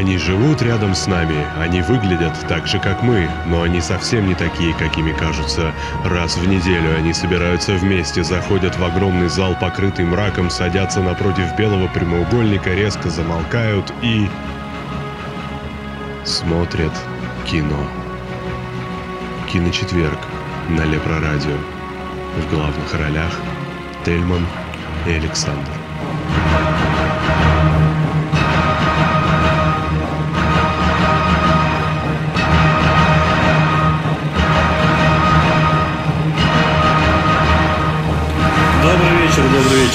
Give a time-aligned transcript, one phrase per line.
[0.00, 4.34] Они живут рядом с нами, они выглядят так же, как мы, но они совсем не
[4.34, 5.74] такие, какими кажутся.
[6.06, 11.86] Раз в неделю они собираются вместе, заходят в огромный зал, покрытый мраком, садятся напротив белого
[11.88, 14.26] прямоугольника, резко замолкают и...
[16.24, 16.94] смотрят
[17.44, 17.86] кино.
[19.52, 20.18] Киночетверг
[20.70, 21.58] на Лепрорадио.
[22.38, 23.38] В главных ролях
[24.06, 24.46] Тельман
[25.06, 25.79] и Александр.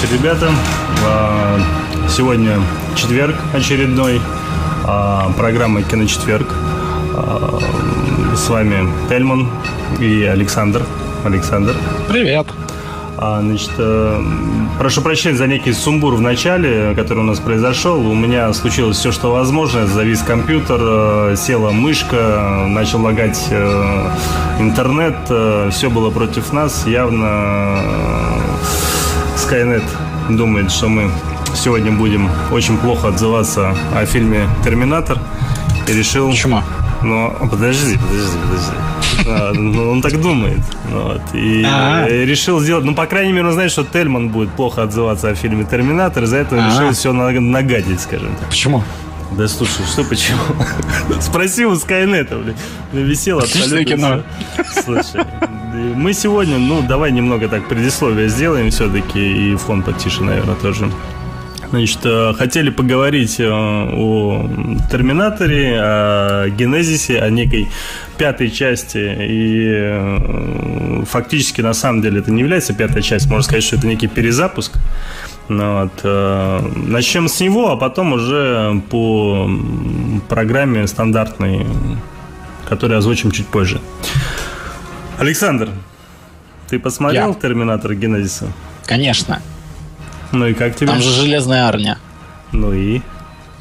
[0.05, 0.51] Вечер, ребята.
[1.05, 1.59] А,
[2.09, 2.59] Сегодня
[2.95, 4.21] четверг очередной,
[4.83, 6.47] а, программа «Киночетверг».
[7.15, 7.59] А,
[8.35, 9.47] С вами Тельман
[9.99, 10.83] и Александр.
[11.23, 11.75] Александр.
[12.09, 12.47] Привет.
[13.17, 14.21] Значит, э,
[14.77, 18.05] прошу прощения за некий сумбур в начале, который у нас произошел.
[18.05, 19.87] У меня случилось все, что возможно.
[19.87, 24.09] Завис компьютер, э, села мышка, начал лагать э,
[24.59, 25.15] интернет.
[25.73, 26.85] Все было против нас.
[26.85, 27.79] Явно
[29.49, 29.83] Skynet
[30.29, 31.09] думает, что мы
[31.55, 35.19] сегодня будем очень плохо отзываться о фильме «Терминатор».
[35.87, 36.29] И решил...
[36.29, 36.61] Почему?
[37.03, 39.27] Ну, подожди, подожди, подожди.
[39.27, 40.59] А, ну, он так думает.
[40.91, 41.21] Вот.
[41.33, 42.07] И А.
[42.07, 42.85] э, решил сделать...
[42.85, 46.37] Ну, по крайней мере, он знает, что Тельман будет плохо отзываться о фильме «Терминатор», из-за
[46.37, 46.67] этого А.
[46.69, 48.49] решил все нагадить, скажем так.
[48.49, 48.83] Почему?
[49.37, 50.39] Да слушай, что почему?
[51.21, 52.55] Спроси у Скайнета, блин.
[52.93, 54.23] Висело абсолютно.
[54.55, 54.81] всё.
[54.83, 55.25] Слушай,
[55.93, 60.89] мы сегодня, ну, давай немного так предисловие сделаем все-таки, и фон потише, наверное, тоже.
[61.69, 64.49] Значит, э, хотели поговорить э, о
[64.91, 67.67] Терминаторе, о Генезисе, о некой
[68.17, 68.97] пятой части.
[68.97, 73.31] И э, фактически, на самом деле, это не является пятой частью.
[73.31, 74.77] Можно сказать, что это некий перезапуск.
[75.47, 76.03] Ну, вот,
[76.75, 79.47] начнем с него, а потом уже по
[80.27, 81.67] программе стандартной,
[82.67, 83.79] которую озвучим чуть позже.
[85.17, 85.69] Александр,
[86.67, 87.33] ты посмотрел Я.
[87.33, 88.51] Терминатор Генезиса?
[88.85, 89.41] Конечно.
[90.31, 90.87] Ну и как тебе?
[90.87, 91.97] Там же железная армия.
[92.51, 93.01] Ну и?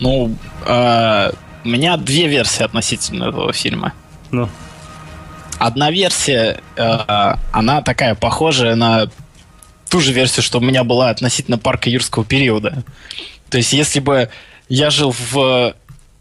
[0.01, 1.31] Ну, э,
[1.65, 3.93] у меня две версии относительно этого фильма.
[4.31, 4.49] Ну,
[5.59, 9.09] Одна версия, э, она такая похожая на
[9.89, 12.83] ту же версию, что у меня была относительно парка юрского периода.
[13.49, 14.29] То есть, если бы
[14.69, 15.75] я жил в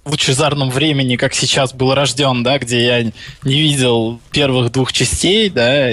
[0.05, 5.87] лучезарном времени, как сейчас был рожден, да, где я не видел первых двух частей, да,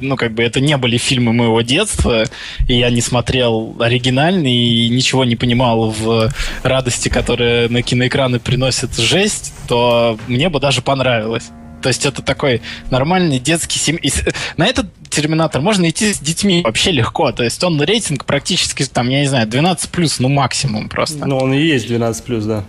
[0.00, 2.24] ну, как бы это не были фильмы моего детства,
[2.68, 6.30] и я не смотрел оригинальный и ничего не понимал в
[6.62, 11.48] радости, которая на киноэкраны приносит жесть, то мне бы даже понравилось.
[11.82, 13.96] То есть это такой нормальный детский сем...
[13.96, 14.24] и с-
[14.56, 17.32] На этот Терминатор можно идти с детьми вообще легко.
[17.32, 21.24] То есть он рейтинг практически, там, я не знаю, 12 плюс, ну максимум просто.
[21.26, 22.64] ну он и есть 12+, да.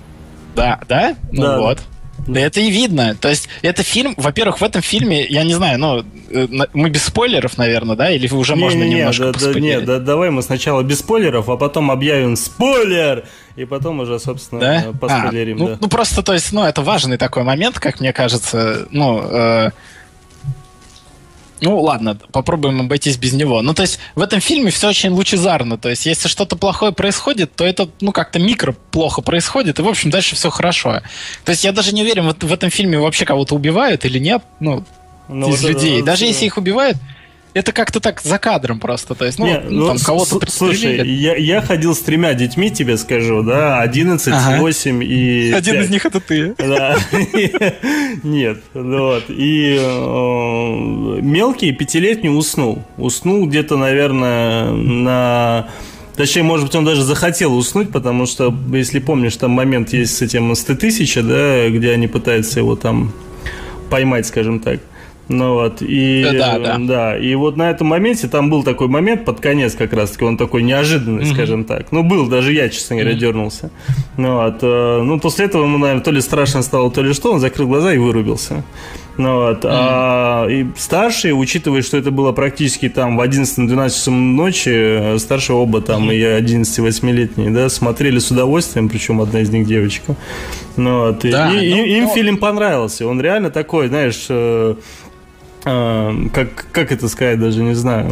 [0.57, 1.15] Да, да?
[1.31, 1.59] Ну Да.
[1.59, 1.79] вот.
[2.27, 3.15] Да это и видно.
[3.15, 7.03] То есть это фильм, во-первых, в этом фильме, я не знаю, ну, э, мы без
[7.03, 8.09] спойлеров, наверное, да?
[8.09, 9.63] Или уже можно Не-не-не, немножко да, да, поспойлерить?
[9.63, 13.23] не, да, давай мы сначала без спойлеров, а потом объявим спойлер,
[13.55, 14.83] и потом уже, собственно, Да?
[14.87, 15.77] э, поспойлерим, А, ну, да.
[15.79, 18.87] ну, просто, то есть, ну, это важный такой момент, как мне кажется.
[18.91, 19.69] Ну, э,
[21.61, 23.61] ну, ладно, попробуем обойтись без него.
[23.61, 25.77] Ну, то есть, в этом фильме все очень лучезарно.
[25.77, 29.87] То есть, если что-то плохое происходит, то это, ну, как-то микро плохо происходит, и, в
[29.87, 31.01] общем, дальше все хорошо.
[31.45, 34.43] То есть, я даже не уверен, вот в этом фильме вообще кого-то убивают или нет,
[34.59, 34.83] ну,
[35.27, 35.97] Ну, из вот это людей.
[35.97, 36.97] вот, даже э, если их убивают,
[37.57, 39.15] это как-то так за кадром просто.
[39.15, 40.39] То есть, ну, Не, ну, там с- кого-то.
[40.49, 44.57] Слушай, я, я ходил с тремя детьми, тебе скажу, да, 11, Ага.
[44.59, 45.85] 8 и Один 5.
[45.85, 46.55] из них это ты.
[46.57, 46.95] Да.
[48.23, 49.25] Нет, ну вот.
[49.29, 49.77] И
[51.21, 52.83] мелкий пятилетний уснул.
[52.97, 55.67] Уснул где-то, наверное, на...
[56.15, 60.21] Точнее, может быть, он даже захотел уснуть, потому что, если помнишь, там момент есть с
[60.23, 63.13] этим с Т-1000, да, где они пытаются его там
[63.91, 64.79] поймать, скажем так.
[65.29, 66.25] Ну вот, и...
[66.37, 66.77] Да, да.
[66.79, 70.37] да, и вот на этом моменте, там был такой момент под конец как раз-таки, он
[70.37, 71.91] такой неожиданный, скажем так.
[71.91, 73.69] Ну, был, даже я, честно говоря, дернулся.
[74.15, 77.33] Ну вот, э, ну, после этого ему, наверное, то ли страшно стало, то ли что,
[77.33, 78.63] он закрыл глаза и вырубился.
[79.17, 84.69] Ну вот, а, и старшие, учитывая, что это было практически там в 11-12 часам ночи,
[84.69, 90.15] э, старшие оба там, и 11-8-летние, да, смотрели с удовольствием, причем одна из них девочка.
[90.75, 94.75] Ну вот, и- Да, и- ну, им ну- фильм понравился, он реально такой, знаешь, э,
[94.75, 94.75] э,
[96.33, 98.07] как, как это сказать, даже не знаю.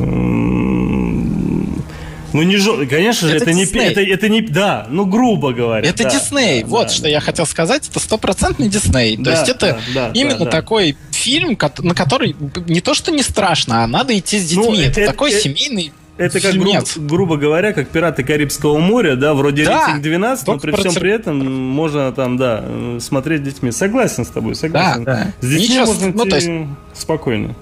[2.34, 5.88] Ну, не жё- конечно же, Это это, не, это, это не, да, ну, грубо говоря.
[5.88, 6.64] Это да, Дисней.
[6.64, 7.88] да, вот да, что я хотел сказать.
[7.90, 9.16] Это стопроцентный Дисней.
[9.16, 10.52] То Да, есть это да, да, именно да, да.
[10.52, 12.36] такой фильм, на который
[12.68, 14.66] не то что не страшно, а надо идти с детьми.
[14.68, 19.16] Ну, это, это- такой это- семейный это как, грубо, грубо говоря, как пираты Карибского моря,
[19.16, 22.64] да, вроде да, рейтинг 12, но при всем при этом можно там, да,
[23.00, 23.72] смотреть с детьми.
[23.72, 25.04] Согласен с тобой, согласен.
[25.04, 25.34] Да, да.
[25.42, 26.50] С детьми Ничего, можно ну, то есть...
[26.94, 27.56] спокойно.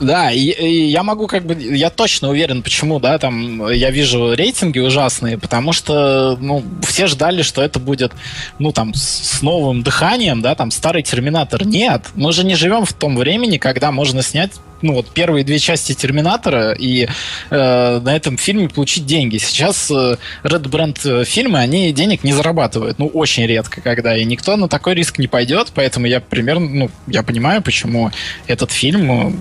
[0.00, 4.34] Да, и, и я могу как бы, я точно уверен, почему, да, там я вижу
[4.34, 8.12] рейтинги ужасные, потому что, ну, все ждали, что это будет,
[8.58, 11.64] ну, там, с, новым дыханием, да, там, старый Терминатор.
[11.64, 14.52] Нет, мы же не живем в том времени, когда можно снять
[14.82, 17.08] ну вот первые две части Терминатора и
[17.50, 19.38] э, на этом фильме получить деньги.
[19.38, 22.98] Сейчас э, Red Brand э, фильмы, они денег не зарабатывают.
[22.98, 24.14] Ну, очень редко когда.
[24.14, 28.10] И никто на такой риск не пойдет, поэтому я примерно, ну, я понимаю, почему
[28.46, 29.32] этот фильм э,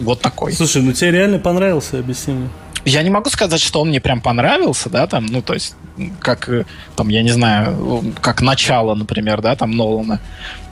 [0.00, 0.52] вот такой.
[0.52, 2.48] Слушай, ну тебе реально понравился, объясни мне.
[2.84, 5.74] Я не могу сказать, что он мне прям понравился, да, там, ну, то есть,
[6.20, 6.64] как, э,
[6.96, 10.20] там, я не знаю, как начало, например, да, там, Нолана.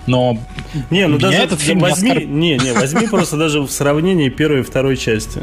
[0.06, 0.38] Но
[0.90, 4.60] не, ну даже этот фильм возьми, не, не, не, возьми просто даже в сравнении первой
[4.60, 5.42] и второй части.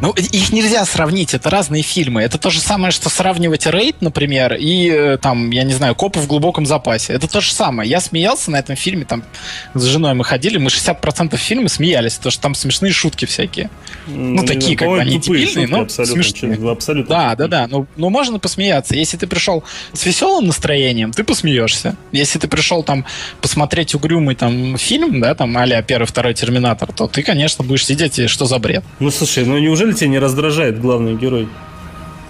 [0.00, 2.22] Ну, их нельзя сравнить, это разные фильмы.
[2.22, 6.20] Это то же самое, что сравнивать Рейд, например, и э, там, я не знаю, Копы
[6.20, 7.14] в глубоком запасе.
[7.14, 7.90] Это то же самое.
[7.90, 9.24] Я смеялся на этом фильме, там
[9.74, 13.70] с женой мы ходили, мы 60% фильма смеялись, потому что там смешные шутки всякие.
[14.06, 16.58] Ну, ну такие, как бы они дебильные, но смешные.
[16.70, 17.14] Абсолютно.
[17.14, 17.66] Да, да, да.
[17.68, 18.94] Ну, ну, можно посмеяться.
[18.94, 21.96] Если ты пришел с веселым настроением, ты посмеешься.
[22.12, 23.04] Если ты пришел там
[23.40, 28.18] посмотреть угрюмый там фильм, да, там а первый, второй Терминатор, то ты, конечно, будешь сидеть
[28.18, 28.84] и что за бред.
[29.00, 31.48] Ну, слушай, ну неужели Неужели тебя не раздражает главный герой?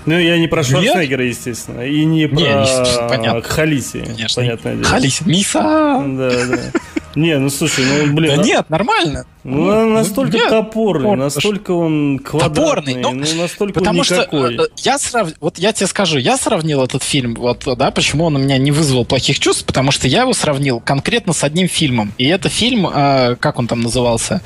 [0.07, 3.43] Ну, я не про Шварценеггера, естественно, и не про не, понятно.
[3.43, 4.43] Халиси, Конечно.
[4.43, 4.87] понятное дело.
[4.87, 5.61] Халиси, Миса!
[6.07, 6.81] Да, да.
[7.15, 8.37] Не, ну слушай, ну блин.
[8.37, 8.45] Да а...
[8.45, 9.25] нет, нормально.
[9.45, 14.55] Ну, он настолько нет, топорный, топорный, настолько он квадратный, топорный, ну, ну настолько потому никакой.
[14.55, 15.29] что э, я срав...
[15.41, 18.73] вот я тебе скажу, я сравнил этот фильм, вот, да, почему он у меня не
[18.73, 22.87] вызвал плохих чувств, потому что я его сравнил конкретно с одним фильмом, и это фильм,
[22.87, 24.43] э, как он там назывался?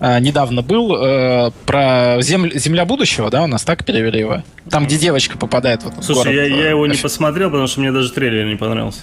[0.00, 4.42] э, недавно был э, про земль, Земля будущего, да, у нас так перевели его?
[4.70, 6.34] Там, где девочка попадает в этот Слушай, город.
[6.34, 9.00] я, я его не посмотрел, потому что мне даже трейлер не понравился.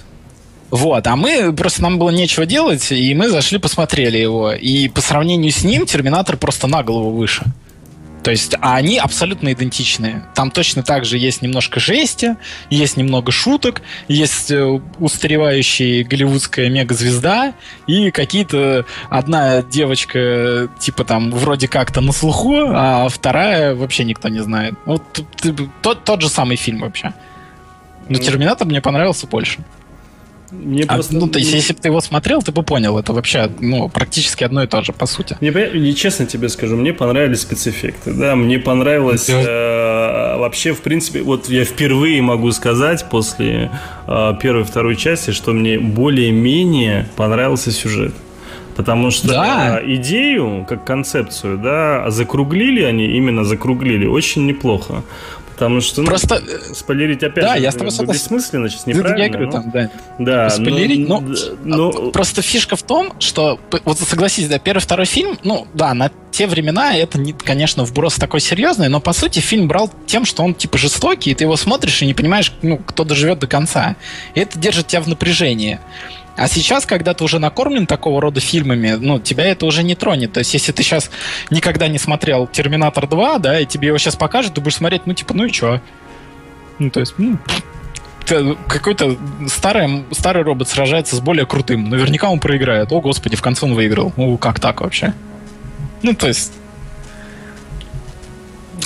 [0.73, 4.53] Вот, а мы просто нам было нечего делать, и мы зашли посмотрели его.
[4.53, 7.43] И по сравнению с ним Терминатор просто на голову выше.
[8.23, 10.23] То есть, а они абсолютно идентичные.
[10.33, 12.37] Там точно так же есть немножко жести,
[12.71, 17.53] есть немного шуток, есть э, устаревающая голливудская мегазвезда
[17.85, 24.39] и какие-то одна девочка типа там вроде как-то на слуху, а вторая вообще никто не
[24.39, 24.73] знает.
[24.85, 25.03] Вот
[25.83, 27.13] тот, тот же самый фильм вообще.
[28.09, 29.59] Но Терминатор мне понравился больше.
[30.61, 31.15] Мне а, просто...
[31.15, 34.43] Ну, то есть, если бы ты его смотрел, ты бы понял, это вообще, ну, практически
[34.43, 35.37] одно и то же, по сути.
[35.41, 41.21] Мне, не честно тебе скажу, мне понравились спецэффекты, да, мне понравилось э, вообще, в принципе,
[41.21, 43.71] вот я впервые могу сказать после
[44.07, 48.13] э, первой второй части, что мне более-менее понравился сюжет.
[48.75, 49.81] Потому что да.
[49.85, 55.03] идею, как концепцию, да, закруглили они, именно закруглили, очень неплохо.
[55.53, 56.41] Потому что ну, просто
[56.73, 58.21] спойлерить опять да, же, я с тобой согласен.
[58.21, 59.23] бессмысленно, сейчас неправильно.
[59.23, 59.51] Я говорю, но...
[59.51, 59.89] там, да.
[60.19, 60.49] Да.
[60.49, 61.19] Спойлерить, но,
[61.63, 62.11] но, но...
[62.11, 66.47] Просто фишка в том, что вот согласись, да, первый, второй фильм, ну да, на те
[66.47, 70.55] времена это, не, конечно, вброс такой серьезный, но по сути фильм брал тем, что он
[70.55, 73.95] типа жестокий, и ты его смотришь и не понимаешь, ну, кто доживет до конца.
[74.33, 75.79] И это держит тебя в напряжении.
[76.35, 80.33] А сейчас, когда ты уже накормлен такого рода фильмами, ну, тебя это уже не тронет.
[80.33, 81.11] То есть, если ты сейчас
[81.51, 85.13] никогда не смотрел «Терминатор 2», да, и тебе его сейчас покажут, ты будешь смотреть, ну,
[85.13, 85.79] типа, ну и чё?
[86.79, 87.37] Ну, то есть, ну,
[88.67, 89.17] какой-то
[89.47, 91.89] старый, старый робот сражается с более крутым.
[91.89, 92.91] Наверняка он проиграет.
[92.91, 94.11] О, господи, в конце он выиграл.
[94.17, 95.13] Ну, как так вообще?
[96.01, 96.53] Ну, то есть...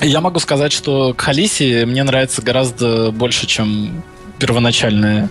[0.01, 4.03] Я могу сказать, что Халиси мне нравится гораздо больше, чем
[4.37, 5.29] первоначальная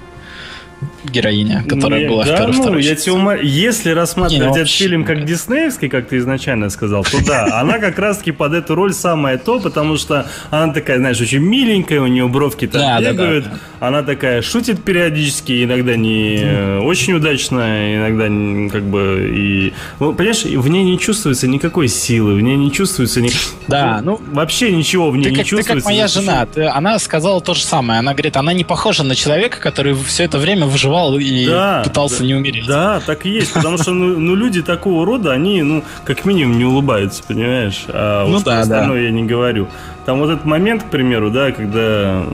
[1.05, 3.41] героиня, которая не, была да, в первой ну, второй я тебе умар...
[3.41, 7.79] Если рассматривать не, ну, этот фильм как диснеевский, как ты изначально сказал, то да, она
[7.79, 12.07] как раз-таки под эту роль самое то, потому что она такая, знаешь, очень миленькая, у
[12.07, 13.47] нее бровки там бегают,
[13.81, 18.27] она такая шутит периодически, иногда не очень удачно, иногда
[18.71, 19.73] как бы и...
[20.01, 23.31] Ну, понимаешь, в ней не чувствуется никакой силы, в ней не чувствуется ни...
[23.69, 24.21] Да, ну...
[24.33, 25.73] Вообще ничего в ней не чувствуется.
[25.73, 29.15] Ты как моя жена, она сказала то же самое, она говорит, она не похожа на
[29.15, 32.67] человека, который все это время выживал и да, пытался да, не умереть.
[32.67, 36.59] Да, так и есть, потому что ну, ну, люди такого рода, они, ну, как минимум
[36.59, 37.85] не улыбаются, понимаешь?
[37.89, 39.07] А ну, да, остальное да.
[39.07, 39.69] я не говорю.
[40.07, 42.25] Там вот этот момент, к примеру, да, когда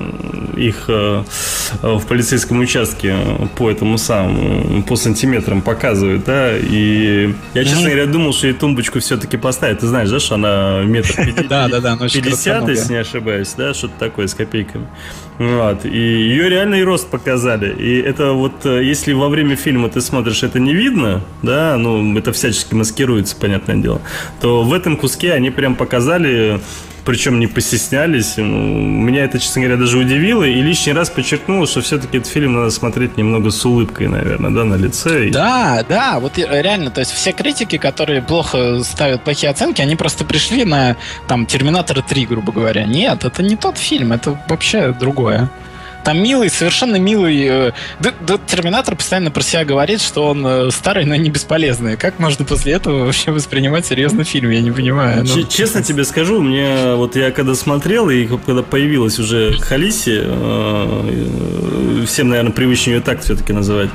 [0.59, 1.23] их э,
[1.81, 3.17] в полицейском участке
[3.57, 9.01] по этому самому, по сантиметрам показывают, да, и я, честно говоря, думал, что ей тумбочку
[9.01, 9.81] все-таки поставят.
[9.81, 14.87] Ты знаешь, да, что она метр пятьдесят, если не ошибаюсь, да, что-то такое с копейками.
[15.39, 15.87] Вот.
[15.87, 17.75] И ее реальный рост показали.
[17.75, 22.19] И это вот, э, если во время фильма ты смотришь, это не видно, да, ну,
[22.19, 24.03] это всячески маскируется, понятное дело,
[24.43, 26.61] то в этом куске они прям показали
[27.05, 28.37] причем не постеснялись.
[28.37, 32.71] Меня это, честно говоря, даже удивило и лишний раз подчеркнуло, что все-таки этот фильм надо
[32.71, 35.31] смотреть немного с улыбкой, наверное, да, на лице.
[35.31, 40.25] Да, да, вот реально, то есть все критики, которые плохо ставят плохие оценки, они просто
[40.25, 40.97] пришли на
[41.29, 42.85] там Терминатор 3, грубо говоря.
[42.85, 45.51] Нет, это не тот фильм, это вообще другое.
[46.05, 47.47] Там милый, совершенно милый.
[47.49, 51.97] Э, да, да, Терминатор постоянно про себя говорит, что он э, старый, но не бесполезный.
[51.97, 54.51] Как можно после этого вообще воспринимать серьезный фильм?
[54.51, 55.25] Я не понимаю.
[55.25, 55.43] Ну.
[55.45, 62.29] Честно тебе скажу, мне вот я когда смотрел и когда появилась уже Халиси, э, всем,
[62.31, 63.91] наверное, привычнее ее так все-таки называть.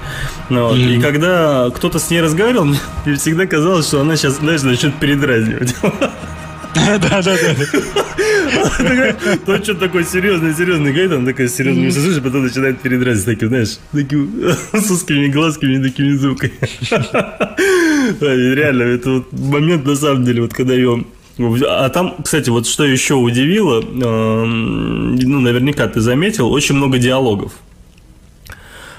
[0.50, 0.98] Ну, вот, mm-hmm.
[0.98, 2.66] И когда кто-то с ней разговаривал,
[3.06, 5.76] мне всегда казалось, что она сейчас, знаешь, начнет передразнивать.
[6.86, 7.34] Да, да, да.
[9.46, 13.78] Тот что такой серьезный, серьезный говорит, он такой серьезный слушай, потом начинает передрать таким, знаешь,
[13.92, 14.32] таким
[14.74, 16.54] с узкими глазками, такими звуками.
[18.22, 21.06] Реально, это вот момент, на самом деле, вот когда ее
[21.40, 27.54] а там, кстати, вот что еще удивило, ну, наверняка ты заметил, очень много диалогов.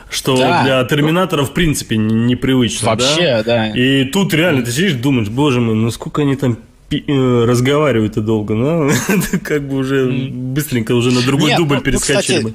[0.09, 0.63] Что да.
[0.63, 2.89] для Терминатора, в принципе, непривычно.
[2.89, 3.43] Вообще, да?
[3.43, 3.67] да.
[3.71, 6.59] И тут реально ты сидишь, думаешь, боже мой, ну сколько они там
[6.91, 8.91] разговаривают-то долго, но
[9.45, 12.55] как бы уже быстренько уже на другой Нет, дубль ну, перескочили бы.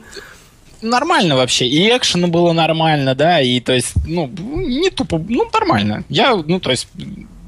[0.81, 1.65] Нормально вообще.
[1.65, 6.03] И экшена было нормально, да, и то есть, ну, не тупо, ну, нормально.
[6.09, 6.87] Я, ну, то есть,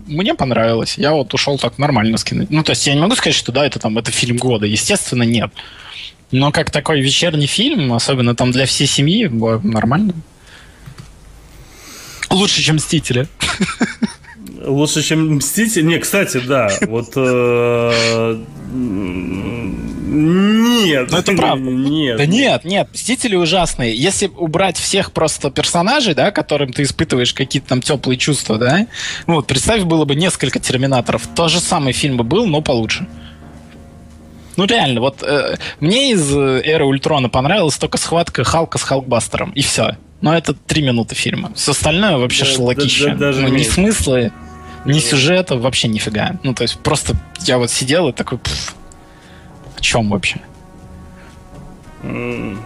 [0.05, 0.97] мне понравилось.
[0.97, 2.49] Я вот ушел так нормально скинуть.
[2.49, 4.65] Ну, то есть, я не могу сказать, что да, это там, это фильм года.
[4.65, 5.51] Естественно, нет.
[6.31, 10.13] Но как такой вечерний фильм, особенно там для всей семьи, нормально.
[12.29, 13.27] Лучше, чем «Мстители».
[14.65, 15.85] Лучше, чем Мститель?
[15.85, 16.69] Не, кстати, да.
[16.87, 17.11] Вот...
[17.15, 18.43] Э,
[20.15, 21.11] нет.
[21.11, 21.69] Ну, это правда.
[21.69, 22.17] Нет.
[22.17, 22.89] Да нет, нет.
[22.93, 23.95] Мстители ужасные.
[23.95, 28.87] Если убрать всех просто персонажей, да, которым ты испытываешь какие-то там теплые чувства, да,
[29.27, 31.27] ну вот представь, было бы несколько Терминаторов.
[31.35, 33.07] Тот же самый фильм бы был, но получше.
[34.57, 39.61] Ну реально, вот э, мне из Эры Ультрона понравилась только схватка Халка с Халкбастером, и
[39.61, 39.97] все.
[40.21, 41.51] Но это три минуты фильма.
[41.55, 43.05] Все остальное вообще да, шлакище.
[43.07, 44.31] Да, да, даже ну, не смысла,
[44.85, 46.35] ни сюжета, вообще нифига.
[46.43, 48.75] Ну, то есть просто я вот сидел и такой, пфф,
[49.77, 50.41] о чем вообще?
[52.03, 52.57] Mm.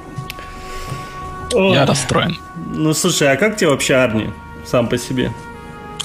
[1.53, 2.37] Я расстроен.
[2.73, 4.29] Ну, слушай, а как тебе вообще Арни
[4.65, 5.31] сам по себе?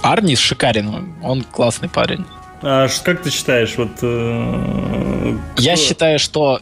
[0.02, 2.24] Арни шикарен, он классный парень.
[2.62, 3.90] А как ты считаешь, вот...
[4.02, 6.60] Э, Я считаю, что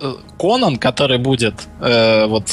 [0.00, 2.48] э, Конан, который будет, э, вот,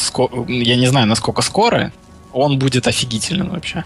[0.48, 1.92] я не знаю, насколько скоро,
[2.34, 3.86] он будет офигительным вообще.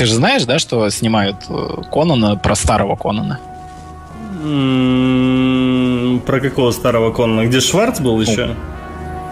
[0.00, 3.38] Ты же знаешь, да, что снимают э, Конана про старого Конана?
[6.24, 7.46] Про какого старого Конана?
[7.46, 8.46] Где Шварц был еще?
[8.46, 8.54] Ну,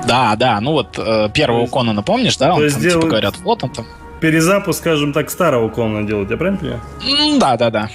[0.07, 2.53] да, да, ну вот э, первого есть, Конана помнишь, да?
[2.53, 3.87] Он там, типа, говорят, вот он там.
[4.21, 7.41] Перезапуск, скажем так, старого Конана делать, я правильно понимаю?
[7.41, 7.89] Да, да, да.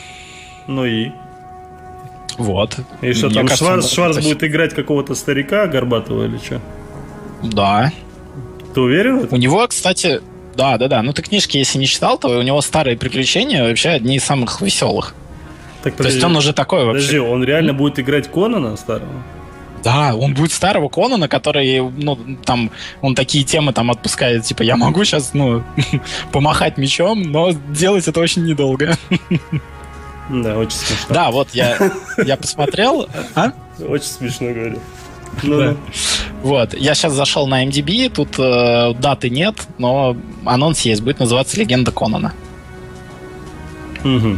[0.65, 1.11] Ну и?
[2.39, 2.79] Вот.
[3.03, 6.59] И что там, кажется, Шварц, Шварц будет играть какого-то старика Горбатого или что?
[7.43, 7.91] Да.
[8.73, 9.27] Ты уверен?
[9.29, 10.21] У него, кстати,
[10.55, 11.01] да, да, да.
[11.01, 14.61] Ну ты книжки, если не читал, то у него старые приключения вообще одни из самых
[14.61, 15.15] веселых.
[15.83, 17.07] Так, подожди, то есть он уже такой вообще.
[17.07, 19.23] Подожди, он реально будет играть Конана старого?
[19.83, 24.77] Да, он будет старого Конана, который, ну, там, он такие темы там отпускает, типа, я
[24.77, 25.63] могу сейчас, ну,
[26.31, 28.97] помахать мечом, но делать это очень недолго.
[30.29, 31.13] Да, очень смешно.
[31.13, 31.77] Да, вот я,
[32.25, 33.09] я посмотрел.
[33.35, 33.51] А?
[33.79, 34.79] Очень смешно говорю.
[35.41, 35.75] Ну, да.
[36.43, 36.73] Вот.
[36.73, 41.01] Я сейчас зашел на MDB, тут э, даты нет, но анонс есть.
[41.01, 42.33] Будет называться Легенда Конана.
[44.03, 44.37] Угу.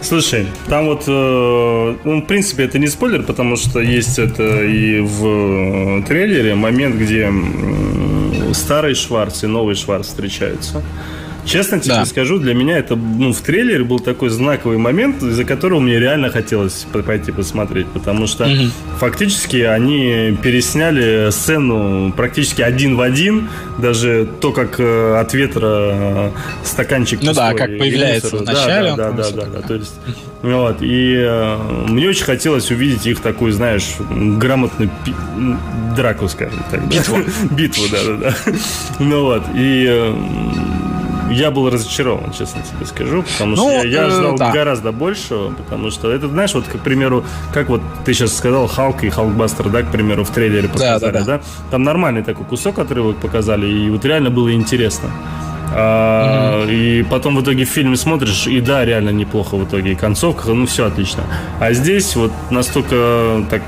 [0.00, 5.00] Слушай, там вот, э, ну, в принципе, это не спойлер, потому что есть это и
[5.00, 7.32] в э, трейлере момент, где
[8.52, 10.82] старый Шварц и новый Шварц встречаются.
[11.44, 12.06] Честно тебе да.
[12.06, 16.30] скажу, для меня это ну, в трейлере был такой знаковый момент, из-за которого мне реально
[16.30, 18.70] хотелось пойти посмотреть, потому что угу.
[18.98, 23.48] фактически они пересняли сцену практически один в один,
[23.78, 26.30] даже то, как э, от ветра э,
[26.64, 27.20] стаканчик.
[27.22, 28.94] Ну да, как появляется в начале.
[28.96, 29.68] Да, да, да, да, да, да.
[29.68, 29.94] То есть,
[30.42, 31.58] вот, и э,
[31.88, 35.14] мне очень хотелось увидеть их такую, знаешь, грамотную пи-
[35.94, 36.86] драку, скажем так.
[36.88, 37.18] Битву.
[37.50, 38.52] Битву, да, да, да.
[38.98, 40.14] Ну вот, и э,
[41.30, 44.52] я был разочарован, честно тебе скажу, потому ну, что я, я ждал э, да.
[44.52, 49.04] гораздо большего, потому что это, знаешь, вот, к примеру, как вот ты сейчас сказал, Халк
[49.04, 51.38] и Халкбастер, да, к примеру, в трейлере показали, да, да, да.
[51.38, 51.42] да?
[51.70, 55.10] Там нормальный такой кусок отрывок показали, и вот реально было интересно.
[55.76, 56.70] А, угу.
[56.70, 59.92] И потом в итоге в фильме смотришь, и да, реально неплохо в итоге.
[59.92, 61.24] И концовка, ну все отлично.
[61.58, 63.62] А здесь вот настолько так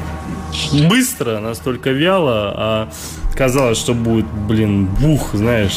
[0.88, 2.88] быстро, настолько вяло, а
[3.34, 5.72] казалось, что будет, блин, бух, знаешь,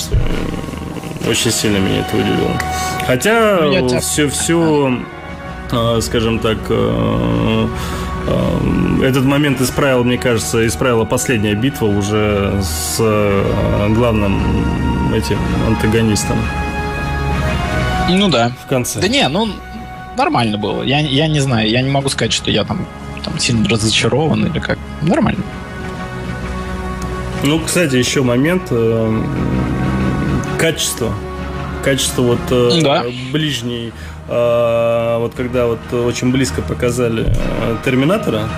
[1.29, 2.51] очень сильно меня это удивило.
[3.05, 4.99] Хотя ну, все, все
[5.71, 7.67] э, скажем так, э,
[8.27, 16.37] э, этот момент исправил, мне кажется, исправила последняя битва уже с э, главным этим антагонистом.
[18.09, 18.51] Ну да.
[18.65, 18.99] В конце.
[18.99, 19.47] Да не, ну
[20.17, 20.81] нормально было.
[20.83, 22.85] Я, я не знаю, я не могу сказать, что я там,
[23.23, 24.79] там сильно разочарован или как.
[25.01, 25.43] Нормально.
[27.43, 28.69] Ну, кстати, еще момент
[30.59, 31.13] качество.
[31.83, 33.05] Качество вот э, Да.
[33.31, 33.93] ближней,
[34.27, 38.49] э, вот когда вот очень близко показали э, Терминатора,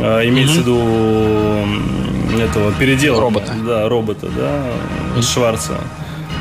[0.00, 3.20] э, имеется в виду этого передела.
[3.20, 3.52] Робота.
[3.66, 5.74] Да, робота, да, Шварца.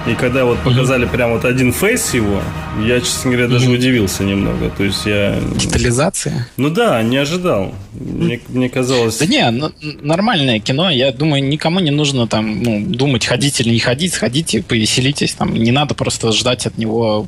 [0.07, 2.39] И когда вот показали прям вот один фейс его,
[2.85, 4.69] я, честно говоря, даже удивился немного.
[4.69, 5.39] То есть я...
[5.55, 6.47] Детализация.
[6.57, 7.73] Ну да, не ожидал.
[7.93, 9.17] Мне, мне казалось...
[9.17, 9.71] Да не, ну,
[10.01, 10.91] нормальное кино.
[10.91, 14.13] Я думаю, никому не нужно там ну, думать, ходить или не ходить.
[14.13, 15.33] Сходите, повеселитесь.
[15.33, 17.27] Там не надо просто ждать от него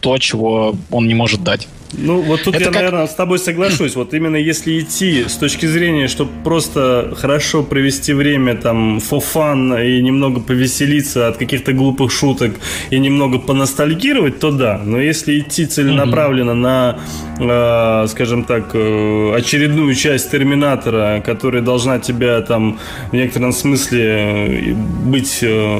[0.00, 1.66] то, чего он не может дать.
[1.92, 3.96] Ну, вот тут Это я, как- наверное, с тобой соглашусь.
[3.96, 9.86] Вот именно если идти с точки зрения, чтобы просто хорошо провести время, там, for fun
[9.86, 12.52] и немного повеселиться от каких-то глупых шуток
[12.90, 14.80] и немного поностальгировать, то да.
[14.84, 16.98] Но если идти целенаправленно на,
[17.38, 22.78] э, скажем так, э, очередную часть Терминатора, которая должна тебя там
[23.10, 25.78] в некотором смысле э, быть э,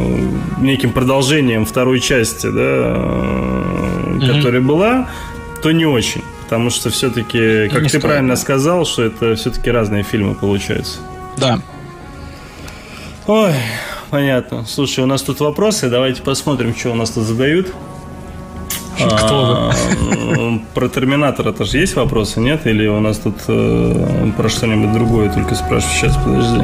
[0.60, 5.08] неким продолжением второй части, да, э, которая была,
[5.62, 6.22] то не очень.
[6.44, 10.98] Потому что все-таки, как ты стоит, правильно сказал, что это все-таки разные фильмы получаются.
[11.36, 11.58] Да.
[13.26, 13.52] Ой,
[14.10, 14.64] понятно.
[14.64, 15.90] Слушай, у нас тут вопросы.
[15.90, 17.72] Давайте посмотрим, что у нас тут задают.
[18.96, 22.66] Кто А, Про Терминатора-то же есть вопросы, нет?
[22.66, 25.96] Или у нас тут э, про что-нибудь другое только спрашивают?
[25.96, 26.62] Сейчас, подожди.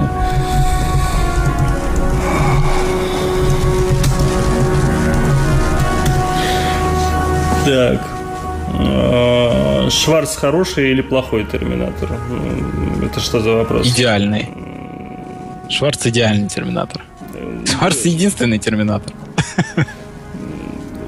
[7.67, 8.12] Так.
[8.79, 12.09] Э, Шварц хороший или плохой Терминатор?
[13.05, 13.87] Это что за вопрос?
[13.89, 14.49] Идеальный.
[15.69, 17.03] Шварц идеальный терминатор.
[17.67, 19.13] Шварц единственный терминатор.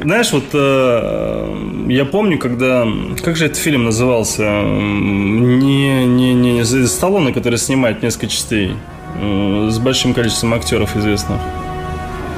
[0.03, 2.87] Знаешь, вот э, я помню, когда...
[3.25, 4.43] Как же этот фильм назывался?
[4.43, 8.77] Не, не, не, не Сталлоне, который снимает несколько частей.
[9.19, 11.41] э, С большим количеством актеров известных.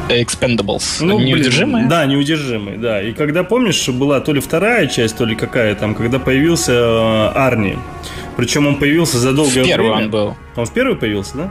[0.08, 0.98] Expendables.
[1.00, 1.86] Ну, блин, Неудержимые?
[1.86, 3.02] Да, неудержимый, да.
[3.02, 7.28] И когда помнишь, была то ли вторая часть, то ли какая там, когда появился э,
[7.34, 7.76] Арни.
[8.36, 10.04] Причем он появился за долгое Первый время.
[10.04, 10.36] он был.
[10.56, 11.50] Он в первый появился, да?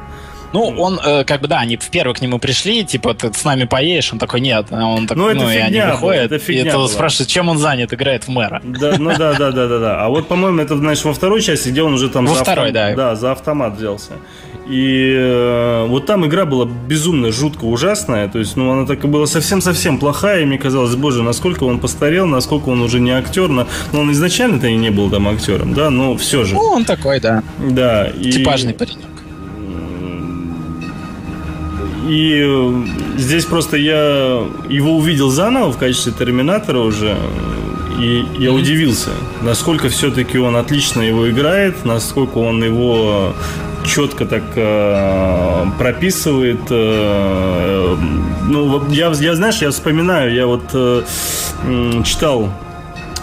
[0.54, 3.44] Ну, он, э, как бы, да, они в первый к нему пришли, типа, ты с
[3.44, 6.24] нами поешь, он такой, нет, а он такой, Ну, это ну, и они фигня выходят,
[6.32, 6.88] это и фигня это была.
[6.88, 8.62] спрашивает, чем он занят, играет в мэра.
[8.64, 10.06] Да, ну да, да, да, да, да.
[10.06, 12.72] А вот, по-моему, это, знаешь, во второй части, где он уже там Во за, второй,
[12.72, 12.94] да.
[12.96, 14.14] да, за автомат взялся.
[14.68, 18.28] И э, вот там игра была безумно жутко ужасная.
[18.28, 20.42] То есть, ну, она так и была совсем-совсем плохая.
[20.42, 23.48] И мне казалось, боже, насколько он постарел, насколько он уже не актер.
[23.48, 26.56] Но, ну, он изначально-то и не был там актером, да, но все же.
[26.56, 28.08] Ну, он такой, да, Да.
[28.08, 29.06] И, типажный паренек.
[32.08, 32.86] И э,
[33.18, 37.16] здесь просто я его увидел заново в качестве Терминатора уже.
[38.00, 43.34] И я удивился, насколько все-таки он отлично его играет, насколько он его
[43.86, 46.60] четко так э, прописывает.
[46.70, 47.96] э,
[48.48, 51.04] ну, вот я, я, знаешь, я вспоминаю, я вот э,
[52.04, 52.65] читал э,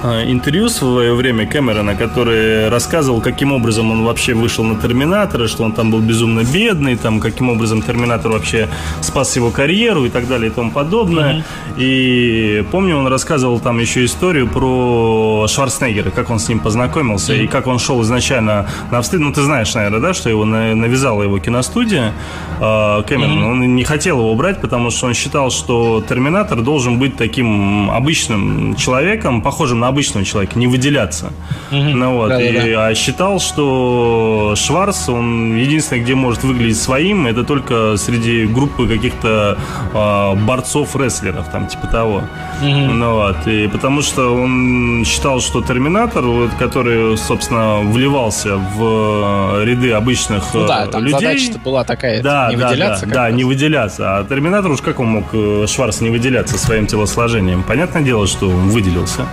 [0.04, 5.62] интервью в свое время Кэмерона, который рассказывал, каким образом он вообще вышел на Терминатора, что
[5.62, 8.68] он там был безумно бедный, там, каким образом Терминатор вообще
[9.00, 11.44] спас его карьеру и так далее и тому подобное.
[11.76, 17.46] И помню, он рассказывал там еще историю про Шварценеггера, как он с ним познакомился и
[17.46, 19.22] как он шел изначально на встречу.
[19.24, 22.12] Ну, ты знаешь, наверное, да, что его на- навязала его киностудия
[22.60, 23.42] э, Кэмерон.
[23.44, 28.74] Он не хотел его брать, потому что он считал, что Терминатор должен быть таким обычным
[28.76, 31.32] человеком, похожим на обычного человека, не выделяться.
[31.70, 37.96] Ну вот, и, а считал, что Шварц, он единственный, где может выглядеть своим, это только
[37.96, 39.56] среди группы каких-то
[39.94, 42.22] а, борцов-рестлеров, там, типа того.
[42.60, 49.64] Ну вот, и потому что он считал, что Терминатор, вот, который, собственно, вливался в э,
[49.64, 51.18] ряды обычных Ну э, да, там людей.
[51.18, 53.06] задача-то была такая, Да, не да, выделяться.
[53.06, 53.34] да, да, раз.
[53.34, 54.18] не выделяться.
[54.18, 57.62] А Терминатор уж как он мог э, Шварц не выделяться своим телосложением?
[57.62, 59.26] Понятное дело, что он выделился.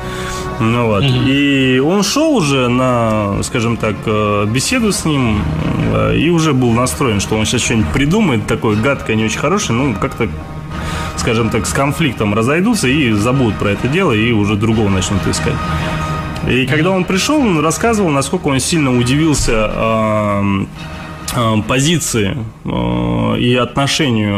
[0.59, 1.03] Ну вот.
[1.03, 5.41] И он шел уже на, скажем так, э, беседу с ним
[5.93, 9.79] э, и уже был настроен, что он сейчас что-нибудь придумает такое гадкое, не очень хорошее,
[9.79, 10.27] ну, как-то
[11.17, 15.53] скажем так, с конфликтом разойдутся и забудут про это дело, и уже другого начнут искать.
[16.47, 20.67] И когда он пришел, он рассказывал, насколько он сильно удивился эм,
[21.35, 24.29] э, позиции э, и отношению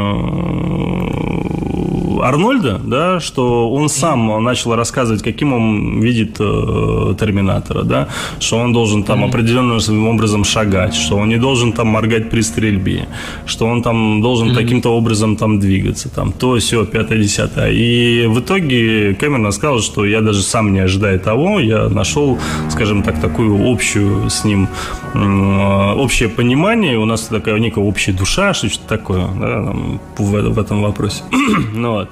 [2.21, 8.07] Арнольда, да, что он сам начал рассказывать, каким он видит э, Терминатора, да,
[8.39, 13.07] что он должен там определенным образом шагать, что он не должен там моргать при стрельбе,
[13.45, 17.71] что он там должен каким-то образом там двигаться, там то, все, пятое, десятое.
[17.71, 22.37] И в итоге Кэмерон сказал, что я даже сам не ожидая того, я нашел,
[22.69, 24.67] скажем так, такую общую с ним
[25.13, 30.59] э, общее понимание, у нас такая некая общая душа, что-то такое, да, там, в, в
[30.59, 31.23] этом вопросе.
[31.73, 32.10] ну вот.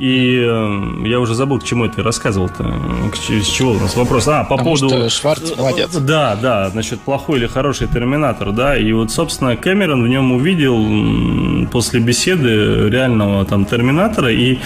[0.00, 2.64] И э, я уже забыл, к чему это рассказывал-то.
[3.12, 4.26] К, с чего у нас вопрос?
[4.28, 4.88] А, по Потому поводу...
[4.88, 5.94] что Шварц молодец.
[5.94, 8.78] Да, да, значит, плохой или хороший терминатор, да.
[8.78, 14.32] И вот, собственно, Кэмерон в нем увидел после беседы реального там терминатора.
[14.32, 14.58] И,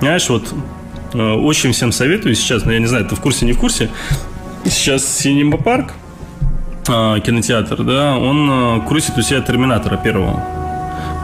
[0.00, 0.52] знаешь, вот
[1.14, 3.88] э, очень всем советую сейчас, но я не знаю, ты в курсе, не в курсе,
[4.66, 5.94] сейчас Синема Парк,
[6.86, 10.61] э, кинотеатр, да, он э, крутит у себя терминатора первого.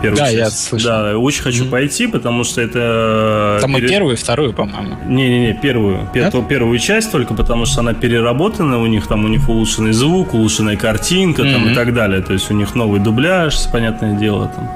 [0.02, 0.64] Первую Да, я часть.
[0.68, 0.90] слышал.
[0.90, 3.58] Да, очень хочу пойти, потому что это...
[3.60, 4.96] Там и пере- первую, и вторую, по-моему.
[5.06, 6.48] не-не-не, первую, пер- Нет?
[6.48, 10.76] первую часть только потому, что она переработана, у них там у них улучшенный звук, улучшенная
[10.76, 12.22] картинка там, и так далее.
[12.22, 14.50] То есть у них новый дубляж, понятное дело.
[14.54, 14.70] Там.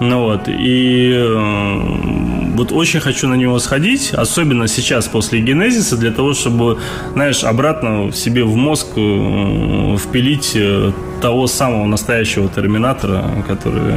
[0.00, 6.10] Ну вот, и э, вот очень хочу на него сходить, особенно сейчас после генезиса, для
[6.10, 6.78] того, чтобы,
[7.14, 10.92] знаешь, обратно себе в мозг э, впилить э,
[11.22, 13.94] того самого настоящего терминатора, который,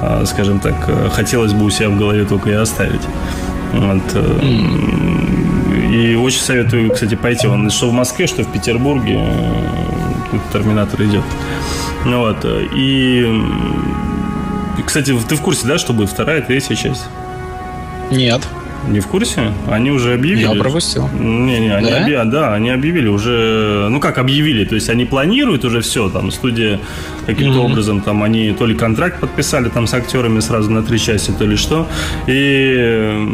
[0.00, 0.74] э, скажем так,
[1.12, 3.02] хотелось бы у себя в голове только и оставить.
[3.72, 4.24] Вот,
[5.92, 7.46] И очень советую, кстати, пойти.
[7.46, 11.24] Он что в Москве, что в Петербурге э, Терминатор идет.
[12.04, 12.44] Вот.
[12.74, 13.24] И,
[14.84, 17.04] кстати, ты в курсе, да, что будет вторая, третья часть?
[18.14, 18.42] Нет,
[18.88, 19.50] Не в курсе?
[19.70, 20.42] Они уже объявили.
[20.54, 21.08] я пропустил.
[21.18, 22.04] Не-не, они, Да?
[22.06, 26.30] объя- да, они объявили уже, ну как объявили, то есть они планируют уже все, там
[26.30, 26.78] студия
[27.26, 27.70] каким-то Мгм.
[27.72, 31.46] образом, там они то ли контракт подписали там с актерами сразу на три части, то
[31.46, 31.86] ли что.
[32.26, 33.26] И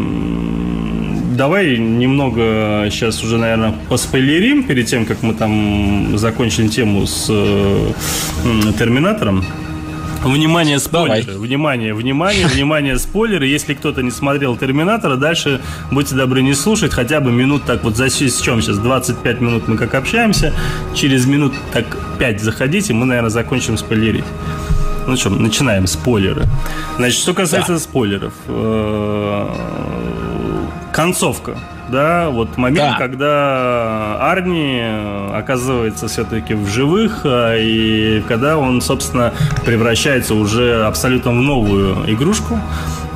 [1.37, 7.93] давай немного сейчас уже, наверное, поспойлерим перед тем, как мы там закончим тему с э,
[8.79, 9.45] Терминатором.
[10.23, 11.23] Внимание, спойлеры.
[11.25, 11.39] Давай.
[11.47, 13.47] Внимание, внимание, внимание, спойлеры.
[13.47, 16.93] Если кто-то не смотрел Терминатора, дальше будьте добры не слушать.
[16.93, 18.79] Хотя бы минут так вот за с чем сейчас?
[18.79, 20.53] 25 минут мы как общаемся.
[20.95, 21.85] Через минут так
[22.19, 24.25] 5 заходите, мы, наверное, закончим спойлерить.
[25.07, 26.45] Ну что, начинаем спойлеры.
[26.97, 28.35] Значит, что касается спойлеров.
[28.47, 29.49] э,
[30.93, 31.59] Концовка.
[31.91, 32.97] Да, вот момент, Да.
[32.99, 39.33] когда Арни э, оказывается все-таки в живых, э, и когда он, собственно,
[39.65, 42.61] превращается уже абсолютно в новую игрушку,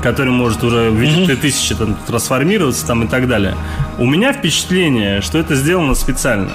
[0.03, 3.55] которая может уже в виде Т-1000 там, трансформироваться там, и так далее.
[3.99, 6.51] У меня впечатление, что это сделано специально.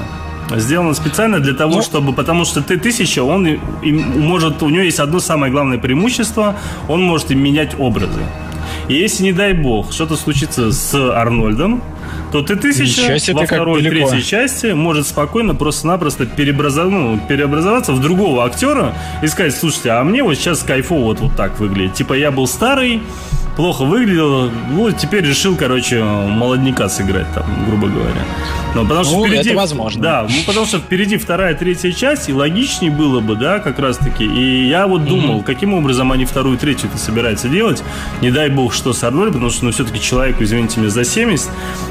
[0.55, 1.82] Сделано специально для того, Ну.
[1.84, 6.55] чтобы, потому что Т-1000, он и- и может, у него есть одно самое главное преимущество,
[6.89, 8.19] он может менять образы.
[8.88, 11.82] И если, не дай бог, что-то случится с Арнольдом,
[12.31, 12.85] то Т-1000
[13.19, 18.93] себе, во ты второй, третьей части может спокойно просто-напросто переобразов- ну, переобразоваться в другого актера
[19.23, 21.95] и сказать, слушайте, а мне вот сейчас кайфово вот, вот так выглядит.
[21.95, 23.01] Типа я был старый,
[23.60, 28.22] плохо выглядел, ну, теперь решил, короче, молодняка сыграть там, грубо говоря.
[28.74, 29.50] Ну, потому что Ну, впереди...
[29.50, 30.02] это возможно.
[30.02, 34.24] Да, ну, потому что впереди вторая, третья часть, и логичнее было бы, да, как раз-таки.
[34.24, 37.84] И я вот думал, каким образом они вторую, третью-то собираются делать.
[38.22, 41.50] Не дай бог, что с Арнольдом, потому что, ну, все-таки человеку, извините меня, за 70.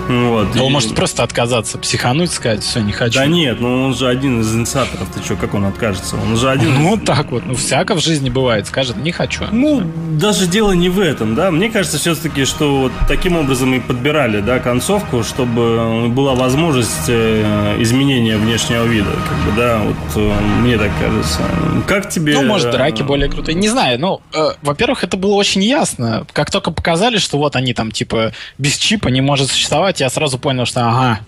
[0.09, 3.19] Вот, Да и- он может просто отказаться, психануть, сказать, все, не хочу.
[3.19, 5.09] Да нет, ну он же один из инициаторов.
[5.15, 6.17] Ты что, как он откажется?
[6.17, 6.73] Он же один.
[6.83, 7.45] Ну, вот так вот.
[7.45, 8.67] Ну, всяко в жизни бывает.
[8.67, 9.45] Скажет, не хочу.
[9.53, 11.51] Ну, даже дело не в этом, да.
[11.59, 17.75] Мне кажется, все-таки, что вот таким образом и подбирали, да, концовку, чтобы была возможность э,
[17.81, 21.41] изменения внешнего вида, как бы, да, вот э, мне так кажется.
[21.89, 22.35] Как тебе?
[22.35, 23.57] Ну, может, драки э, более крутые.
[23.57, 26.25] Не знаю, ну, э, во-первых, это было очень ясно.
[26.33, 30.39] Как только показали, что вот они там, типа, без чипа не может существовать, я сразу
[30.39, 31.21] понял, что ага.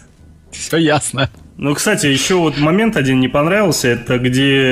[0.53, 1.29] Все ясно.
[1.59, 4.63] Ну, кстати, еще вот момент один не понравился, это где,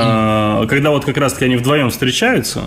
[0.00, 2.64] э, когда вот как раз-таки они вдвоем встречаются,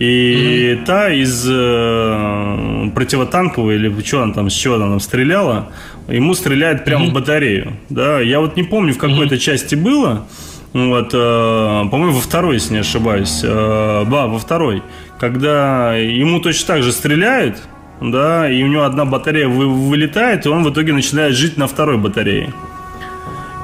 [0.00, 5.70] и та из э, противотанковой, или что она там, с чего она там стреляла,
[6.08, 10.26] ему стреляет прямо в батарею, да, я вот не помню, в какой то части было,
[10.72, 14.82] вот, э, по-моему, во второй, если не ошибаюсь, э, да, во второй,
[15.18, 17.56] когда ему точно так же стреляют,
[18.00, 21.66] да, и у него одна батарея вы- вылетает, и он в итоге начинает жить на
[21.66, 22.52] второй батарее.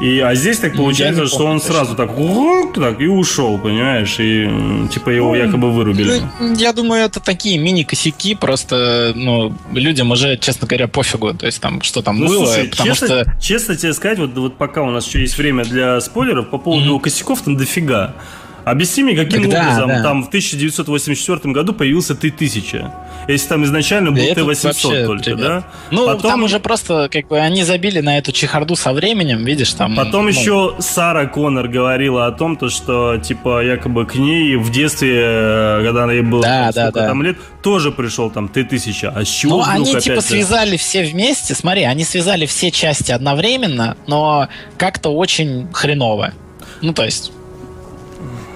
[0.04, 1.72] И, а здесь так Я получается, не что помню он точно.
[1.74, 2.10] сразу так,
[2.74, 6.20] так и ушел, понимаешь, и типа его якобы вырубили.
[6.38, 11.58] Ну, я думаю, это такие мини-косяки, просто, ну, людям уже, честно говоря, пофигу, то есть
[11.58, 13.36] там, что там Ну, было, слушай, потому честно, что...
[13.40, 16.98] честно тебе сказать, вот, вот пока у нас еще есть время для спойлеров, по поводу
[16.98, 18.14] косяков там дофига.
[18.64, 20.02] Объясни мне, каким Так да, образом да.
[20.02, 22.90] там в 1984 году появился Т-1000?
[23.28, 25.64] Если там изначально был Т-800 только, да?
[25.90, 26.30] Ну, Потом...
[26.30, 29.96] там уже просто, как бы, они забили на эту чехарду со временем, видишь, там...
[29.96, 30.30] Потом ну...
[30.30, 36.10] еще Сара Коннор говорила о том, то, что, типа, якобы к ней в детстве, когда
[36.12, 37.08] ей было да, да, да.
[37.08, 39.12] там лет, тоже пришел там Т-1000.
[39.14, 40.22] А с чего Ну, они, типа, же?
[40.22, 46.32] связали все вместе, смотри, они связали все части одновременно, но как-то очень хреново.
[46.82, 47.32] Ну, то есть...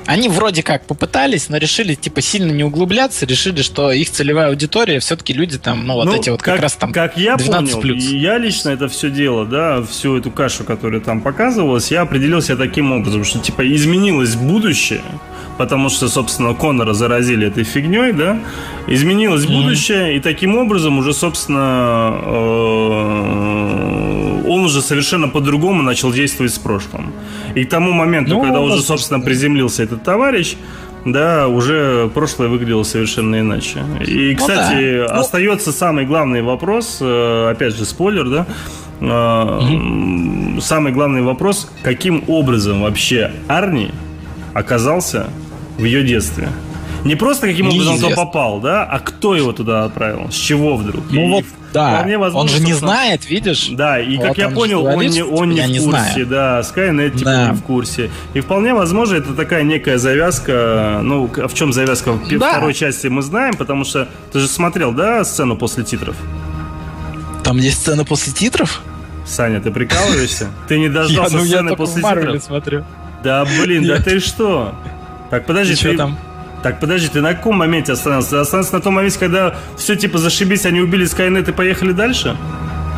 [0.09, 5.01] Они вроде как попытались, но решили, типа, сильно не углубляться, решили, что их целевая аудитория
[5.01, 7.79] все-таки люди там, ну, вот ну, эти вот как, как раз там Как я понял,
[7.79, 8.05] плюс.
[8.05, 12.91] я лично это все дело, да, всю эту кашу, которая там показывалась, я определился таким
[12.91, 15.03] образом, что, типа, изменилось будущее,
[15.59, 18.41] потому что, собственно, Конора заразили этой фигней, да,
[18.87, 19.63] изменилось mm-hmm.
[19.63, 27.13] будущее, и таким образом уже, собственно, э, он уже совершенно по-другому начал действовать с прошлым.
[27.55, 30.57] И к тому моменту, ну, когда уже, собственно, приземлился этот товарищ,
[31.05, 33.85] да, уже прошлое выглядело совершенно иначе.
[34.07, 35.21] И, ну кстати, ну, да.
[35.21, 38.47] остается самый главный вопрос, э, опять же, спойлер, да,
[39.01, 40.61] угу.
[40.61, 43.91] самый главный вопрос, каким образом вообще Арни
[44.55, 45.29] оказался
[45.79, 46.49] в ее детстве?
[47.05, 51.05] Не просто каким образом он попал, да, а кто его туда отправил, с чего вдруг.
[51.11, 53.69] Ну и вот, да, возможно, он же не знает, видишь?
[53.71, 56.27] Да, и вот как я понял, он не, он не в не курсе, знаю.
[56.27, 57.49] да, Skynet типа да.
[57.51, 58.11] не в курсе.
[58.35, 62.51] И вполне возможно, это такая некая завязка, ну, в чем завязка в да.
[62.51, 66.17] второй части мы знаем, потому что ты же смотрел, да, сцену после титров?
[67.45, 68.83] Там есть сцена после титров?
[69.27, 70.49] Саня, ты прикалываешься?
[70.69, 72.43] Ты не дождался ну, сцены после титров?
[72.43, 72.85] смотрю.
[73.23, 74.75] Да, блин, да ты что?
[75.31, 75.97] Так, подожди, ты...
[75.97, 76.19] там?
[76.63, 78.31] Так, подожди, ты на каком моменте остановился?
[78.31, 82.37] Ты остановился на том моменте, когда все типа зашибись, они убили Скайнет и поехали дальше?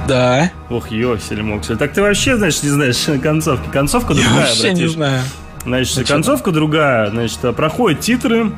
[0.09, 0.51] Да.
[0.71, 1.77] Ох, ёсель моксель.
[1.77, 3.69] Так ты вообще, значит, не знаешь концовки.
[3.71, 4.79] Концовка другая, Я вообще братиш.
[4.79, 5.23] не знаю.
[5.65, 7.11] Значит, а концовка другая.
[7.11, 8.51] Значит, проходят титры,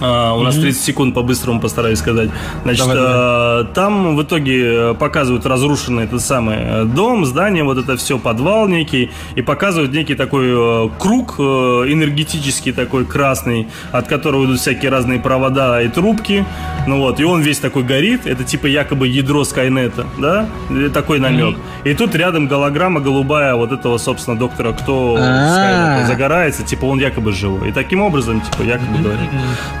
[0.00, 2.30] Uh, у нас 30 секунд по-быстрому постараюсь сказать.
[2.62, 3.12] Значит, давай, давай.
[3.12, 8.66] Uh, там в итоге показывают разрушенный этот самый э, дом, здание, вот это все, подвал
[8.66, 15.82] некий, и показывают некий такой круг энергетический такой красный, от которого идут всякие разные провода
[15.82, 16.44] и трубки.
[16.86, 20.48] Ну вот, и он весь такой горит, это типа якобы ядро Скайнета, да?
[20.94, 21.56] Такой намек.
[21.56, 21.90] Mm-hmm.
[21.90, 27.32] И тут рядом голограмма голубая вот этого, собственно, доктора, кто Скайнета загорается, типа он якобы
[27.32, 27.68] живой.
[27.68, 29.28] И таким образом, типа, якобы говорит.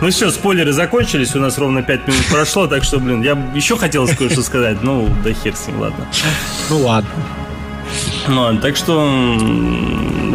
[0.00, 3.38] Ну ну все, спойлеры закончились, у нас ровно 5 минут прошло, так что, блин, я
[3.54, 6.04] еще хотел кое-что сказать, ну, да хер с ним, ладно.
[6.68, 7.10] Ну ладно.
[8.26, 9.08] Ну, так что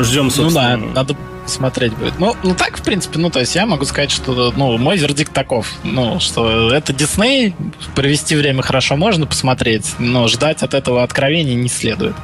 [0.01, 0.77] ждем, собственно.
[0.77, 2.17] Ну да, надо смотреть будет.
[2.19, 5.33] Ну, ну так, в принципе, ну, то есть я могу сказать, что, ну, мой вердикт
[5.33, 7.53] таков, ну, что это Дисней,
[7.95, 12.15] провести время хорошо можно посмотреть, но ждать от этого откровений не следует.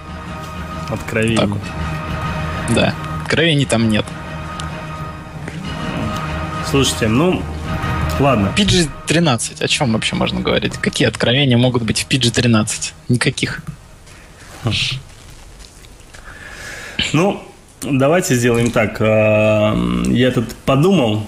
[0.87, 1.45] Откровений?
[1.45, 1.59] Вот.
[2.73, 4.05] Да, откровений там нет.
[6.71, 7.43] Слушайте, ну,
[8.17, 8.53] ладно.
[8.55, 10.77] PG-13, о чем вообще можно говорить?
[10.77, 12.93] Какие откровения могут быть в PG-13?
[13.09, 13.61] Никаких.
[17.11, 17.43] Ну,
[17.81, 19.01] давайте сделаем так.
[19.01, 21.27] А, я тут подумал.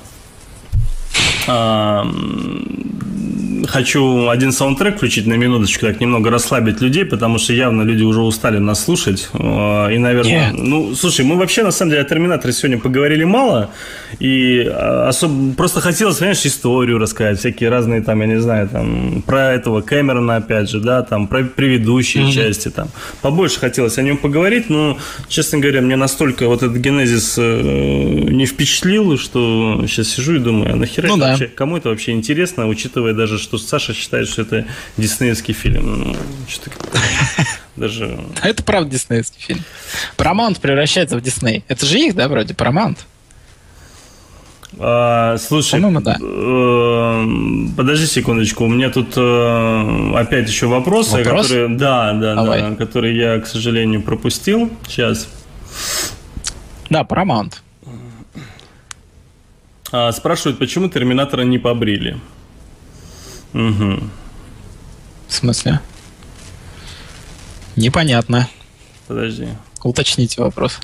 [3.68, 8.22] Хочу один саундтрек включить на минуточку, так немного расслабить людей, потому что явно люди уже
[8.22, 9.30] устали нас слушать.
[9.34, 10.56] А, и, наверное, yeah.
[10.58, 13.70] ну, слушай, мы вообще на самом деле о Терминаторе сегодня поговорили мало.
[14.20, 19.24] И а, особо просто хотелось, знаешь, историю рассказать, всякие разные там, я не знаю, там,
[19.26, 22.32] про этого Кэмерона, опять же, да, там, про предыдущие mm-hmm.
[22.32, 22.90] части, там.
[23.22, 24.98] Побольше хотелось о нем поговорить, но,
[25.28, 30.74] честно говоря, мне настолько вот этот генезис э, не впечатлил, что сейчас сижу и думаю,
[30.74, 31.30] а нахера ну, это да.
[31.32, 34.66] вообще, кому это вообще интересно, учитывая даже, что Саша считает, что это
[34.98, 36.04] диснеевский фильм.
[36.04, 36.16] Ну,
[36.48, 36.70] что
[37.76, 38.20] даже...
[38.42, 39.62] Это правда диснеевский фильм.
[40.18, 41.64] Paramount превращается в Дисней.
[41.68, 42.98] Это же их, да, вроде, Paramount?
[44.80, 46.18] А, слушай, да.
[46.20, 47.28] э,
[47.78, 51.48] подожди секундочку, у меня тут э, опять еще вопросы, Вопрос?
[51.48, 52.62] которые, да, да, Давай.
[52.62, 54.72] да, которые я, к сожалению, пропустил.
[54.88, 55.30] Сейчас.
[56.90, 57.54] Да, Paramount.
[59.92, 62.18] А, спрашивают, почему Терминатора не побрили?
[63.54, 64.04] Угу.
[65.28, 65.80] В смысле?
[67.76, 68.48] Непонятно.
[69.08, 69.50] Подожди.
[69.84, 70.80] Уточните вопрос.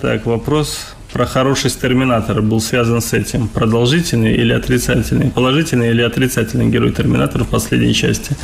[0.00, 3.48] Так, вопрос про хорошесть Терминатора был связан с этим.
[3.48, 5.30] Продолжительный или отрицательный?
[5.30, 8.36] Положительный или отрицательный герой Терминатора в последней части?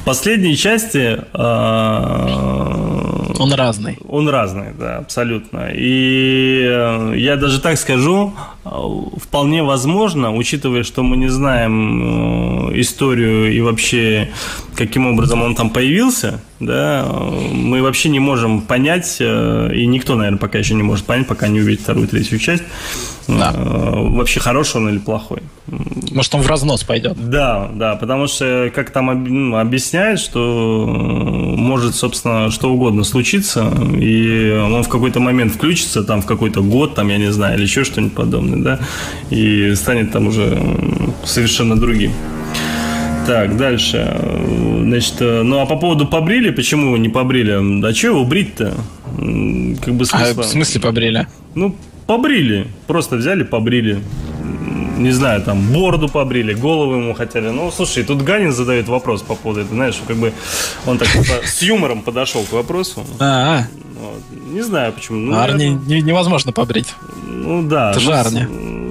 [0.00, 1.18] В последней части...
[3.36, 3.98] Э, он разный.
[4.08, 5.70] Он разный, да, абсолютно.
[5.72, 13.52] И э, я даже так скажу, вполне возможно, учитывая, что мы не знаем э, историю
[13.52, 14.30] и вообще
[14.76, 17.06] каким образом он там появился, да,
[17.52, 21.48] мы вообще не можем понять, э, и никто, наверное, пока еще не может понять, пока
[21.48, 22.62] не увидит вторую, третью часть,
[23.26, 23.52] да.
[23.54, 25.42] Э, вообще хороший он или плохой.
[26.12, 27.16] Может, он в разнос пойдет.
[27.18, 34.50] Да, да, потому что, как там ну, объясняет, что может, собственно, что угодно случиться, и
[34.50, 37.84] он в какой-то момент включится, там, в какой-то год, там, я не знаю, или еще
[37.84, 38.80] что-нибудь подобное, да,
[39.30, 40.58] и станет там уже
[41.24, 42.12] совершенно другим.
[43.26, 44.20] Так, дальше.
[44.84, 47.84] Значит, э, ну а по поводу побрили, почему его не побрили?
[47.84, 48.74] А что его брить-то?
[49.84, 50.42] Как бы смысла...
[50.42, 51.26] А в смысле побрили?
[51.54, 51.74] Ну,
[52.06, 52.68] побрили.
[52.86, 53.98] Просто взяли, побрили.
[54.98, 57.48] Не знаю, там, бороду побрили, голову ему хотели.
[57.48, 60.32] Ну, слушай, тут Ганин задает вопрос по поводу этого, знаешь, как бы
[60.86, 61.08] он так
[61.44, 63.04] с юмором подошел к вопросу.
[63.18, 63.64] А, -а.
[64.00, 64.22] Вот.
[64.46, 65.18] Не знаю почему.
[65.18, 66.00] Ну, Арни это...
[66.02, 66.94] невозможно побрить.
[67.26, 67.90] Ну да.
[67.90, 68.46] Это же ну, Арни.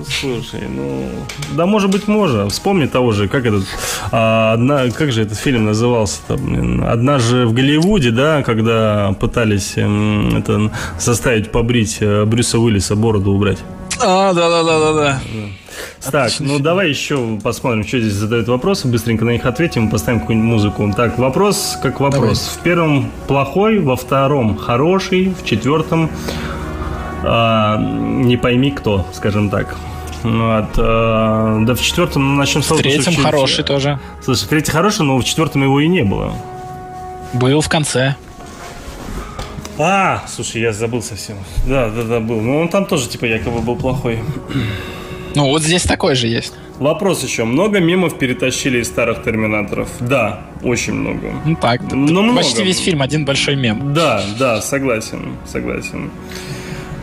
[0.07, 1.09] Слушай, ну...
[1.55, 2.47] Да, может быть, можно.
[2.49, 3.63] Вспомни того же, как этот...
[4.11, 6.19] А, одна, как же этот фильм назывался?
[6.27, 12.95] Там, одна же в Голливуде, да, когда пытались эм, это, заставить побрить э, Брюса Уиллиса,
[12.95, 13.59] бороду убрать.
[13.99, 15.21] А, да-да-да-да-да.
[16.11, 20.49] Так, ну давай еще посмотрим, что здесь задают вопросы, быстренько на них ответим, поставим какую-нибудь
[20.49, 20.93] музыку.
[20.95, 22.39] Так, вопрос как вопрос.
[22.39, 22.59] Давай.
[22.59, 26.09] В первом плохой, во втором хороший, в четвертом
[27.23, 29.75] э, не пойми кто, скажем так.
[30.23, 33.99] Вот, э, да в четвертом ну, начнем с того, В третьем что хороший тоже.
[34.23, 36.33] Слушай, в третьем хороший, но в четвертом его и не было.
[37.33, 38.15] Был в конце.
[39.77, 41.37] А, слушай, я забыл совсем.
[41.67, 42.39] Да, да, да, был.
[42.39, 44.19] Ну, он там тоже, типа, якобы был плохой.
[45.35, 46.53] Ну, вот здесь такой же есть.
[46.79, 47.43] Вопрос еще.
[47.45, 49.89] Много мемов перетащили из старых терминаторов?
[49.99, 51.33] Да, очень много.
[51.45, 52.37] Ну так, Но много.
[52.37, 53.93] почти весь фильм один большой мем.
[53.93, 56.09] Да, да, согласен, согласен.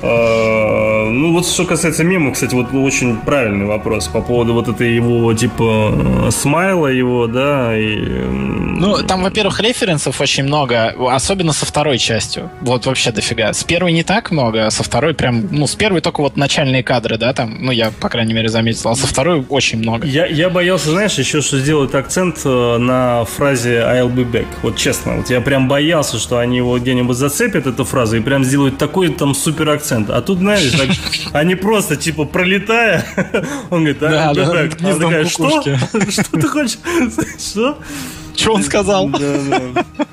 [0.03, 4.95] А, ну, вот что касается мема, кстати, вот очень правильный вопрос по поводу вот этой
[4.95, 7.97] его, типа, смайла его, да, и...
[7.97, 12.51] Ну, там, во-первых, референсов очень много, особенно со второй частью.
[12.61, 13.53] Вот вообще дофига.
[13.53, 16.83] С первой не так много, а со второй прям, ну, с первой только вот начальные
[16.83, 20.05] кадры, да, там, ну, я, по крайней мере, заметил, а со второй очень много.
[20.07, 24.47] Я, я боялся, знаешь, еще что сделают акцент э, на фразе I'll be back.
[24.62, 28.43] Вот честно, вот я прям боялся, что они его где-нибудь зацепят, эту фразу, и прям
[28.43, 30.11] сделают такой там супер акцент акцент.
[30.11, 30.89] А тут, знаешь, так,
[31.33, 33.05] они просто, типа, пролетая,
[33.71, 35.63] он говорит, а, да, да, так, она такая, что?
[36.11, 36.79] Что ты хочешь?
[37.39, 37.79] Что?
[38.37, 39.09] Что он сказал?
[39.09, 40.07] Да, да.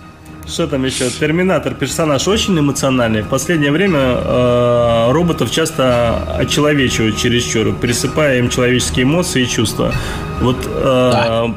[0.48, 1.10] Что там еще?
[1.12, 3.22] Терминатор персонаж очень эмоциональный.
[3.22, 9.94] В последнее время э, роботов часто очеловечивают чересчур, присыпая им человеческие эмоции и чувства.
[10.42, 11.54] Вот э, да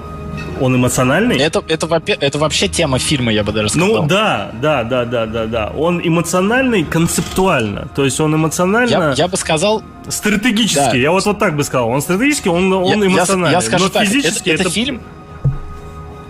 [0.62, 1.38] он эмоциональный.
[1.38, 4.02] Это, это, это вообще тема фильма, я бы даже ну сказал.
[4.02, 5.72] Ну да, да, да, да, да, да.
[5.76, 7.88] Он эмоциональный концептуально.
[7.94, 8.90] То есть он эмоционально...
[8.90, 9.82] Я, я бы сказал...
[10.08, 10.76] Стратегически.
[10.76, 10.96] Да.
[10.96, 11.88] Я вот, вот так бы сказал.
[11.88, 13.50] Он стратегически, он, он я, эмоциональный.
[13.50, 15.00] Я, я скажу но так, физически это, это, это фильм...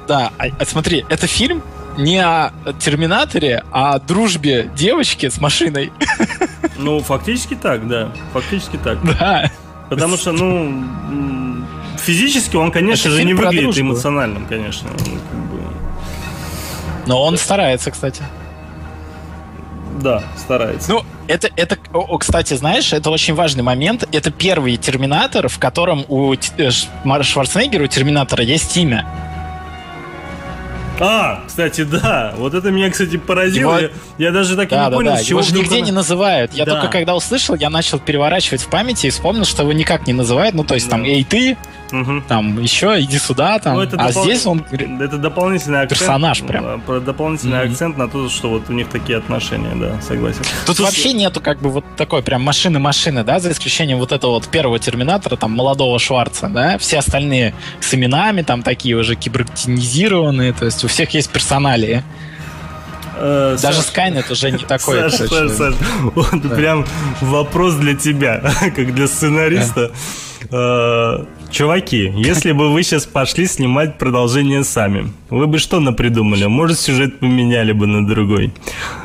[0.09, 1.63] Да, а, а, смотри, это фильм
[1.97, 5.93] не о Терминаторе, а о дружбе девочки с машиной.
[6.79, 8.11] Ну, фактически так, да.
[8.33, 8.99] Фактически так.
[9.19, 9.51] Да.
[9.91, 11.52] Потому что, ну,
[12.03, 13.83] физически он, конечно Это же, не выглядит дружбу.
[13.83, 14.91] эмоциональным, конечно.
[14.91, 15.61] Он, как бы...
[17.07, 18.23] Но он старается, кстати.
[20.01, 20.93] Да, старается.
[20.93, 24.09] Ну, это, это, о, кстати, знаешь, это очень важный момент.
[24.13, 26.71] Это первый Терминатор, в котором у э,
[27.23, 29.07] Шварценеггера, у Терминатора есть имя.
[31.03, 32.33] А, кстати, да.
[32.37, 33.77] Вот это меня, кстати, поразило.
[33.77, 33.91] Его...
[34.19, 35.25] Я, я даже так да, и не да, понял, да.
[35.25, 35.87] чего Его же нигде она...
[35.87, 36.53] не называют.
[36.55, 36.73] Я да.
[36.73, 40.55] только когда услышал, я начал переворачивать в памяти и вспомнил, что его никак не называют.
[40.55, 40.93] Ну, то есть да.
[40.93, 41.57] там, эй, ты,
[41.91, 42.23] угу.
[42.29, 43.75] там, еще, иди сюда, там.
[43.75, 44.25] Ну, это а допол...
[44.25, 44.65] здесь он...
[44.71, 46.01] Это дополнительный акцент.
[46.01, 46.83] Персонаж прям.
[47.05, 50.43] Дополнительный mm акцент на то, что вот у них такие отношения, да, согласен.
[50.67, 50.91] Тут Слушай...
[50.91, 54.79] вообще нету как бы вот такой прям машины-машины, да, за исключением вот этого вот первого
[54.79, 60.85] Терминатора, там, молодого Шварца, да, все остальные с именами, там, такие уже кибертинизированные, то есть
[60.85, 62.03] у всех есть персоналии.
[63.17, 65.11] Э, Даже Skynet уже не такой.
[65.11, 65.75] Саш, Саш, Саш,
[66.15, 66.55] вот да.
[66.55, 66.87] прям
[67.21, 69.91] вопрос для тебя, как для сценариста.
[69.91, 69.95] Да.
[70.51, 76.47] Э, чуваки, если бы вы сейчас пошли снимать продолжение сами, вы бы что напридумали?
[76.47, 78.53] Может, сюжет поменяли бы на другой?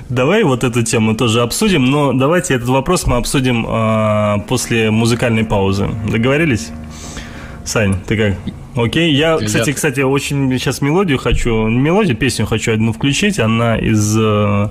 [0.09, 5.43] Давай вот эту тему тоже обсудим, но давайте этот вопрос мы обсудим э, после музыкальной
[5.45, 5.89] паузы.
[6.11, 6.69] Договорились?
[7.67, 8.37] Сань, ты как?
[8.77, 13.39] Окей, я, кстати, кстати, очень сейчас мелодию хочу, мелодию, песню хочу одну включить.
[13.39, 14.69] Она из э,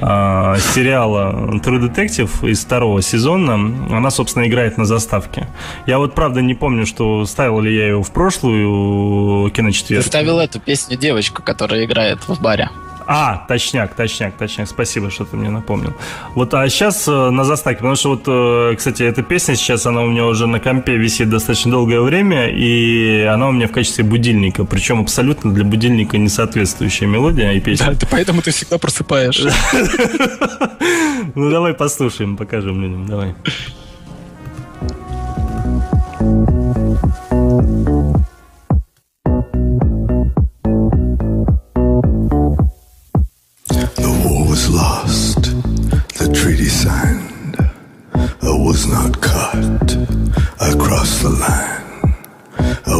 [0.00, 3.54] э, сериала True Detective из второго сезона.
[3.54, 5.46] Она, собственно, играет на заставке.
[5.86, 10.02] Я вот правда не помню, что ставил ли я ее в прошлую киночетверг.
[10.02, 12.70] Ты ставил эту песню девочку, которая играет в баре.
[13.10, 14.68] А, точняк, точняк, точняк.
[14.68, 15.94] Спасибо, что ты мне напомнил.
[16.34, 20.02] Вот, а сейчас э, на заставке, потому что вот, э, кстати, эта песня сейчас, она
[20.02, 24.04] у меня уже на компе висит достаточно долгое время, и она у меня в качестве
[24.04, 27.96] будильника, причем абсолютно для будильника не соответствующая мелодия и песня.
[27.98, 29.42] Да, поэтому ты всегда просыпаешь.
[31.34, 33.34] Ну, давай послушаем, покажем людям, давай.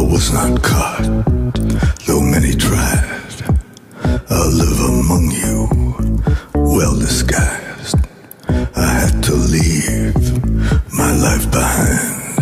[0.09, 1.03] was not caught,
[2.07, 3.37] though many tried.
[4.03, 5.57] I live among you,
[6.55, 7.95] well disguised.
[8.75, 10.15] I had to leave
[10.91, 12.39] my life behind.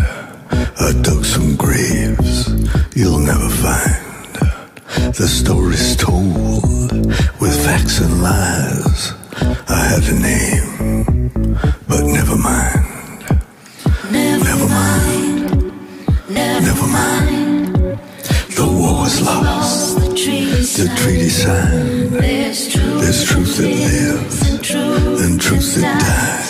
[0.80, 2.48] I dug some graves
[2.96, 4.34] you'll never find.
[5.14, 7.06] The stories told
[7.40, 9.12] with facts and lies.
[9.68, 11.30] I had a name,
[11.86, 12.86] but never mind.
[14.10, 15.50] Never, never mind.
[15.50, 16.30] mind.
[16.30, 16.92] Never, never mind.
[16.92, 17.27] mind.
[19.20, 20.14] Lost the
[20.96, 22.12] treaty signed.
[22.12, 26.47] There's truth that lives and truth that dies.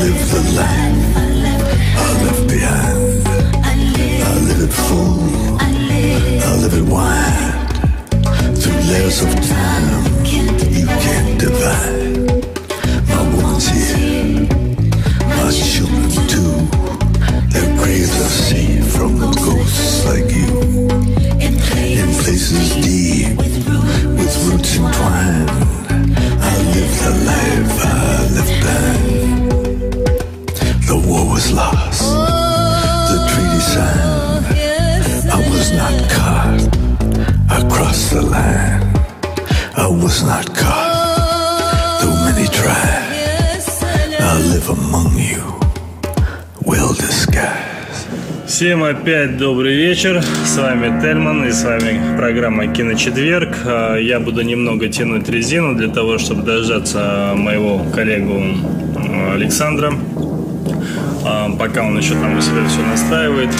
[0.00, 0.89] live the life.
[48.90, 50.20] Опять добрый вечер.
[50.44, 53.56] С вами Тельман и с вами программа Киночетверг.
[53.64, 58.42] А, я буду немного тянуть резину для того, чтобы дождаться моего коллегу
[59.32, 59.92] Александра.
[61.24, 63.50] А, пока он еще там у себя все настраивает.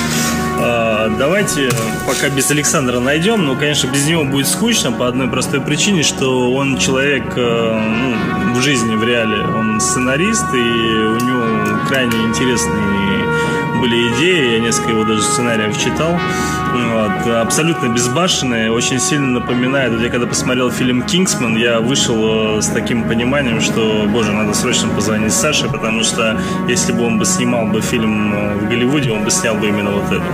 [0.59, 1.68] А, давайте
[2.09, 6.53] пока без Александра найдем, но, конечно, без него будет скучно по одной простой причине, что
[6.53, 13.20] он человек ну, в жизни, в реале, он сценарист, и у него крайне интересный
[13.81, 16.18] были идеи, я несколько его даже сценариев читал.
[16.72, 17.26] Вот.
[17.26, 19.93] Абсолютно безбашенные, очень сильно напоминает.
[19.93, 24.55] Вот я когда посмотрел фильм «Кингсман», я вышел э, с таким пониманием, что, боже, надо
[24.55, 29.11] срочно позвонить Саше, потому что если бы он бы снимал бы фильм э, в Голливуде,
[29.11, 30.24] он бы снял бы именно вот это.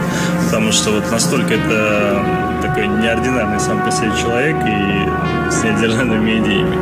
[0.47, 2.22] Потому что вот настолько это
[2.62, 6.76] такой неординарный сам по себе человек и с неординарными идеями.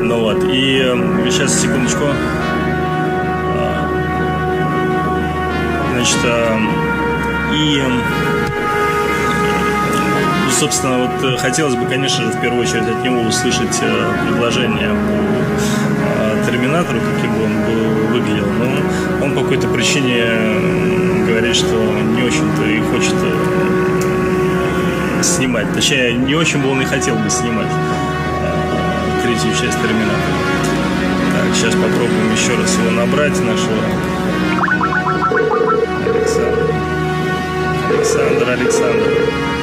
[0.00, 2.04] Ну вот, и э, сейчас, секундочку.
[6.00, 6.24] Значит,
[7.52, 7.84] и
[10.50, 14.88] собственно, вот э, хотелось бы, конечно же, в первую очередь от него услышать э, предложение
[14.90, 17.84] по Терминатору, каким бы он был,
[18.14, 18.46] выглядел.
[18.46, 18.64] Но
[19.24, 20.24] он по какой-то причине
[21.26, 25.70] говорит, что не очень-то и хочет э, снимать.
[25.74, 27.68] Точнее, не очень бы он и хотел бы снимать
[29.22, 30.34] третью часть Терминатора.
[31.34, 33.76] Так, сейчас попробуем еще раз его набрать, нашего
[38.00, 39.59] Александр, Александр.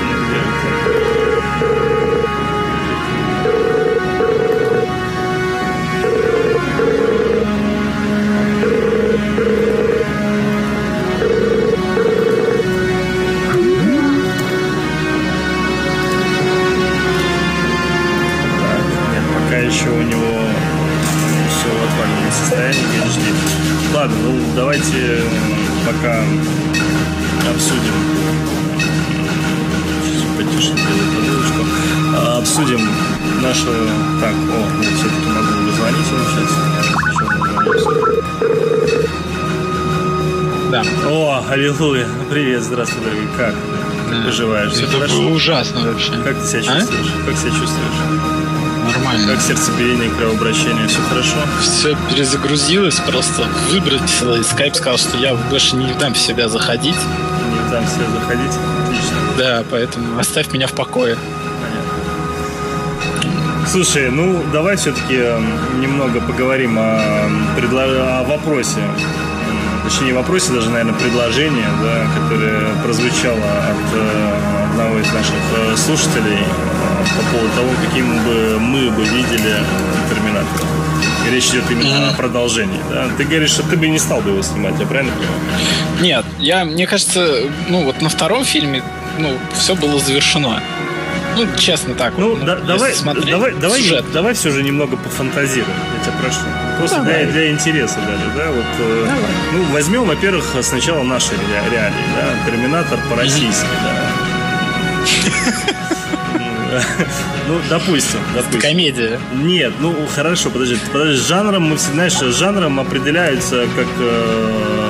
[40.84, 41.10] Да.
[41.10, 42.08] О, аллилуйя.
[42.30, 43.28] Привет, здравствуй, дорогой.
[43.36, 43.56] Как?
[44.10, 44.74] Как поживаешь?
[44.74, 46.12] Все это было ужасно вообще.
[46.24, 46.80] Как ты себя а?
[46.80, 47.08] чувствуешь?
[47.08, 47.26] А?
[47.26, 48.94] Как себя чувствуешь?
[48.94, 49.34] Нормально.
[49.34, 51.36] Как сердцебиение, кровообращение, все хорошо?
[51.62, 56.96] Все перезагрузилось, просто выбросило, и скайп сказал, что я больше не дам в себя заходить.
[56.96, 58.54] Не дам в себя заходить?
[58.86, 59.18] Отлично.
[59.36, 61.18] Да, поэтому оставь меня в покое.
[63.68, 67.84] Слушай, ну давай все-таки эм, немного поговорим о, предло...
[68.20, 68.80] о вопросе.
[69.88, 76.40] Точнее, вопросе даже, наверное, предложение, да, которое прозвучало от э, одного из наших э, слушателей
[77.16, 79.56] по поводу того, каким бы мы бы видели
[80.10, 80.68] Терминатора.
[81.26, 82.10] И речь идет именно mm-hmm.
[82.10, 82.82] о продолжении.
[82.92, 83.08] Да?
[83.18, 85.40] Ты говоришь, что ты бы не стал бы его снимать, я правильно понимаю?
[86.02, 88.84] Нет, я, мне кажется, ну вот на втором фильме
[89.18, 90.62] ну, все было завершено.
[91.38, 92.14] Ну, честно так.
[92.18, 92.94] Ну, вот, да, давай,
[93.26, 94.04] давай, давай, сюжет.
[94.12, 96.67] давай все же немного пофантазируем, я тебя прошу.
[96.78, 98.66] Просто для, для интереса даже, да, вот.
[98.80, 99.10] Э.
[99.54, 101.32] Ну, возьмем, во-первых, сначала наши
[101.72, 104.18] реалии, да, Терминатор по-российски, да
[107.48, 108.62] ну, допустим, допустим.
[108.62, 109.20] Комедия.
[109.34, 114.87] Нет, ну хорошо, подожди, подожди, жанром мы знаешь, жанром определяется как, э,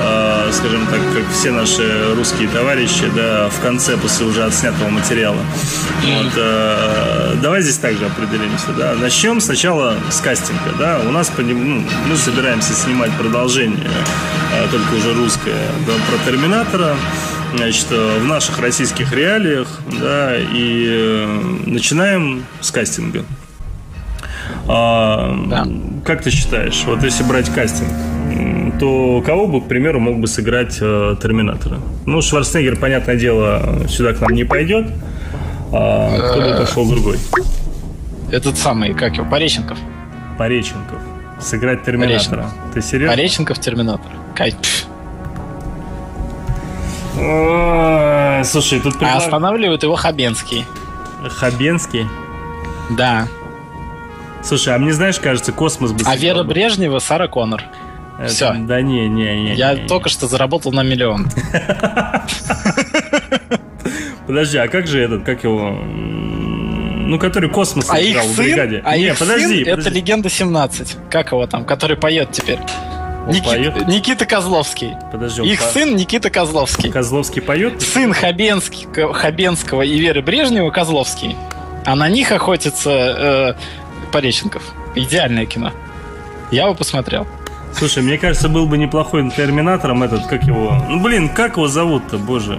[0.00, 5.40] э, скажем так, как все наши русские товарищи, да, в конце после уже отснятого материала.
[6.04, 8.94] Вот, э, давай здесь также определимся, да.
[8.94, 11.00] Начнем сначала с кастинга, да.
[11.06, 13.90] У нас ну, мы собираемся снимать продолжение,
[14.52, 16.96] э, только уже русское, да, про Терминатора
[17.54, 21.26] значит, в наших российских реалиях, да, и э,
[21.66, 23.24] начинаем с кастинга.
[24.68, 25.66] А, да.
[26.04, 27.90] Как ты считаешь, вот если брать кастинг,
[28.80, 31.78] то кого бы, к примеру, мог бы сыграть э, Терминатора?
[32.06, 34.86] Ну, Шварценеггер, понятное дело, сюда к нам не пойдет.
[35.72, 37.18] А кто бы пошел другой?
[38.32, 39.78] Этот самый, как его, Пореченков.
[40.38, 40.98] Пореченков.
[41.40, 42.42] Сыграть Терминатора.
[42.42, 42.74] Пореченков.
[42.74, 43.14] Ты серьезно?
[43.14, 44.10] Пореченков Терминатор.
[44.34, 44.56] Кайф.
[48.46, 48.94] Слушай, тут...
[49.02, 50.64] А останавливает его Хабенский.
[51.28, 52.06] Хабенский?
[52.90, 53.28] Да.
[54.42, 56.02] Слушай, а мне, знаешь, кажется, космос бы...
[56.06, 57.62] А Вера Брежнева, Сара Коннор.
[58.26, 58.52] Все.
[58.52, 59.54] Да не, не, не.
[59.54, 61.28] Я только что заработал на миллион.
[64.26, 65.70] Подожди, а как же этот, как его...
[65.72, 68.82] Ну, который космос а играл в бригаде.
[68.84, 70.96] А не, их подожди, сын это легенда 17.
[71.10, 72.60] Как его там, который поет теперь?
[73.26, 74.92] Никит, Никита Козловский.
[75.10, 75.66] Подожди, Их по...
[75.66, 76.90] сын Никита Козловский.
[76.90, 77.82] Козловский поет?
[77.82, 81.36] Сын Хабенский, Хабенского и Веры Брежнева Козловский.
[81.84, 83.54] А на них охотится э,
[84.12, 84.62] Пореченков.
[84.94, 85.72] Идеальное кино.
[86.50, 87.26] Я его посмотрел.
[87.72, 90.76] Слушай, мне кажется, был бы неплохой терминатором этот, как его...
[90.88, 92.58] Ну, блин, как его зовут-то, боже?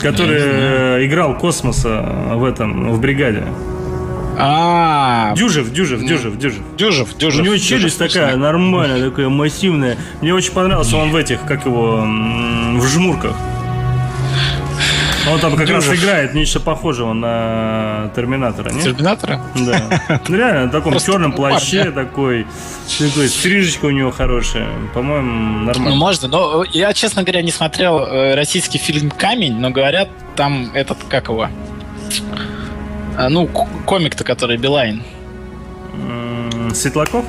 [0.00, 2.02] Который э, играл Космоса
[2.34, 3.44] в этом, в бригаде.
[4.38, 6.62] А, Дюжев, Дюжев, Дюжев, Дюжев.
[6.76, 7.40] Дюжев, Дюжев.
[7.40, 9.96] У него челюсть такая нормальная, такая массивная.
[10.20, 13.36] Мне очень понравился он в этих, как его, в жмурках.
[15.30, 18.82] Он там как раз играет нечто похожего на Терминатора, нет?
[18.84, 19.40] Терминатора?
[19.54, 20.20] Да.
[20.28, 22.46] Ну реально, в таком черном плаще такой,
[22.98, 24.66] такой, стрижечка у него хорошая.
[24.94, 25.96] По-моему, Ну, нормально.
[25.96, 30.98] можно, но я, честно говоря, не смотрел э, российский фильм «Камень», но говорят, там этот,
[31.08, 31.48] как его?
[33.16, 35.02] А, ну, комик-то, который Билайн.
[36.74, 37.24] Светлаков?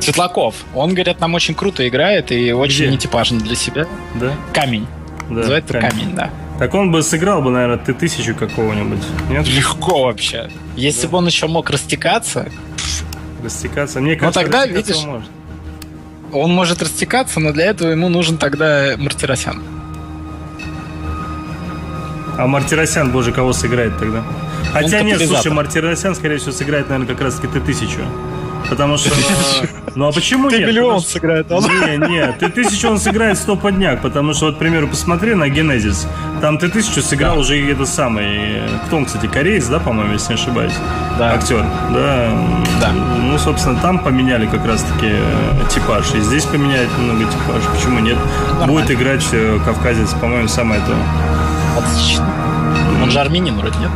[0.00, 0.54] Светлаков.
[0.74, 2.92] Он, говорят, нам очень круто играет и очень Где?
[2.92, 3.86] нетипажен для себя.
[4.14, 4.32] Да.
[4.52, 4.86] Камень.
[5.28, 5.34] да.
[5.36, 5.90] Называется камень.
[5.90, 6.30] камень, да.
[6.58, 9.02] Так он бы сыграл бы, наверное, ты тысячу какого-нибудь.
[9.28, 9.46] Нет?
[9.46, 10.50] Легко вообще.
[10.74, 12.48] Если бы он еще мог растекаться,
[13.44, 14.00] Растекаться.
[14.00, 15.30] Мне кажется, тогда, растекаться видишь, он может.
[16.32, 19.62] он может растекаться, но для этого ему нужен тогда Мартиросян.
[22.38, 24.24] А Мартиросян, боже, кого сыграет тогда?
[24.72, 28.00] Хотя нет, слушай, Мартиросян, скорее всего, сыграет, наверное, как раз-таки ты тысячу.
[28.68, 29.10] Потому что...
[29.94, 30.68] Ну а почему нет?
[30.68, 34.88] Потому что- сыграет Не, не, ты тысячу он сыграет стоподняк, потому что, вот, к примеру,
[34.88, 36.06] посмотри на Генезис.
[36.42, 37.40] Там ты тысячу сыграл Да.
[37.40, 38.60] уже это самый...
[38.86, 40.74] Кто он, кстати, кореец, да, по-моему, если не ошибаюсь?
[41.18, 41.32] Да.
[41.32, 41.64] Актер,
[41.94, 42.28] да.
[42.78, 42.92] Да.
[42.92, 46.12] Ну, собственно, там поменяли как раз-таки э, типаж.
[46.14, 47.62] И здесь поменяют немного типаж.
[47.74, 48.18] Почему нет?
[48.50, 48.66] Нормально.
[48.72, 50.94] Будет играть э, кавказец, по-моему, самое то.
[51.80, 52.26] Отлично.
[53.02, 53.90] Он же армянин вроде, нет?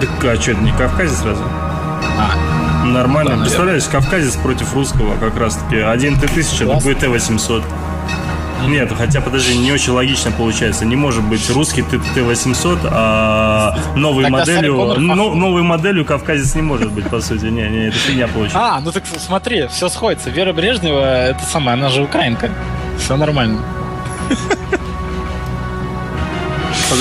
[0.00, 1.42] Так, а что, это не кавказец сразу?
[2.18, 2.32] А,
[2.84, 3.36] Нормально.
[3.36, 3.42] Да.
[3.42, 5.76] Представляешь, кавказец против русского как раз-таки.
[5.76, 6.82] Один Т-1000, Класс.
[6.82, 7.62] другой Т-800.
[8.68, 10.84] Нет, хотя, подожди, не очень логично получается.
[10.84, 14.94] Не может быть русский Т- Т-800, а новой Тогда моделью...
[14.98, 17.46] Но- новой моделью кавказец не может быть, по сути.
[17.46, 18.58] Не, не, это фигня получается.
[18.76, 20.30] А, ну так смотри, все сходится.
[20.30, 22.50] Вера Брежнева, это самая, она же украинка.
[22.98, 23.58] Все нормально.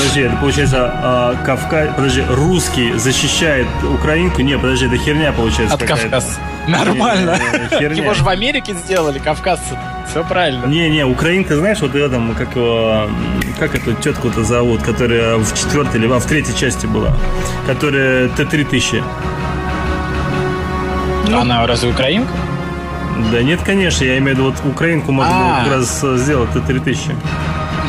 [0.02, 1.89] Подожди, это получается а, Кавказ...
[1.95, 4.41] Подожди, русский защищает украинку?
[4.41, 5.84] Не, подожди, это херня получается От.
[5.84, 6.39] Кавказа.
[6.68, 7.38] Нормально.
[7.39, 8.02] Не, херня.
[8.02, 9.78] Его же в Америке сделали, кавказцы.
[10.10, 10.66] Все правильно.
[10.66, 13.12] Не-не, украинка, знаешь, вот ее там, как его,
[13.60, 17.16] как эту тетку-то зовут, которая в четвертой или а, в третьей части была,
[17.68, 19.04] которая Т-3000.
[21.32, 22.32] Она разве украинка?
[23.32, 25.64] Да нет, конечно, я имею в виду, вот украинку можно было А.
[25.64, 27.16] как раз э, сделать Т-3000.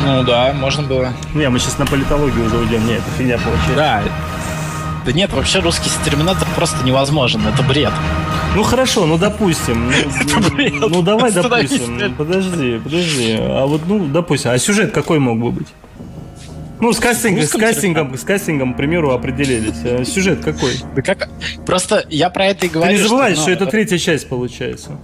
[0.05, 1.13] Ну да, можно было.
[1.35, 3.75] Не, мы сейчас на политологию уже уйдем, не, это фигня получается.
[3.77, 4.03] Да.
[5.05, 7.41] Да нет, вообще русский терминатор просто невозможен.
[7.47, 7.93] Это бред.
[8.55, 9.91] Ну хорошо, ну допустим.
[9.91, 11.97] Ну, ну, ну, давай допустим.
[11.97, 12.15] блядь.
[12.15, 13.37] Подожди, подожди.
[13.39, 14.51] А вот, ну, допустим.
[14.51, 15.69] А сюжет какой мог бы быть?
[16.81, 19.77] Ну, с кастингом, с кастингом, с кастингом, к примеру, определились.
[19.85, 20.73] А Сюжет какой?
[20.97, 21.29] Да как?
[21.65, 22.93] Просто я про это и Ты говорю.
[22.93, 24.99] не забывай, ну, что это третья часть получается.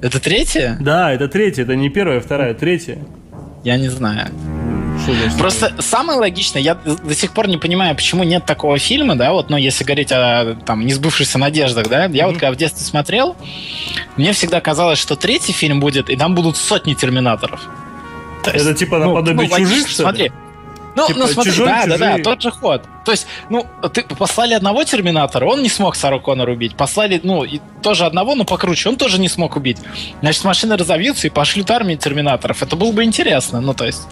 [0.00, 0.76] Это третья?
[0.80, 2.98] Да, это третья, это не первая, вторая, третья.
[3.64, 4.28] Я не знаю.
[5.38, 9.48] Просто самое логичное, я до сих пор не понимаю, почему нет такого фильма, да, вот,
[9.50, 13.36] ну, если говорить о там несбывшихся надеждах, да, я вот когда в детстве смотрел,
[14.16, 17.62] мне всегда казалось, что третий фильм будет, и там будут сотни терминаторов.
[18.44, 20.32] То Это типа ну, наподобие ну, «Чужих», что ли?
[20.96, 22.24] Ну, Типа ну смотри, «Чужой», да, да, да, «Чужие».
[22.24, 22.82] тот же ход.
[23.04, 26.76] То есть, ну, ты послали одного терминатора, он не смог Сару Коннор убить.
[26.76, 29.78] Послали, ну, и тоже одного, но покруче, он тоже не смог убить.
[30.20, 32.62] Значит, машины разовьются и пошлют армии терминаторов.
[32.62, 34.02] Это было бы интересно, ну, то есть...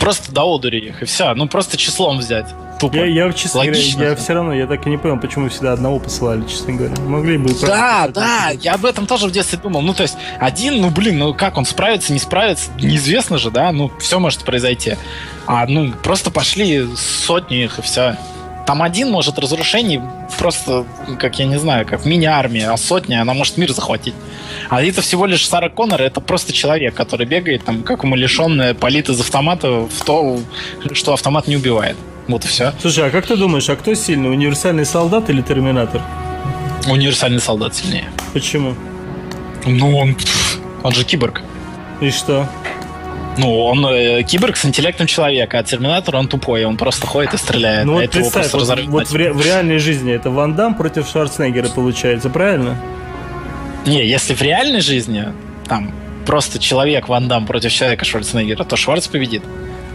[0.00, 1.34] Просто до одури их, и все.
[1.34, 2.46] Ну, просто числом взять.
[2.80, 2.96] Тупо.
[2.96, 4.02] Я, я, честно говоря, Логично.
[4.02, 6.94] я все равно, я так и не понял, почему всегда одного посылали, честно говоря.
[7.02, 7.50] Могли бы...
[7.60, 9.82] Да, да, я об этом тоже в детстве думал.
[9.82, 13.70] Ну, то есть, один, ну, блин, ну как он справится, не справится, неизвестно же, да,
[13.70, 14.96] ну, все может произойти.
[15.46, 18.16] А, ну, просто пошли сотни их, и все.
[18.70, 20.00] Там один может разрушений
[20.38, 20.86] просто,
[21.18, 24.14] как я не знаю, как мини-армия, а сотня, она может мир захватить.
[24.68, 29.08] А это всего лишь Сара Коннор, это просто человек, который бегает, там, как умалишенный, палит
[29.08, 30.38] из автомата в то,
[30.92, 31.96] что автомат не убивает.
[32.28, 32.72] Вот и все.
[32.80, 36.00] Слушай, а как ты думаешь, а кто сильный, универсальный солдат или терминатор?
[36.86, 38.08] Универсальный солдат сильнее.
[38.32, 38.76] Почему?
[39.66, 40.16] Ну, он,
[40.84, 41.42] он же киборг.
[42.00, 42.48] И что?
[43.38, 47.36] Ну, он э, киборг с интеллектом человека, а Терминатор он тупой, он просто ходит и
[47.36, 47.86] стреляет.
[47.86, 51.08] Ну а вот представь, вот, вот в, ре- в реальной жизни это Ван Дам против
[51.08, 52.76] Шварценеггера получается, правильно?
[53.86, 55.26] Не, если в реальной жизни
[55.68, 55.92] там
[56.26, 59.42] просто человек Ван Дам против человека Шварценеггера, то Шварц победит.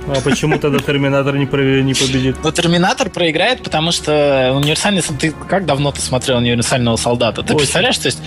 [0.08, 2.38] А почему тогда Терминатор не, про- не победит?
[2.44, 5.02] Но Терминатор проиграет, потому что универсальный...
[5.02, 7.42] Ты как давно ты смотрел универсального солдата?
[7.42, 7.58] Ты Очень.
[7.58, 8.20] представляешь, то есть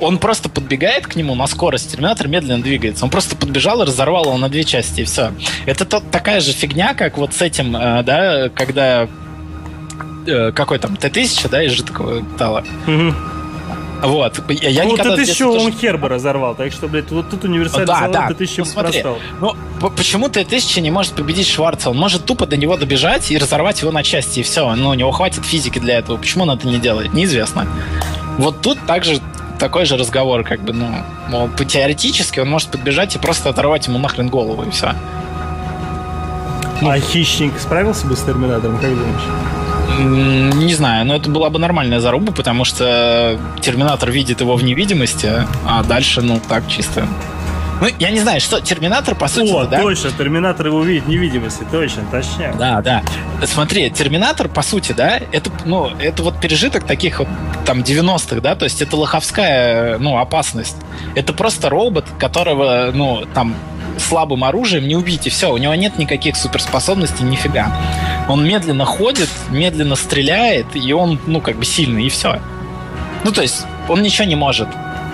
[0.00, 3.04] он просто подбегает к нему на скорость, Терминатор медленно двигается.
[3.04, 5.32] Он просто подбежал и разорвал его на две части, и все.
[5.66, 9.08] Это тот, такая же фигня, как вот с этим, э, да, когда
[10.26, 12.64] э, какой там Т-1000, да, из жидкого металла.
[12.86, 13.14] Мгм.
[14.02, 14.38] Вот.
[14.50, 17.86] Я, ну, никогда ты еще тоже- он Херба разорвал, так что, блядь, вот тут универсальный
[17.86, 18.28] Да, да.
[18.28, 19.18] ты тысячу Ну, смотри, простал.
[19.40, 21.90] Ну, почему Т-1000 не может победить Шварца?
[21.90, 24.74] Он может тупо до него добежать и разорвать его на части, и все.
[24.74, 26.18] Ну, у него хватит физики для этого.
[26.18, 27.14] Почему он это не делает?
[27.14, 27.66] Неизвестно.
[28.36, 29.20] Вот тут также
[29.58, 30.88] такой же разговор, как бы, ну,
[31.28, 34.92] мол, теоретически он может подбежать и просто оторвать ему нахрен голову, и все.
[36.82, 40.54] А хищник справился бы с Терминатором, как думаешь?
[40.54, 45.30] Не знаю, но это была бы нормальная заруба, потому что Терминатор видит его в невидимости,
[45.66, 47.06] а дальше, ну, так чисто.
[47.80, 49.80] Ну, я не знаю, что Терминатор, по сути, О, да?
[49.80, 52.56] точно, Терминатор его видит невидимости, точно, точняк.
[52.56, 53.02] Да, да.
[53.46, 57.28] Смотри, Терминатор, по сути, да, это, ну, это вот пережиток таких вот
[57.64, 60.76] там 90-х, да, то есть это лоховская, ну, опасность.
[61.14, 63.54] Это просто робот, которого, ну, там
[63.98, 67.72] слабым оружием не убить, и все, у него нет никаких суперспособностей, нифига.
[68.28, 72.40] Он медленно ходит, медленно стреляет, и он, ну, как бы сильный, и все.
[73.24, 74.68] Ну, то есть, он ничего не может.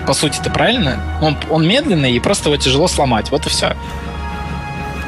[0.07, 0.99] По сути, это правильно?
[1.21, 3.29] Он, он медленный, и просто его тяжело сломать.
[3.31, 3.75] Вот и все.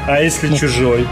[0.06, 1.06] А если Ну, чужой?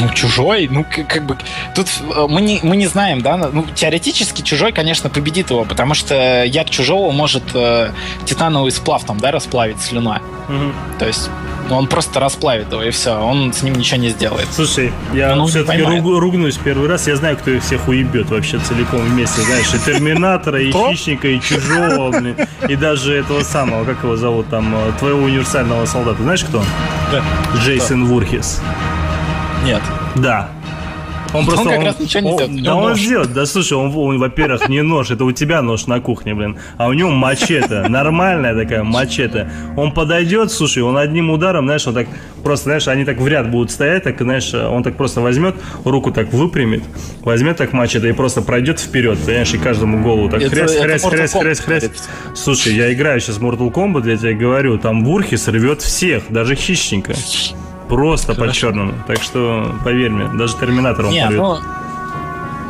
[0.00, 1.38] Ну, чужой, ну, к- как бы,
[1.74, 5.94] тут э, мы не, мы не знаем, да, ну, теоретически чужой, конечно, победит его, потому
[5.94, 7.92] что яд чужого может э,
[8.26, 10.18] титановый сплав там, да, расплавить слюной.
[10.48, 10.74] Мгм.
[10.98, 11.30] То есть
[11.70, 14.48] он просто расплавит его, и все, он с ним ничего не сделает.
[14.52, 16.04] Слушай, я Ну, все-таки поймает.
[16.04, 17.06] ругнусь первый раз.
[17.06, 19.40] Я знаю, кто их всех уебет вообще целиком вместе.
[19.42, 20.70] Знаешь, и Терминатора, и?
[20.72, 22.36] Хищника, и Чужого, блин.
[22.68, 26.22] И даже этого самого, как его зовут там, э, твоего универсального солдата.
[26.22, 26.62] Знаешь кто?
[27.12, 27.22] Да.
[27.64, 28.60] Джейсон Вурхис.
[29.64, 29.82] Нет.
[30.14, 30.48] Да.
[31.36, 31.70] Он Он просто...
[31.70, 33.00] как раз ничего не он- Да он нож.
[33.00, 33.32] сделает.
[33.32, 36.56] Да слушай, он, он, во-первых, не нож, это у тебя нож на кухне, блин.
[36.78, 37.82] А у него мачете.
[37.88, 39.48] Нормальная такая мачете.
[39.76, 42.06] Он подойдет, слушай, он одним ударом, знаешь, он так
[42.42, 46.10] просто, знаешь, они так в ряд будут стоять, так, знаешь, он так просто возьмет, руку
[46.12, 46.82] так выпрямит,
[47.22, 51.32] возьмет так мачете и просто пройдет вперед, понимаешь, и каждому голову так хрясь, хрясь, хрясь,
[51.32, 51.90] хрясь, хрясь.
[52.34, 56.54] Слушай, я играю сейчас в Mortal Kombat, я тебе говорю, там Вурхис рвет всех, даже
[56.54, 57.14] хищника.
[57.88, 58.94] Просто по-черному.
[59.06, 61.38] Так что, поверь мне, даже Терминатор он Не, порвет.
[61.40, 61.58] ну,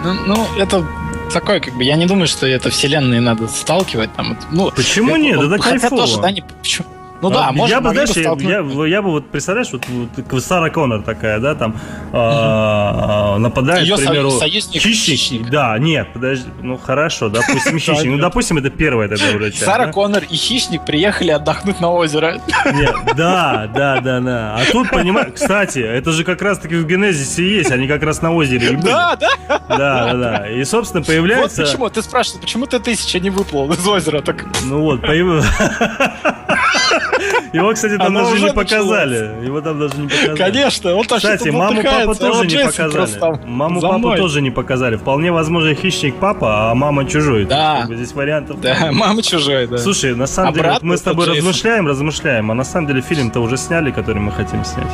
[0.04, 0.84] ну, ну, это
[1.32, 4.12] такое, как бы, я не думаю, что это вселенные надо сталкивать.
[4.14, 5.38] Там, ну, Почему нет?
[5.40, 6.02] Это Хотя кайфово.
[6.02, 6.86] тоже, да, не, почему?
[7.22, 9.82] Ну да, А, может, я бы, знаешь, я, я, бы вот, представляешь, вот,
[10.30, 11.74] вот Сара Коннор такая, да, там
[12.12, 15.18] а, нападает, Её к примеру, со- союзник хищник.
[15.18, 15.50] хищник.
[15.50, 18.04] Да, нет, подожди, ну хорошо, допустим, хищник.
[18.10, 19.52] Ну, допустим, это первая тогда уже.
[19.52, 19.86] Сара?
[19.92, 22.38] Коннор и Хищник приехали отдохнуть на озеро.
[22.74, 24.56] Нет, да, да, да, да.
[24.56, 28.32] А тут, понимаешь, кстати, это же как раз-таки в Генезисе есть, они как раз на
[28.32, 28.78] озере.
[28.82, 29.30] Да, да.
[29.48, 30.50] Да, да, да.
[30.50, 31.62] И, собственно, Вот появляется...
[31.62, 31.88] почему.
[31.88, 34.20] Ты спрашиваешь, почему ты тысяча не выплыл из озера?
[34.20, 35.44] Так Ну вот, появ-
[37.56, 39.44] Его, кстати, там даже не показали.
[39.44, 40.36] Его там даже не показали.
[40.36, 43.46] Конечно, он там Кстати, маму папу тоже не показали.
[43.46, 44.96] Маму папу тоже не показали.
[44.96, 47.44] Вполне возможно, хищник папа, а мама чужой.
[47.44, 47.80] Да.
[47.80, 48.60] Как бы Здесь вариантов.
[48.60, 49.78] Да, мама чужой, да.
[49.78, 53.40] Слушай, на самом деле, вот мы с тобой размышляем, размышляем, а на самом деле фильм-то
[53.40, 54.92] уже сняли, который мы хотим снять.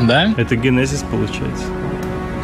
[0.00, 0.32] Да?
[0.36, 1.64] Это Генезис получается.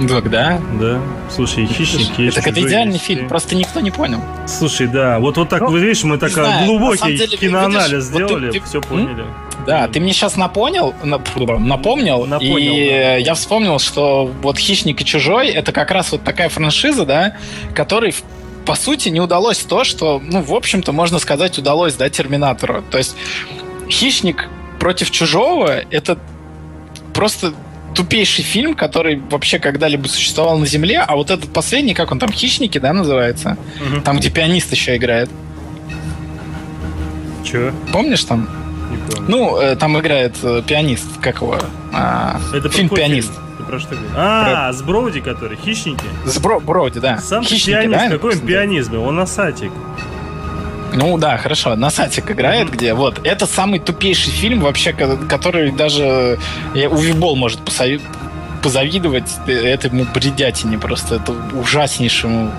[0.09, 0.61] Так, да.
[0.80, 1.01] Да.
[1.30, 2.36] Слушай, и хищник есть.
[2.36, 3.05] Так это идеальный есть.
[3.05, 4.20] фильм, просто никто не понял.
[4.47, 8.11] Слушай, да, вот вот так, Ну, видишь, мы так знаю, на глубокий деле, киноанализ видишь,
[8.11, 8.82] вот ты- сделали, ты- все М?
[8.82, 9.24] поняли.
[9.66, 13.16] Да, ты мне сейчас напомнил, нап- напомнил, Напомнил, и да.
[13.16, 17.36] я вспомнил, что вот «Хищник и чужой»— это как раз вот такая франшиза, да,
[17.74, 18.14] которой
[18.66, 22.82] по сути не удалось то, что, ну, в общем-то, можно сказать, удалось, да, Терминатору.
[22.90, 23.16] То есть
[23.88, 24.49] «Хищник
[24.80, 26.18] против чужого»— это
[27.14, 27.55] просто
[27.95, 32.30] тупейший фильм, который вообще когда-либо существовал на Земле, а вот этот последний, как он там,
[32.32, 33.57] «Хищники», да, называется?
[33.80, 34.03] Мгм.
[34.03, 35.30] Там, где пианист еще играет.
[37.45, 37.72] Че?
[37.92, 38.49] Помнишь там?
[38.90, 39.30] Не помню.
[39.30, 41.59] Ну, э, там играет э, пианист, как его?
[41.92, 43.30] А, Это фильм «Пианист».
[43.32, 43.45] фильм?
[43.59, 44.12] Ты про что говоришь?
[44.16, 46.05] А, с Броуди, который, хищники.
[46.26, 47.18] С Бро- Броуди, да.
[47.18, 48.09] Сам Хищники, пианист, да?
[48.11, 49.05] какой он пианист был?
[49.05, 49.70] Он носатик.
[50.95, 51.74] Ну да, хорошо.
[51.76, 53.20] Насатик играет, где вот.
[53.26, 56.38] Это самый тупейший фильм вообще, ко- который даже
[56.74, 57.61] Увибол может
[58.62, 61.16] позавидовать этому бредятине просто.
[61.16, 62.51] Это ужаснейшему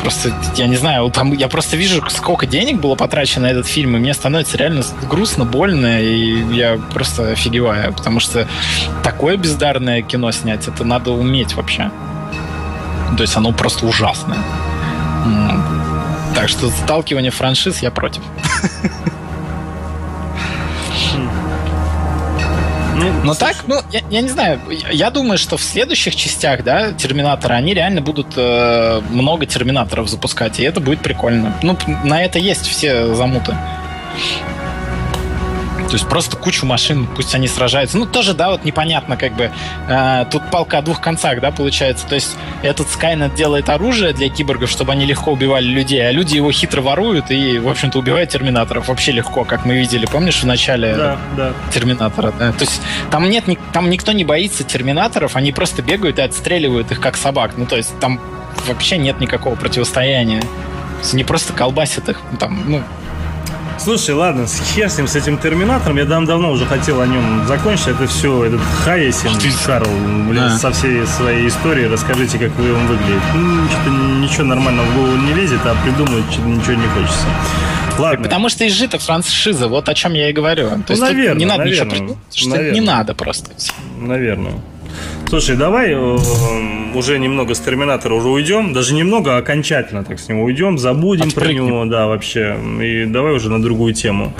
[0.00, 3.96] Просто, я не знаю, там я просто вижу, сколько денег было потрачено на этот фильм,
[3.96, 8.46] и мне становится реально грустно, больно, и я просто офигеваю, потому что
[9.02, 11.90] такое бездарное кино снять, это надо уметь вообще.
[13.16, 14.38] То есть оно просто ужасное.
[16.38, 18.22] Так что сталкивание франшиз я против.
[22.94, 24.60] Ну, Но так, ну, я, я не знаю,
[24.92, 30.60] я, думаю, что в следующих частях, да, Терминатора, они реально будут э, много Терминаторов запускать,
[30.60, 31.54] и это будет прикольно.
[31.62, 33.56] Ну, на это есть все замуты.
[35.88, 37.96] То есть просто кучу машин, пусть они сражаются.
[37.96, 39.50] Ну, тоже, да, вот непонятно, как бы.
[39.88, 42.06] Э, тут палка о двух концах, да, получается.
[42.06, 46.36] То есть этот Skynet делает оружие для киборгов, чтобы они легко убивали людей, а люди
[46.36, 50.46] его хитро воруют и, в общем-то, убивают терминаторов вообще легко, как мы видели, помнишь, в
[50.46, 51.52] начале Да, да.
[51.72, 52.52] терминатора, да?
[52.52, 57.00] То есть там нет, там никто не боится терминаторов, они просто бегают и отстреливают их
[57.00, 57.52] как собак.
[57.56, 58.20] Ну, то есть там
[58.66, 60.40] вообще нет никакого противостояния.
[60.42, 62.82] То есть они просто колбасят их, ну, там, ну,
[63.78, 65.96] Слушай, ладно, с хер с ним, с этим Терминатором.
[65.96, 67.88] Я дав- давно уже хотел о нем закончить.
[67.88, 69.30] Это все, этот Хайесин,
[69.64, 69.88] Карл,
[70.28, 70.58] блин, Да.
[70.58, 71.86] со всей своей историей.
[71.86, 73.22] Расскажите, как вы он выглядит.
[73.34, 77.26] Ну, что-то ничего нормального в голову не лезет, а придумать что-то ничего не хочется.
[77.98, 78.24] Ладно.
[78.24, 80.68] Потому что изжита франшиза, вот о чем я и говорю.
[80.68, 82.74] То есть тут наверно, не надо ничего наверно, придумать, что наверно.
[82.74, 83.50] не надо просто.
[84.00, 84.52] Наверное.
[85.28, 86.18] Слушай, давай э,
[86.94, 88.72] уже немного с Терминатора уже уйдем.
[88.72, 90.78] Даже немного, а окончательно так с него уйдем.
[90.78, 91.66] Забудем про Отпрыгнем.
[91.66, 92.56] него, да, вообще.
[92.82, 94.32] И давай уже на другую тему.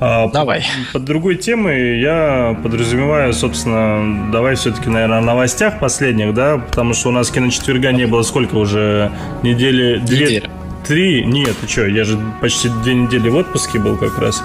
[0.00, 0.64] А, Давай.
[0.92, 7.08] Под другой темой я подразумеваю, собственно, давай все-таки, наверное, о новостях последних, да, потому что
[7.08, 9.10] у нас киночетверга не было сколько уже
[9.42, 9.98] недели?
[9.98, 10.50] Две, Неделя.
[10.86, 11.24] Три?
[11.24, 14.40] Нет, ты что, я же почти две недели в отпуске был как раз.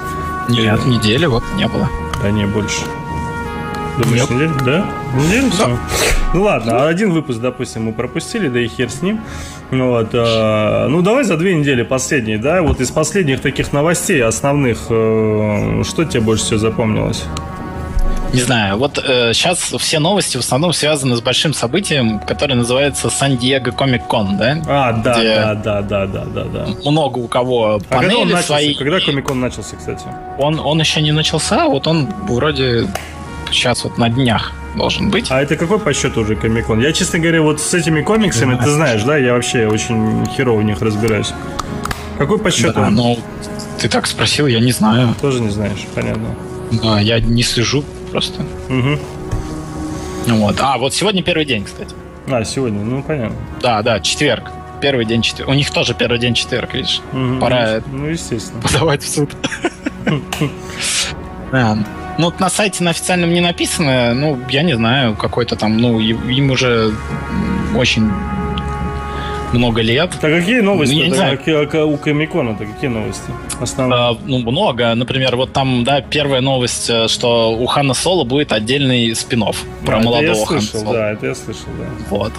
[0.49, 1.87] Нет, недели вот не было.
[2.23, 2.81] Да не, больше.
[4.01, 4.29] Думаешь, Нет.
[4.31, 4.53] неделю?
[4.65, 4.85] Да?
[5.15, 5.77] Неделю всё?
[6.33, 9.21] Ну ладно, а один выпуск, допустим, мы пропустили, да и хер с ним.
[9.71, 14.23] Ну Вот, а, ну давай за две недели последние, да, вот из последних таких новостей
[14.23, 17.23] основных, э, что тебе больше всего запомнилось?
[18.33, 23.69] Не знаю, вот сейчас все новости в основном связаны с большим событием, которое называется Сан-Диего
[23.69, 24.57] Комик-Кон, да?
[24.67, 26.67] А, да, Где- да, да, да, да, да, да.
[26.89, 28.47] Много у кого А когда он панели начался?
[28.47, 28.73] свои.
[28.73, 30.05] Когда Комикон начался, кстати?
[30.39, 32.87] Он, он еще не начался, вот он вроде
[33.53, 35.27] сейчас вот на днях должен быть.
[35.29, 36.79] А это какой по счету уже Комикон?
[36.81, 40.63] Я, честно говоря, вот с этими комиксами, ты знаешь, да, я вообще очень херово в
[40.63, 41.33] них разбираюсь.
[42.17, 42.73] Какой по счету?
[42.73, 43.17] Да, ну,
[43.79, 45.15] ты так спросил, я не знаю.
[45.21, 46.35] Тоже не знаешь, понятно.
[46.71, 48.41] Да, я не слежу просто.
[48.69, 48.99] Угу.
[50.35, 50.55] Вот.
[50.59, 51.93] А, вот сегодня первый день, кстати.
[52.27, 53.35] А, сегодня, ну понятно.
[53.61, 54.49] Да, да, четверг.
[54.81, 55.49] Первый день четверг.
[55.49, 57.01] У них тоже первый день четверг, видишь?
[57.11, 57.39] Мгм.
[57.39, 58.61] Пора Ну, естественно.
[58.61, 59.29] подавать в суд.
[62.17, 65.99] Ну, вот на сайте на официальном не написано, ну, я не знаю, какой-то там, ну,
[65.99, 66.91] им уже
[67.75, 68.07] очень
[69.51, 70.11] много лет.
[70.21, 71.63] Так какие новости Ну, так, знаю.
[71.63, 72.65] а ка- у Комикона-то?
[72.65, 73.31] Какие новости?
[73.59, 73.99] Основные.
[73.99, 74.93] А, ну, много.
[74.95, 79.43] Например, вот там, да, первая новость, э, что у Хана Соло будет отдельный спин
[79.85, 80.93] про это молодого Хана Соло.
[80.93, 81.85] да, это я слышал, да.
[82.09, 82.33] Вот.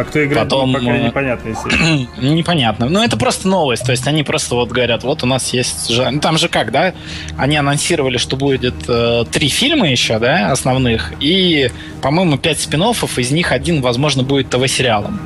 [0.00, 2.08] А кто играет, Потом, пока непонятно, естественно.
[2.34, 2.88] Непонятно.
[2.88, 3.84] Ну, это просто новость.
[3.84, 5.90] То есть они просто вот говорят, вот у нас есть...
[5.90, 6.94] ну, Там же как, да?
[7.36, 11.12] Они анонсировали, что будет э, три фильма еще, да, основных.
[11.20, 11.70] И,
[12.00, 15.20] по-моему, пять спин из них один, возможно, будет ТВ-сериалом.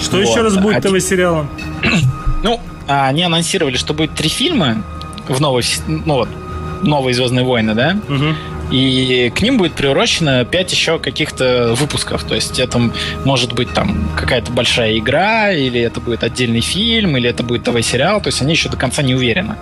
[0.00, 0.28] Что вот.
[0.28, 1.50] еще раз будет Один- ТВ-сериалом?
[2.44, 4.82] Ну, а они анонсировали, что будет три фильма
[5.28, 5.62] в новой...
[5.86, 6.28] Ну, вот,
[6.82, 7.96] новые Звездные войны, да?
[8.08, 8.36] Мгм.
[8.72, 12.24] И к ним будет приурочено 5 еще каких-то выпусков.
[12.24, 12.90] То есть это
[13.24, 18.22] может быть там какая-то большая игра, или это будет отдельный фильм, или это будет ТВ-сериал.
[18.22, 19.56] То есть они еще до конца не уверены.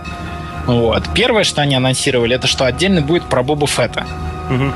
[0.66, 1.02] Вот.
[1.12, 4.06] Первое, что они анонсировали, это что отдельно будет про Боба Фетта.
[4.48, 4.72] Мгм.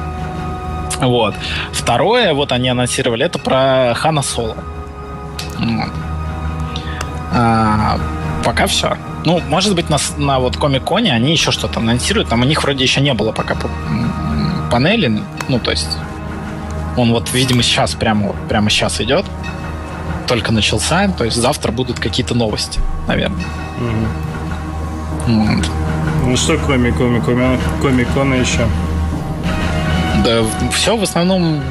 [1.00, 1.34] Вот.
[1.72, 4.56] Второе, вот они анонсировали, это про Хана Соло.
[5.58, 5.90] Вот.
[7.32, 7.98] А,
[8.44, 8.96] пока все.
[9.24, 12.28] Ну, может быть, на, на вот Комик-Коне они еще что-то анонсируют.
[12.28, 13.56] Там у них вроде еще не было пока
[14.70, 15.20] панели.
[15.48, 15.96] Ну, то есть
[16.96, 19.24] он вот, видимо, сейчас прямо, прямо сейчас идет.
[20.26, 21.08] Только начался.
[21.08, 23.44] То есть завтра будут какие-то новости, наверное.
[23.78, 24.08] Мгм.
[25.26, 25.66] Вот.
[26.26, 28.66] Ну что, кроме Комикона, Комикона еще?
[30.24, 31.62] Да, все в основном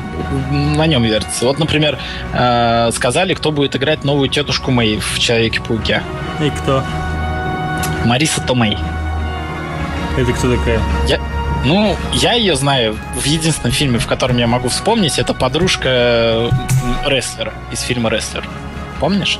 [0.51, 1.45] на нем вертится.
[1.45, 1.97] Вот, например,
[2.33, 6.03] э, сказали, кто будет играть новую тетушку Мэй в Человеке-пауке.
[6.39, 6.83] И кто?
[8.05, 8.77] Мариса Томей.
[10.17, 10.79] Это кто такая?
[11.07, 11.19] Я,
[11.65, 17.09] ну, я ее знаю в единственном фильме, в котором я могу вспомнить, это подружка м,
[17.09, 18.43] рестлера из фильма «Рестлер».
[18.99, 19.39] Помнишь?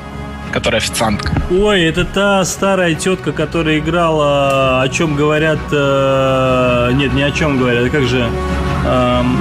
[0.52, 1.34] Которая официантка.
[1.52, 7.60] Ой, это та старая тетка, которая играла «О чем говорят...» э, Нет, не о чем
[7.60, 8.28] говорят, а как же...
[8.86, 9.38] эм,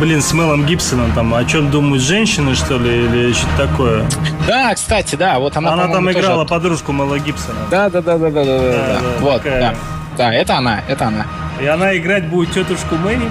[0.00, 4.04] Блин, с Мелом Гибсоном там, о чем думают женщины, что ли, или что-то такое.
[4.46, 7.58] Да, кстати, да, вот она, Она, там тоже играла от- подружку Мела Гибсона.
[7.70, 9.60] Да, да, да, да, да, да, да, Да, Вот, такая.
[9.60, 9.74] да.
[10.18, 11.26] Да, это она, это она.
[11.62, 13.30] И она играть будет тетушку Мэри,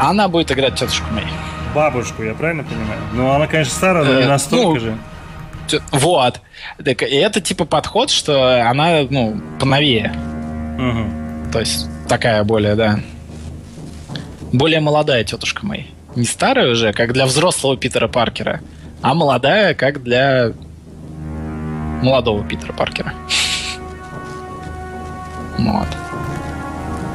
[0.00, 1.24] Она будет играть тетушку Мэй.
[1.74, 3.00] бабушку, я правильно понимаю?
[3.12, 4.94] Ну, она, конечно, старая, но не Э, настолько ну, же.
[5.92, 6.40] Вот.
[6.84, 10.12] Так, и это типа подход, что она, ну, поновее.
[10.78, 11.50] Мгм.
[11.52, 13.00] То есть такая более, да.
[14.54, 15.90] Более молодая тетушка Мэй.
[16.14, 18.60] Не старая уже, как для взрослого Питера Паркера,
[19.02, 20.52] а молодая, как для
[22.00, 23.12] молодого Питера Паркера.
[25.58, 25.88] Вот.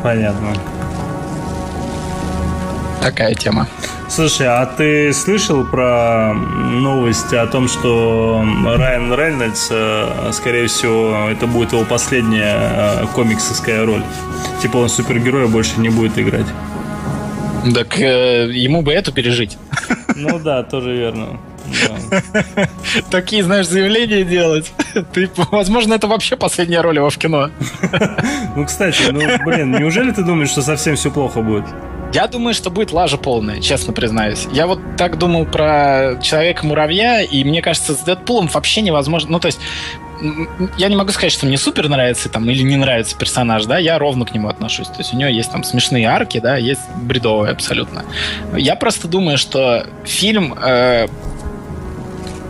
[0.04, 0.54] Понятно.
[3.02, 3.70] Такая тема.
[4.10, 11.48] Слушай, а ты слышал про новости о том, что Райан Рейнольдс, э, скорее всего, это
[11.48, 14.04] будет его последняя э, комиксовская роль?
[14.62, 16.48] Типа он супергероя больше не будет играть.
[17.74, 19.58] Так э, ему бы эту пережить.
[20.16, 21.40] Ну да, тоже верно.
[21.66, 22.70] Да.
[23.12, 24.72] Такие, знаешь, заявления делать.
[25.14, 27.50] Ты, возможно, это вообще последняя роль его в кино.
[28.56, 31.64] Ну, кстати, ну, блин, неужели ты думаешь, что совсем все плохо будет?
[32.12, 34.48] Я думаю, что будет лажа полная, честно признаюсь.
[34.52, 39.32] Я вот так думал про Человека-муравья, и мне кажется, с Дэдпулом вообще невозможно...
[39.32, 39.60] Ну, то есть,
[40.78, 43.98] я не могу сказать, что мне супер нравится там или не нравится персонаж, да, я
[43.98, 44.88] ровно к нему отношусь.
[44.88, 48.06] То есть у него есть там смешные арки, да, есть бредовые абсолютно.
[48.56, 51.08] Я просто думаю, что фильм э,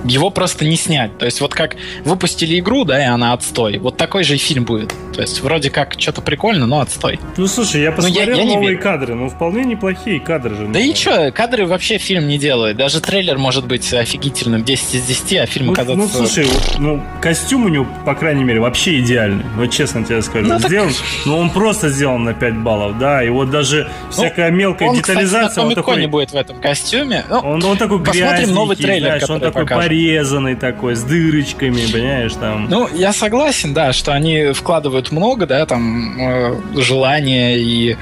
[0.06, 1.18] его просто не снять.
[1.18, 1.76] То есть вот как
[2.06, 3.78] выпустили игру, да, и она отстой.
[3.78, 4.94] Вот такой же и фильм будет.
[5.14, 7.20] То есть вроде как что-то прикольно, но отстой.
[7.38, 8.82] Ну слушай, я посмотрел я, я новые не...
[8.82, 10.68] кадры, ну вполне неплохие кадры же.
[10.68, 12.78] Да и что, кадры вообще фильм не делают.
[12.78, 15.98] Даже трейлер может быть офигительным 10 из 10, а фильм ну, оказаться...
[15.98, 16.48] Ну слушай,
[16.78, 19.44] ну костюм у него, по крайней мере, вообще идеальный.
[19.56, 20.48] Вот честно тебе скажу.
[20.48, 20.98] Ну, сделан, так...
[21.26, 24.96] ну он просто сделан на 5 баллов, да, и вот даже ну, всякая мелкая он,
[24.96, 25.50] детализация...
[25.50, 26.00] Кстати, на он такой...
[26.00, 27.26] не будет в этом костюме.
[27.30, 30.20] Ну, он, он такой Посмотрим новый трейлер, знаешь, он такой покажет.
[30.20, 32.68] порезанный такой, с дырочками, понимаешь, там.
[32.70, 37.98] Ну, я согласен, да, что они вкладывают много, да, там, э, желания и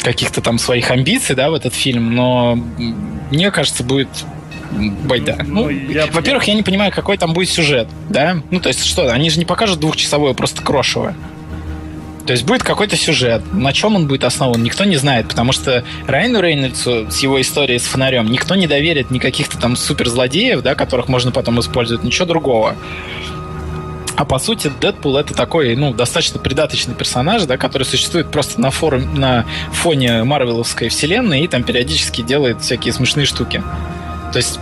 [0.00, 2.58] каких-то там своих амбиций, да, в этот фильм, но
[3.30, 4.08] мне кажется, будет
[4.70, 5.38] байда.
[5.46, 6.06] Ну, ну я...
[6.06, 8.38] во-первых, я не понимаю, какой там будет сюжет, да?
[8.50, 11.14] Ну, то есть что, они же не покажут двухчасовое просто крошево.
[12.30, 13.42] То есть будет какой-то сюжет.
[13.52, 17.80] На чем он будет основан, никто не знает, потому что Райану Рейнольдсу с его историей
[17.80, 22.76] с фонарем никто не доверит никаких-то там суперзлодеев, да, которых можно потом использовать, ничего другого.
[24.14, 28.70] А по сути, Дэдпул это такой, ну, достаточно придаточный персонаж, да, который существует просто на,
[28.70, 33.60] форум, на фоне Марвеловской вселенной и там периодически делает всякие смешные штуки.
[34.32, 34.60] То есть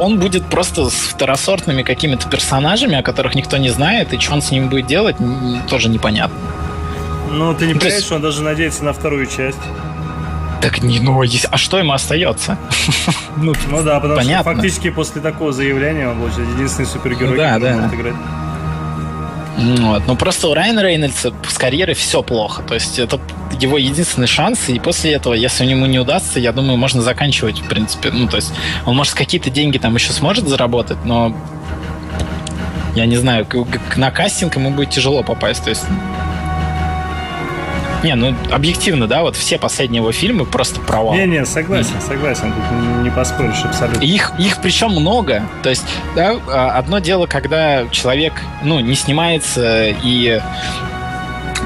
[0.00, 4.42] он будет просто с второсортными какими-то персонажами, о которых никто не знает, и что он
[4.42, 5.14] с ними будет делать,
[5.68, 6.36] тоже непонятно.
[7.34, 9.58] Ну, ты не понимаешь, что он даже надеется на вторую часть.
[10.60, 12.56] Так не, ну, а что ему остается?
[13.36, 14.52] ну, ну да, потому понятно.
[14.52, 17.76] что фактически после такого заявления он будет единственный супергерой, да, который да.
[17.80, 18.14] может играть.
[19.56, 20.02] Вот.
[20.06, 22.62] Ну просто у Райана Рейнольдса с карьерой все плохо.
[22.62, 23.20] То есть это
[23.60, 27.68] его единственный шанс, и после этого, если ему не удастся, я думаю, можно заканчивать, в
[27.68, 28.10] принципе.
[28.10, 28.52] Ну, то есть
[28.86, 31.36] он, может, какие-то деньги там еще сможет заработать, но
[32.94, 33.46] я не знаю,
[33.96, 35.64] на кастинг ему будет тяжело попасть.
[35.64, 35.84] То есть
[38.04, 41.14] не, ну объективно, да, вот все последние его фильмы просто провал.
[41.14, 44.04] Не-не, согласен, согласен, тут не поспоришь абсолютно.
[44.04, 45.42] Их, их причем много.
[45.62, 45.84] То есть,
[46.14, 50.40] да, а, одно дело, когда человек, ну, не снимается и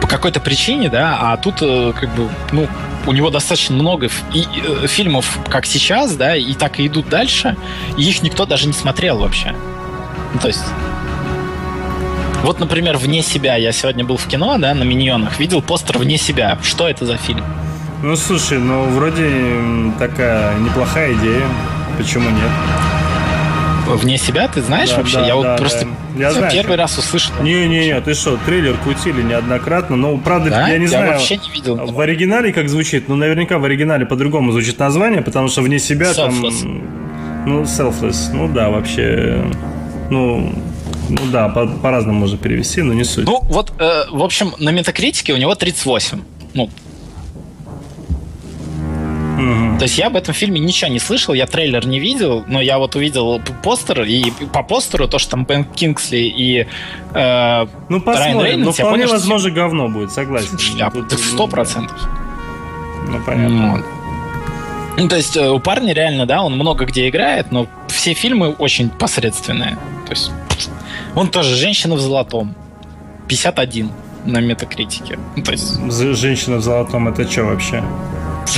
[0.01, 2.69] по какой-то причине, да, а тут э, как бы, ну,
[3.07, 7.09] у него достаточно много и, и, э, фильмов, как сейчас, да, и так и идут
[7.09, 7.57] дальше,
[7.97, 9.55] и их никто даже не смотрел вообще.
[10.33, 10.63] Ну, то есть
[12.43, 13.57] вот, например, «Вне себя».
[13.57, 15.39] Я сегодня был в кино, да, на «Миньонах».
[15.39, 16.59] Видел постер «Вне себя».
[16.63, 17.45] Что это за фильм?
[18.03, 19.29] Ну, слушай, ну, вроде
[19.99, 21.43] такая неплохая идея.
[21.97, 22.51] Почему нет?
[23.89, 25.17] Вне себя, ты знаешь да, вообще?
[25.17, 26.21] Да, я да, вот просто да.
[26.21, 26.83] я знаю, первый что...
[26.83, 27.35] раз услышал.
[27.43, 30.69] Не-не-не, ты что, трейлер крутили неоднократно, но правда, да?
[30.69, 31.13] я не я знаю.
[31.13, 31.77] вообще не видел.
[31.77, 33.09] В оригинале как звучит?
[33.09, 36.63] Ну, наверняка в оригинале по-другому звучит название, потому что вне себя selfless.
[36.63, 37.45] там...
[37.47, 38.31] Ну, selfless.
[38.33, 39.45] Ну да, вообще...
[40.11, 40.53] Ну,
[41.09, 43.25] ну да, по- по-разному можно перевести, но не суть.
[43.27, 46.21] Ну, вот, э, в общем, на метакритике у него 38.
[46.55, 46.69] Ну.
[49.79, 52.79] То есть я об этом фильме ничего не слышал, я трейлер не видел, но я
[52.79, 56.67] вот увидел постер, и по постеру то, что там Бен Кингсли и
[57.15, 59.57] э, Ну, посмотрим, Рейнольдс, но вполне понял, возможно, что...
[59.57, 60.59] говно будет, согласен.
[60.59, 61.97] Шляпа, Тут, сто процентов.
[63.07, 63.73] Ну, понятно.
[63.77, 63.85] Вот.
[64.99, 68.51] Ну, то есть э, у парня реально, да, он много где играет, но все фильмы
[68.51, 69.79] очень посредственные.
[70.07, 70.33] То есть
[71.19, 72.55] он тоже женщина в золотом.
[73.29, 73.91] 51
[74.25, 75.19] на метакритике.
[75.37, 75.79] Ну, то есть...
[75.91, 77.83] Женщина в золотом это что вообще?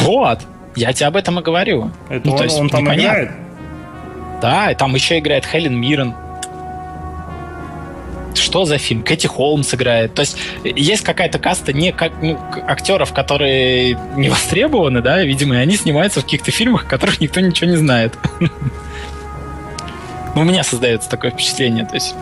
[0.01, 0.41] Вот!
[0.77, 1.91] Я тебе об этом и говорю.
[2.09, 3.09] Это ну, он, то есть, он там непонятно.
[3.09, 3.31] играет?
[4.41, 6.15] Да, и там еще играет Хелен Миррен.
[8.35, 9.03] Что за фильм?
[9.03, 10.15] Кэти Холмс играет.
[10.15, 15.59] То есть есть какая-то каста не как ну, актеров, которые не востребованы, да, видимо, и
[15.59, 18.17] они снимаются в каких-то фильмах, о которых никто ничего не знает.
[20.37, 21.85] У меня создается такое впечатление.
[21.85, 22.15] То есть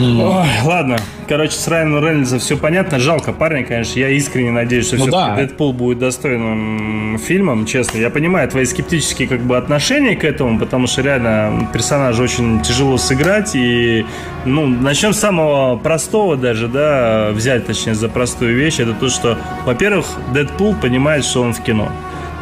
[0.00, 0.96] Ой, ладно.
[1.28, 2.98] Короче, с Райаном Рейнольдсом все понятно.
[2.98, 3.98] Жалко парня, конечно.
[3.98, 5.36] Я искренне надеюсь, что Ну все-таки да.
[5.36, 7.98] Дэдпул будет достойным фильмом, честно.
[7.98, 12.96] Я понимаю твои скептические как бы отношения к этому, потому что реально персонажа очень тяжело
[12.96, 13.54] сыграть.
[13.54, 14.06] И,
[14.44, 18.78] ну, начнем с самого простого даже, да, взять, точнее, за простую вещь.
[18.78, 19.36] Это то, что,
[19.66, 21.90] во-первых, Дэдпул понимает, что он в кино.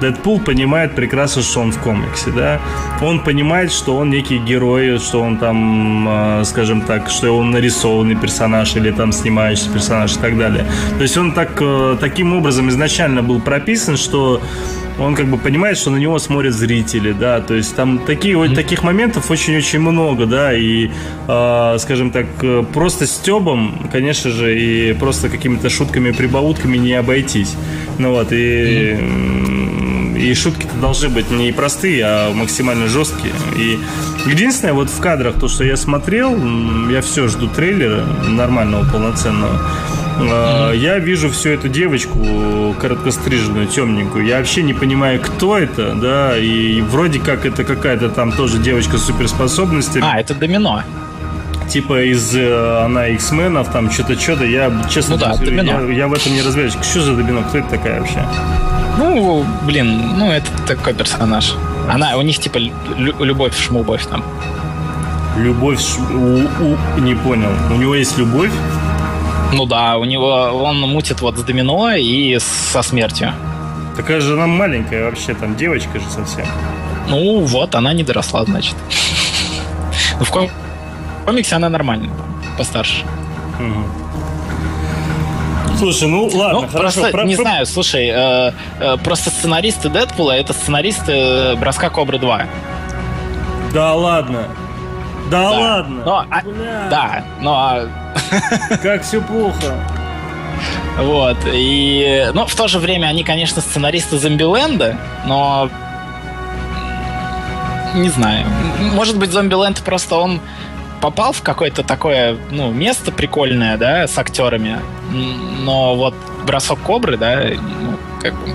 [0.00, 2.60] Дэдпул понимает прекрасно, что он в комиксе, да.
[3.02, 6.06] Он понимает, что он некий герой, что он там,
[6.40, 10.66] э, скажем так, что он нарисованный персонаж или там снимающийся персонаж и так далее.
[10.96, 14.40] То есть он так, э, таким образом изначально был прописан, что
[14.98, 18.54] он как бы понимает, что на него смотрят зрители, да, то есть там такие, вот
[18.54, 20.90] таких моментов очень-очень много, да, и,
[21.28, 27.54] э, скажем так, э, просто стебом, конечно же, и просто какими-то шутками, прибаутками не обойтись.
[27.98, 29.85] Ну вот, и, м,
[30.16, 33.32] и шутки-то должны быть не простые, а максимально жесткие.
[33.56, 33.78] И
[34.26, 36.36] единственное, вот в кадрах, то, что я смотрел,
[36.90, 39.60] я все жду трейлера нормального, полноценного.
[40.18, 44.24] Э, Я вижу всю эту девочку короткостриженную, темненькую.
[44.26, 48.98] Я вообще не понимаю, кто это, да, и вроде как это какая-то там тоже девочка
[48.98, 50.04] с суперспособностями.
[50.06, 50.82] А, это домино.
[51.68, 54.44] Типа из э, она X-менов, там что-то, что-то.
[54.44, 56.74] Я честно Ну да, говорю, я, я в этом не разбираюсь.
[56.82, 57.42] Что за домино?
[57.48, 58.24] Кто это такая вообще?
[58.98, 61.54] Ну, блин, ну это такой персонаж.
[61.88, 64.24] Она, у них типа лю- любовь, шмубовь там.
[65.36, 66.46] Любовь у,
[66.96, 67.50] у- не понял.
[67.70, 68.50] У него есть любовь?
[69.52, 70.28] Ну да, у него
[70.62, 73.32] он мутит вот с домино и со смертью.
[73.96, 76.46] Такая же она маленькая вообще, там девочка же совсем.
[77.08, 78.74] Ну вот, она не доросла, значит.
[80.18, 80.50] Ну, в ком-
[81.26, 82.08] комиксе она нормальная,
[82.56, 83.04] постарше.
[85.78, 86.78] Слушай, ну ладно, ну, хорошо.
[86.78, 91.90] просто, Про- не про- знаю, слушай, э, э, просто сценаристы Дэдпула это сценаристы э, Броска
[91.90, 92.42] Кобры 2.
[93.74, 94.44] Да ладно.
[95.30, 95.50] Да, Да.
[95.50, 96.02] ладно.
[96.06, 97.80] Но, а- Бля, да, но
[98.82, 99.74] Как все плохо.
[100.98, 101.36] Вот.
[101.52, 104.96] И, ну, в то же время они, конечно, сценаристы Зомбиленда,
[105.26, 105.68] но
[107.94, 108.46] не знаю.
[108.94, 110.40] Может быть, Зомбиленд просто он
[111.00, 114.78] попал в какое-то такое, ну, место прикольное, да, с актерами.
[115.62, 116.14] Но вот
[116.46, 117.42] бросок кобры, да,
[117.80, 118.54] ну, как бы.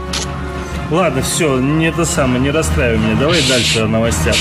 [0.91, 3.15] Ладно, все, не это самое, не расстраивай меня.
[3.15, 4.35] Давай дальше о новостях.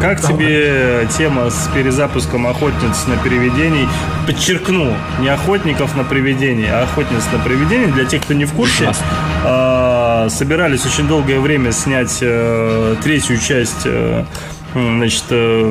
[0.00, 3.86] Как тебе тема с перезапуском охотниц на привидений?
[4.26, 7.92] Подчеркну, не охотников на привидений, а охотниц на привидений.
[7.92, 8.90] Для тех, кто не в курсе,
[9.44, 14.24] а, собирались очень долгое время снять э, третью часть э,
[14.72, 15.70] значит, э,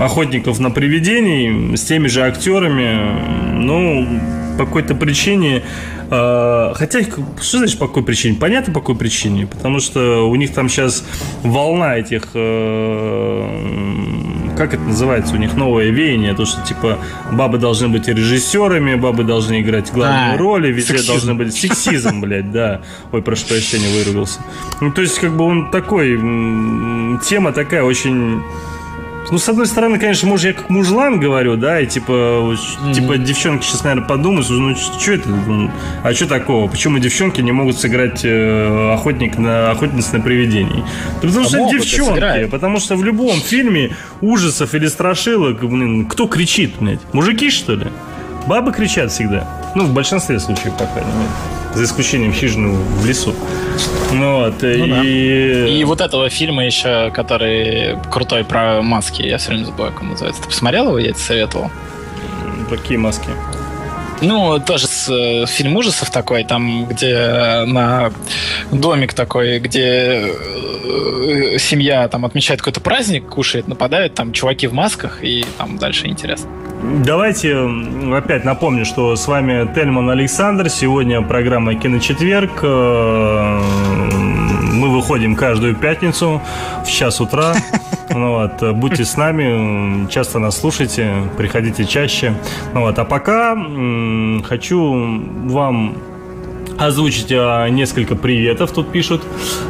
[0.00, 3.54] охотников на привидений с теми же актерами.
[3.54, 4.06] Ну,
[4.58, 5.62] по какой-то причине.
[6.10, 8.36] э, хотя, что значит по какой причине?
[8.40, 9.46] Понятно, по какой причине.
[9.46, 11.04] Потому что у них там сейчас
[11.42, 12.28] волна этих.
[12.34, 13.48] э,
[14.56, 15.34] как это называется?
[15.34, 16.34] У них новое веяние.
[16.34, 16.98] То, что типа
[17.32, 21.12] бабы должны быть режиссерами, бабы должны играть главные А, роли, везде сексизм.
[21.12, 22.80] должны быть сексизм, блядь, да.
[23.12, 24.40] Ой, прошу прощения, выругался.
[24.80, 26.16] Ну, то есть, как бы он такой,
[27.28, 28.42] тема такая очень...
[29.30, 32.58] Ну, с одной стороны, конечно, может, я как мужлан говорю, да, и типа, вот,
[32.94, 35.70] типа девчонки сейчас, наверное, подумают, ну, что это, ну,
[36.04, 36.68] а что такого?
[36.68, 40.84] Почему девчонки не могут сыграть э, охотник на охотниц на привидений?
[41.22, 42.50] Да потому А что девчонки, сыграют.
[42.52, 47.00] потому что в любом фильме ужасов или страшилок, блин, кто кричит, блядь?
[47.12, 47.86] Мужики, что ли?
[48.46, 49.48] Бабы кричат всегда.
[49.74, 51.30] Ну, в большинстве случаев, по крайней мере.
[51.76, 53.34] За исключением хижины в лесу.
[54.10, 54.72] Ну вот, да.
[54.72, 55.78] и...
[55.78, 60.08] И вот этого фильма еще, который крутой про маски, я все время забываю, как он
[60.08, 60.40] называется.
[60.40, 60.98] Ты посмотрел его?
[60.98, 61.70] Я тебе советовал.
[62.70, 63.28] Какие маски?
[64.22, 68.10] Ну, тоже с, э, фильм ужасов такой, там, где э, на
[68.72, 75.22] домик такой, где э, семья там отмечает какой-то праздник, кушает, нападают, там чуваки в масках,
[75.22, 76.50] и там дальше интересно.
[77.04, 77.56] Давайте
[78.14, 80.68] опять напомню, что с вами Тельман Александр.
[80.68, 82.62] Сегодня программа «Киночетверг».
[84.76, 86.40] Мы выходим каждую пятницу
[86.84, 87.54] в час утра.
[88.08, 92.34] Ну вот, будьте с нами, часто нас слушайте, приходите чаще.
[92.72, 95.96] Ну вот, а пока м, хочу вам
[96.78, 99.22] озвучить а, несколько приветов, тут пишут.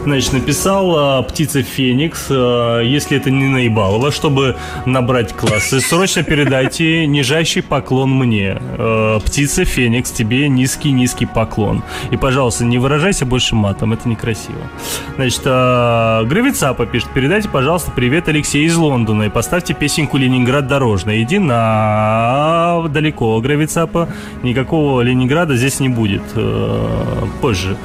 [0.05, 7.07] Значит, написал а, птица Феникс, а, если это не наебалово, чтобы набрать классы, срочно передайте
[7.07, 8.59] нижайший поклон мне.
[8.61, 11.83] А, птица Феникс, тебе низкий-низкий поклон.
[12.11, 14.59] И, пожалуйста, не выражайся больше матом, это некрасиво.
[15.17, 21.23] Значит, а, Гравицапа пишет, передайте, пожалуйста, привет Алексею из Лондона и поставьте песенку «Ленинград дорожная».
[21.23, 24.09] Иди на далеко, Гравицапа.
[24.43, 26.23] Никакого Ленинграда здесь не будет.
[27.41, 27.77] Позже,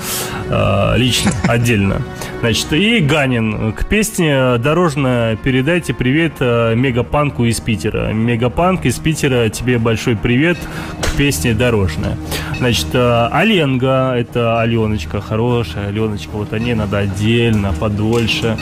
[0.49, 2.01] э, лично, отдельно.
[2.39, 8.11] Значит, и Ганин к песне «Дорожно передайте привет э, Мегапанку из Питера».
[8.13, 10.57] Мегапанк из Питера, тебе большой привет
[11.01, 12.17] к песне «Дорожная».
[12.57, 18.57] Значит, э, Оленга, это Аленочка, хорошая Аленочка, вот о ней надо отдельно, подольше.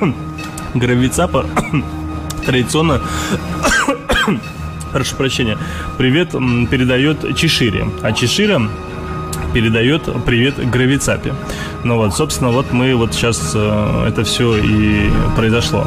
[0.74, 1.46] Гравицапа
[2.46, 3.00] традиционно
[4.92, 5.58] прошу прощения,
[5.98, 6.30] привет
[6.70, 7.88] передает Чешире.
[8.02, 8.62] А Чешира
[9.52, 11.34] передает привет Гравицапе.
[11.84, 15.86] Ну вот, собственно, вот мы вот сейчас э, это все и произошло.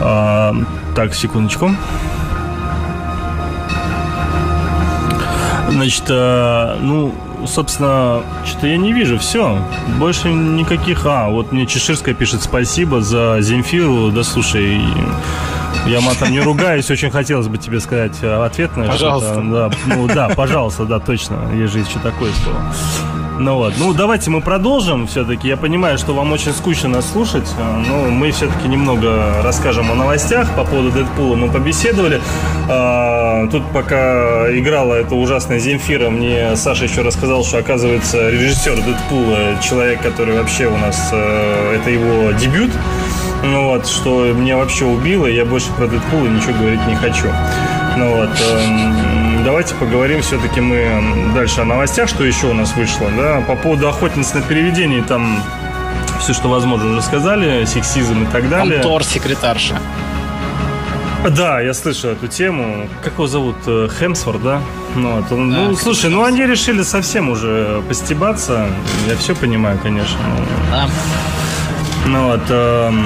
[0.00, 0.54] А,
[0.94, 1.70] так, секундочку.
[5.70, 7.14] Значит, а, ну,
[7.46, 9.18] собственно, что-то я не вижу.
[9.18, 9.58] Все.
[9.98, 11.06] Больше никаких.
[11.06, 14.10] А, вот мне Чеширская пишет спасибо за Земфиру.
[14.10, 14.80] Да слушай,
[15.86, 18.88] я матом не ругаюсь, очень хотелось бы тебе сказать э, ответное.
[18.88, 19.34] Пожалуйста.
[19.36, 21.50] Да, ну да, пожалуйста, да, точно.
[21.54, 22.74] Есть же еще такое слово.
[23.40, 25.46] Ну вот, ну давайте мы продолжим все-таки.
[25.46, 29.94] Я понимаю, что вам очень скучно нас слушать, э, но мы все-таки немного расскажем о
[29.94, 30.52] новостях.
[30.56, 32.20] По поводу Дэдпула мы побеседовали.
[32.68, 39.60] А, тут пока играла эта ужасная Земфира, мне Саша еще рассказал, что оказывается режиссер Дэдпула,
[39.62, 42.72] человек, который вообще у нас, э, это его дебют.
[43.42, 47.28] Ну вот, что меня вообще убило, я больше про Дэдпула ничего говорить не хочу.
[47.96, 53.08] Ну вот, эм, давайте поговорим все-таки мы дальше о новостях, что еще у нас вышло,
[53.16, 55.42] да, по поводу охотницы на переведении, там
[56.20, 58.82] все, что возможно, уже сказали, сексизм и так далее.
[58.82, 59.78] Тор секретарша.
[61.30, 62.88] Да, я слышу эту тему.
[63.02, 63.56] Как его зовут?
[63.66, 64.60] Э, Хемсворт, да?
[64.94, 68.68] Ну, вот, он, Да, ну слушай, ну они решили совсем уже постебаться.
[69.08, 70.18] Я все понимаю, конечно.
[70.70, 70.88] Да.
[72.08, 72.40] Ну вот.
[72.48, 73.04] эм,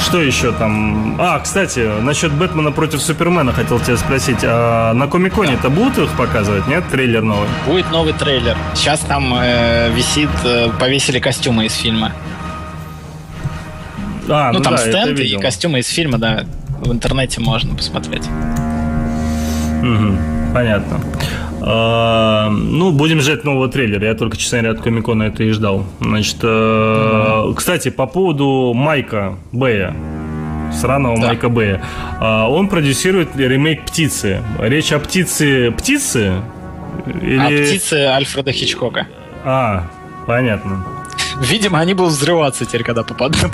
[0.00, 1.16] что еще там?
[1.20, 4.38] А, кстати, насчет Бэтмена против Супермена хотел тебя спросить.
[4.42, 6.84] А на Комиконе это будут их показывать, нет?
[6.90, 7.48] Трейлер новый?
[7.66, 8.56] Будет новый трейлер.
[8.74, 12.12] Сейчас там э, висит, э, повесили костюмы из фильма.
[14.28, 16.44] А, Ну, там да, стенд и костюмы из фильма, да.
[16.80, 18.28] В интернете можно посмотреть.
[19.82, 20.18] Мгм,
[20.52, 21.00] понятно.
[21.62, 24.06] А, ну, будем ждать нового трейлера.
[24.06, 25.84] Я только, честно говоря, от Комикона это и ждал.
[26.00, 29.94] Значит, э, кстати, по поводу Майка Бэя,
[30.72, 31.28] сраного Да.
[31.28, 31.82] Майка Бэя.
[32.20, 34.42] А, он продюсирует ремейк «Птицы».
[34.60, 36.42] Речь о птице «Птицы»?
[37.22, 37.38] Или...
[37.38, 39.06] А птицы Альфреда Хичкока.
[39.44, 39.84] А,
[40.26, 40.84] понятно.
[41.40, 43.36] Видимо, они будут взрываться теперь, когда попадут.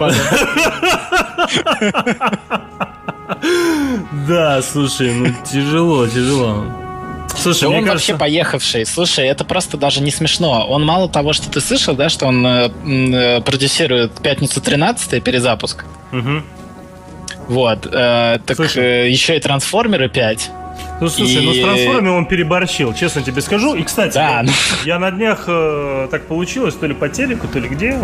[4.29, 6.65] Да, слушай, ну тяжело, тяжело.
[7.43, 8.13] Слушай, Да он кажется...
[8.13, 8.87] вообще поехавший.
[8.87, 10.67] Слушай, это просто даже не смешно.
[10.69, 15.85] Он мало того, что ты слышал, да, что он э, э, продюсирует «Пятницу 13 перезапуск.
[16.13, 16.45] Мгм.
[17.49, 17.87] Вот.
[17.87, 18.85] э, так Слушай.
[19.07, 20.49] э, еще и «Трансформеры 5».
[21.03, 23.75] Ну, слушай, ну с И- трансформами он переборщил, честно тебе скажу.
[23.75, 24.45] И, кстати, Да,
[24.85, 27.99] я, на днях э, так получилось, то ли по телеку, то ли где,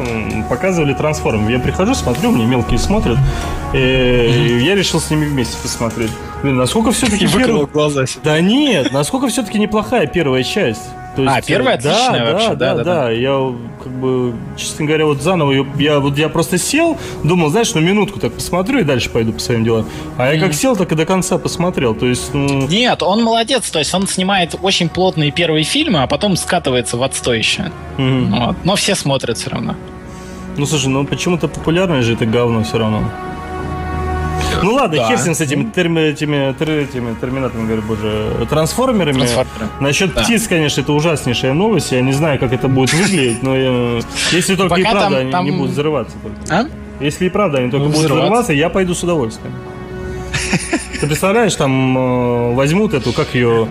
[0.48, 1.52] показывали трансформы.
[1.52, 3.16] Я прихожу, смотрю, мне мелкие смотрят.
[3.72, 6.10] И я решил с ними вместе посмотреть.
[6.42, 7.28] Блин, насколько все-таки
[7.72, 8.04] глаза.
[8.24, 10.82] Да нет, насколько все-таки неплохая первая часть.
[11.18, 13.10] То А, первая э, да, отличная да, вообще, да, да, да, да, да.
[13.10, 17.74] Я как бы, честно говоря, вот заново ее, я вот я просто сел, думал, знаешь,
[17.74, 19.86] ну минутку так посмотрю и дальше пойду по своим делам.
[20.16, 21.96] А я как сел, так и до конца посмотрел.
[21.96, 26.06] То есть, ну, Нет, он молодец, то есть он снимает очень плотные первые фильмы, а
[26.06, 27.72] потом скатывается в отстой еще.
[27.96, 28.38] мгм.
[28.38, 28.56] Вот.
[28.62, 29.74] Но все смотрят все равно.
[30.56, 33.02] ну слушай, ну почему-то популярное же это говно все равно.
[34.62, 35.08] Ну ладно, Да.
[35.08, 39.18] хер с этими, терми- этими, тер- этими терминаторами, говорю, боже, трансформерами.
[39.18, 39.68] Трансформеры.
[39.80, 40.22] Насчет Да.
[40.22, 41.92] птиц, конечно, это ужаснейшая новость.
[41.92, 44.00] Я не знаю, как это будет выглядеть, но я-
[44.32, 46.16] если только и Пока правда там- они там- не будут взрываться.
[46.22, 46.38] только.
[46.54, 47.04] А?
[47.04, 48.24] Если и правда они только Ну, будут взрываться.
[48.26, 49.52] взрываться, я пойду с удовольствием.
[51.00, 53.68] Ты представляешь, там э, возьмут эту, как ее,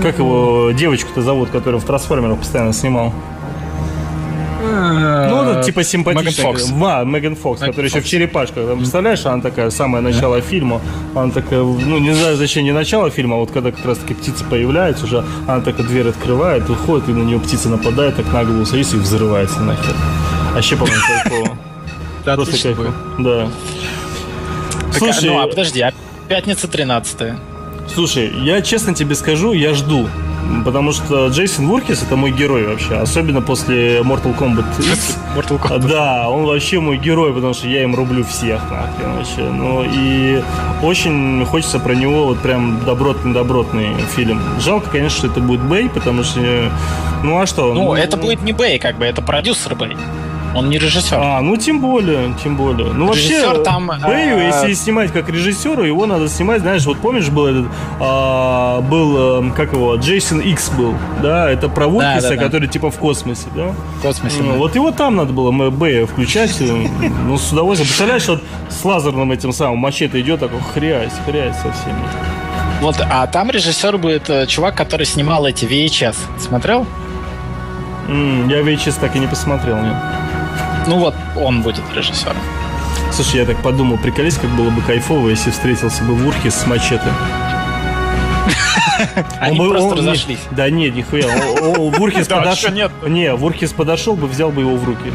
[0.00, 3.12] как его девочку-то зовут, которую в трансформерах постоянно снимал.
[4.72, 6.32] Ну, ну, типа симпатичная.
[6.32, 6.70] Меган Фокс.
[6.70, 8.66] Ва, Меган Фокс, Меган которая еще в черепашках.
[8.66, 10.80] Там, представляешь, она такая, самое начало фильма.
[11.14, 14.14] Она такая, ну, не знаю, зачем не начало фильма, а вот когда как раз таки
[14.14, 18.44] птица появляется уже, она такая дверь открывает, выходит, и на нее птица нападает, так на
[18.44, 19.94] голову садится и взрывается нахер.
[20.54, 21.58] Вообще, по-моему, кайфово.
[22.24, 22.94] Да, Просто кайфово.
[23.18, 23.48] Да.
[24.96, 25.92] Слушай, ну, а подожди, а
[26.28, 27.32] пятница 13
[27.92, 30.08] Слушай, я честно тебе скажу, я жду.
[30.64, 32.94] Потому что Джейсон Вуркис это мой герой вообще.
[32.94, 35.18] Особенно после Mortal Kombat X.
[35.36, 39.42] Mortal А, Да, он вообще мой герой, потому что я им рублю всех нахрен вообще.
[39.42, 40.42] Ну и
[40.82, 44.40] очень хочется про него вот прям добротный-добротный фильм.
[44.60, 46.70] Жалко, конечно, что это будет Бэй, потому что...
[47.22, 47.72] Ну а что?
[47.72, 49.96] Ну, это будет не Бэй, как бы, это продюсер Бэй.
[50.54, 51.18] Он не режиссер.
[51.18, 52.92] А, ну тем более, тем более.
[52.92, 56.98] Ну Режиссер вообще, там, Бэю, э, если снимать как режиссера, его надо снимать, знаешь, вот
[56.98, 57.66] помнишь, был этот,
[58.00, 62.42] а, был, э, как его, Джейсон Икс был, да, это про Вуркиса, да, да.
[62.44, 63.72] который типа в космосе, да?
[63.98, 64.42] В космосе.
[64.42, 64.58] Ну, да.
[64.58, 66.88] вот его там надо было Бэя включать, э,
[67.26, 67.88] ну, с удовольствием.
[67.88, 72.02] Представляешь, вот с лазерным этим самым мачете идет, такой хрясь, хрясь со всеми.
[72.80, 76.16] Вот, а там режиссер будет э, чувак, который снимал эти VHS.
[76.40, 76.84] Смотрел?
[78.08, 79.94] М, я VHS так и не посмотрел, нет.
[80.86, 82.36] Ну вот, он будет режиссером.
[83.12, 87.02] Слушай, я так подумал, приколись, как было бы кайфово, если встретился бы Вуркис с мачете.
[89.40, 90.38] Они Он бы- просто он- разошлись.
[90.50, 91.26] не- Да нет, нихуя.
[91.98, 92.70] Вурхис подошел.
[92.72, 92.90] нет?
[93.06, 95.12] Не, Вурхис подошел бы, взял бы его в руки.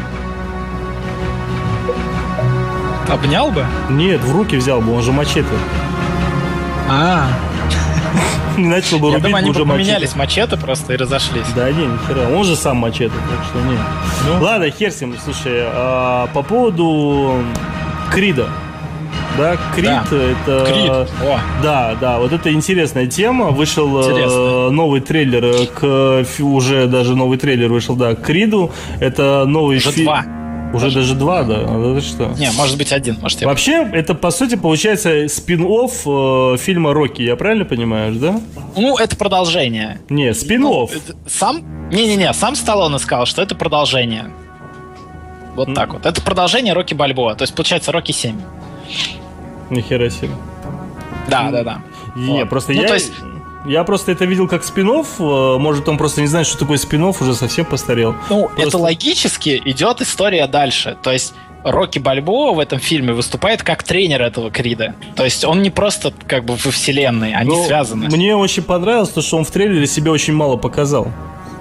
[3.08, 3.64] Обнял бы?
[3.90, 5.46] Нет, в руки взял бы, он же мачете.
[6.90, 7.26] А,
[8.56, 10.56] Не начал бы я рубить, думаю, они уже поменялись мачете.
[10.56, 11.46] просто и разошлись.
[11.54, 12.28] Да не, нихера.
[12.36, 13.78] Он же сам мачете, так что не.
[14.26, 14.44] Ну.
[14.44, 15.14] Ладно, хер с ним.
[15.22, 17.34] Слушай, а, по поводу
[18.12, 18.48] Крида.
[19.36, 20.04] Да, Крид Да.
[20.10, 20.66] это...
[20.66, 20.90] Крид.
[20.90, 23.50] О, Да, да, вот это интересная тема.
[23.50, 24.70] Вышел э, Интересно.
[24.70, 28.72] новый трейлер к уже даже новый трейлер вышел, да, к Криду.
[28.98, 30.24] Это новый уже фи- два.
[30.72, 31.62] Уже даже два, да.
[31.62, 32.26] Это что?
[32.38, 33.46] Не, может быть один, может я...
[33.48, 38.40] Вообще, это по сути получается спин-офф э, фильма Рокки, я правильно понимаешь, да?
[38.76, 40.00] Ну, это продолжение.
[40.10, 40.90] Не, спин-офф.
[40.94, 41.88] Ну, Сам...
[41.90, 44.30] Не-не-не, сам Сталлоне сказал, что это продолжение.
[45.56, 46.04] Вот так вот.
[46.06, 47.34] Это продолжение Рокки Бальбоа.
[47.34, 48.36] То есть, получается, Рокки 7.
[49.70, 50.30] Нихера себе.
[51.28, 51.82] Да, да, да.
[52.14, 52.50] Не, Вот.
[52.50, 52.88] просто Ну, я...
[52.88, 53.12] то есть-
[53.66, 57.34] Я просто это видел как спин может он просто не знает, что такое спин уже
[57.34, 58.14] совсем постарел.
[58.30, 60.96] Ну, Просто- это логически идет история дальше.
[61.02, 64.94] То есть Рокки Бальбоа в этом фильме выступает как тренер этого Крида.
[65.16, 68.06] То есть он не просто как бы во вселенной, они Ну, связаны.
[68.06, 71.08] Мне очень понравилось то, что он в трейлере себя очень мало показал.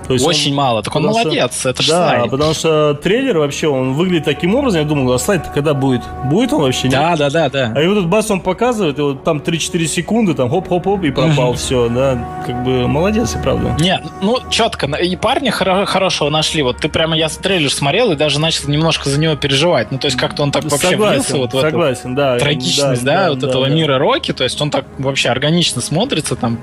[0.07, 0.83] То есть Очень он- мало.
[0.83, 2.31] Так он потому что- молодец, это ж Да, слайд.
[2.31, 6.01] потому что трейлер вообще, он выглядит таким образом, я думал, а слайд когда будет?
[6.25, 6.83] Будет он вообще?
[6.87, 6.91] Нет?
[6.93, 7.73] Да, да, да, да.
[7.75, 11.53] А его тут бас он показывает, и вот там 3-4 секунды, там хоп-хоп-хоп, и пропал
[11.55, 12.17] все, да.
[12.45, 13.75] Как бы молодец, и правда.
[13.79, 14.87] Не, ну четко.
[14.95, 16.61] И парня хоро- хорошего нашли.
[16.63, 19.91] Вот ты прямо я трейлер смотрел и даже начал немножко за него переживать.
[19.91, 22.37] Ну, то есть как-то он так вообще влился вот в эту согласен, да.
[22.39, 24.31] трагичность, да, вот этого мира Рокки.
[24.31, 26.59] То есть он так вообще органично смотрится там.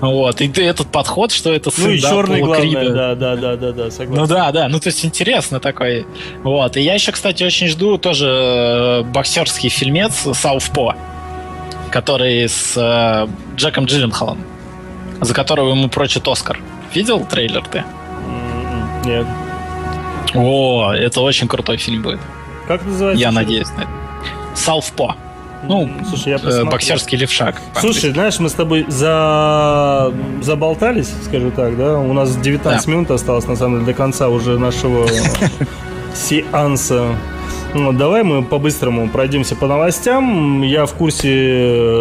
[0.00, 0.40] Вот.
[0.40, 2.90] И ты этот подход, что это сын, Ну и да, черный главное, Крида.
[2.92, 4.14] да, да, да, да, да, согласен.
[4.22, 6.06] Ну да, да, ну то есть интересно такой.
[6.44, 6.76] Вот.
[6.76, 10.94] И я еще, кстати, очень жду тоже э, боксерский фильмец Сауфпо,
[11.90, 13.26] который с э,
[13.56, 14.38] Джеком Джилленхолом,
[15.20, 16.60] за которого ему прочит Оскар.
[16.94, 17.78] Видел трейлер ты?
[17.78, 19.26] М-м, Нет.
[20.34, 22.20] О, это очень крутой фильм будет.
[22.68, 23.20] Как называется?
[23.20, 23.90] Я надеюсь на это.
[24.54, 25.16] Сауфпо.
[25.64, 26.70] Ну, слушай, я э, посмотрю.
[26.70, 27.60] боксерский левшак.
[27.80, 30.12] Слушай, знаешь, мы с тобой за...
[30.40, 31.98] заболтались, скажу так, да?
[31.98, 32.92] У нас 19 Да.
[32.92, 35.06] минут осталось, на самом деле, до конца уже нашего
[36.14, 37.14] сеанса.
[37.74, 40.62] Ну, давай мы по-быстрому пройдемся по новостям.
[40.62, 41.28] Я в курсе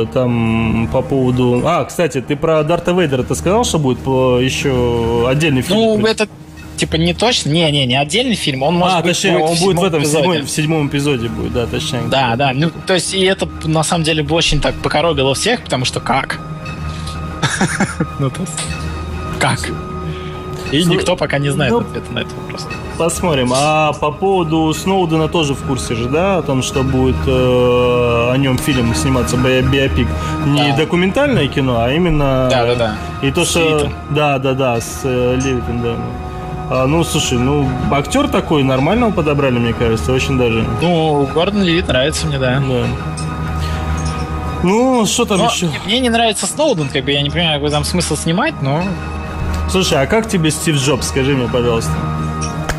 [0.03, 1.61] э, там по поводу...
[1.65, 5.77] А, кстати, ты про Дарта Вейдера ты сказал, что будет по- еще отдельный фильм?
[5.99, 6.27] Ну, это
[6.77, 7.49] типа не точно.
[7.49, 8.63] Не-не, не отдельный фильм.
[8.63, 10.23] Он может а, быть точнее, он будет в этом, эпизоде.
[10.23, 12.01] седьмом, в седьмом эпизоде будет, да, точнее.
[12.09, 12.51] Да, да.
[12.53, 15.99] Ну, то есть, и это на самом деле бы очень так покоробило всех, потому что
[15.99, 16.39] как?
[18.19, 18.53] Ну, то есть,
[19.39, 19.59] как?
[20.71, 22.67] И Слу- никто пока не знает ну, ответа на этот вопрос.
[22.97, 23.51] Посмотрим.
[23.55, 26.37] А по поводу Сноудена тоже в курсе же, да?
[26.39, 30.07] О том, что будет э, о нем фильм сниматься, би- биопик.
[30.45, 30.75] Не Да.
[30.77, 32.47] документальное кино, а именно...
[32.51, 32.95] Да, да, да.
[33.21, 33.59] И то, что...
[33.59, 33.93] Левитом.
[34.09, 35.95] Да, да, да, с э, Левитом, да.
[36.69, 40.65] А, ну, слушай, ну, актер такой, нормально его подобрали, мне кажется, очень даже.
[40.81, 42.60] Ну, Гордон Левит нравится мне, да.
[42.60, 42.85] Да.
[44.64, 45.69] Ну, что там Но еще?
[45.85, 48.84] мне не нравится Сноуден, как бы я не понимаю, какой там смысл снимать, но...
[49.69, 51.91] Слушай, а как тебе Стив Джобс, скажи мне, пожалуйста?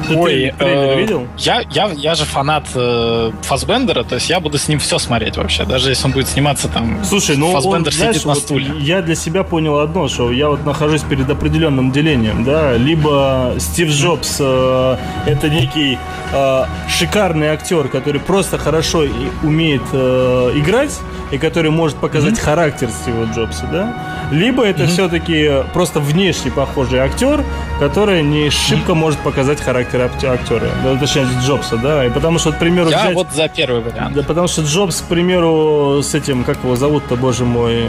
[0.09, 1.27] Ты трейлер, трейлер э, видел?
[1.39, 5.37] Я, я, я же фанат э, Фасбендера, то есть я буду с ним все смотреть
[5.37, 7.05] вообще, даже если он будет сниматься там...
[7.05, 8.73] Слушай, ну Фассбендер он, знаешь, сидит на вот стуле.
[8.79, 13.91] я для себя понял одно, что я вот нахожусь перед определенным делением, да, либо Стив
[13.91, 15.99] Джобс э, это некий
[16.33, 19.05] э, шикарный актер, который просто хорошо
[19.43, 20.99] умеет э, играть
[21.31, 23.95] и который может показать характер Стива Джобса, да,
[24.31, 27.45] либо это все-таки просто внешне похожий актер,
[27.81, 32.53] который не шибко может показать характер акте- актера, да, точнее Джобса, да, и потому что,
[32.53, 34.15] к примеру, Я взять- вот за первый вариант.
[34.15, 37.87] да потому что Джобс, к примеру, с этим, как его зовут-то, боже мой,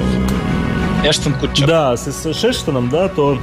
[1.03, 1.65] Эштон Кутчер.
[1.67, 3.37] да, с, с Шештоном, да, то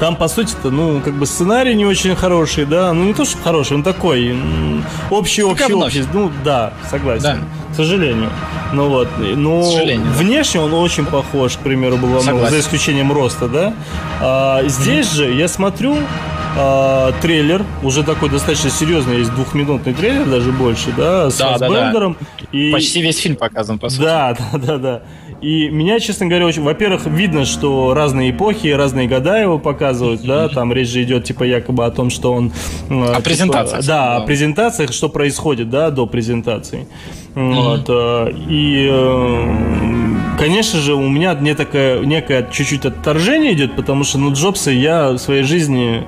[0.00, 3.36] там, по сути-то, ну, как бы сценарий не очень хороший, да, ну, не то, что
[3.44, 4.34] хороший, он такой,
[5.10, 7.38] общий, общий, говно общий, ну, да, согласен, Да.
[7.72, 8.30] к сожалению,
[8.72, 10.18] ну, вот, но К сожалению, да.
[10.18, 13.74] внешне он очень похож, к примеру, был, ну, за исключением роста, да,
[14.20, 15.96] а, здесь же я смотрю,
[16.56, 21.68] э, трейлер, уже такой достаточно серьезный, есть двухминутный трейлер, даже больше, да, с Да, да,
[21.68, 22.12] да.
[22.52, 22.72] И...
[22.72, 24.02] Почти весь фильм показан, по сути.
[24.02, 25.02] Да, да, да, да.
[25.40, 26.62] И меня, честно говоря, очень...
[26.62, 31.44] Во-первых, видно, что разные эпохи, разные года его показывают, да, там речь же идет, типа,
[31.44, 32.52] якобы о том, что он...
[32.90, 34.26] э, О презентациях, Да, о да.
[34.26, 36.86] презентациях, что происходит, да, до презентации.
[37.34, 44.04] Вот, э, и, э, конечно же, у меня не такое, некое чуть-чуть отторжение идет, потому
[44.04, 46.04] что, ну, Джобса я в своей жизни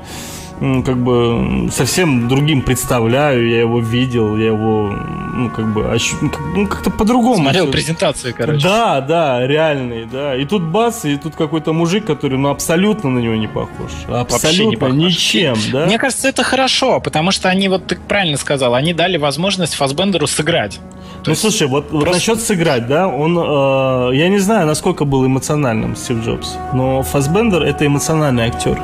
[0.85, 4.95] как бы совсем другим представляю, я его видел, я его,
[5.35, 7.37] ну, как бы, ощу- ну, ну, как-то по-другому.
[7.37, 8.63] Смотрел презентацию, короче.
[8.63, 10.37] Да, да, реальный, да.
[10.37, 13.91] И тут бац, и тут какой-то мужик, который, ну, абсолютно на него не похож.
[14.09, 14.95] Абсолютно не похож.
[14.97, 15.87] ничем, да.
[15.87, 20.27] Мне кажется, это хорошо, потому что они, вот ты правильно сказал, они дали возможность Фасбендеру
[20.27, 20.79] сыграть.
[21.23, 24.67] То Ну есть слушай, вот, вот просто- насчет сыграть, да, он, э, я не знаю,
[24.67, 28.81] насколько был эмоциональным Стив Джобс, но Фасбендер это эмоциональный актер,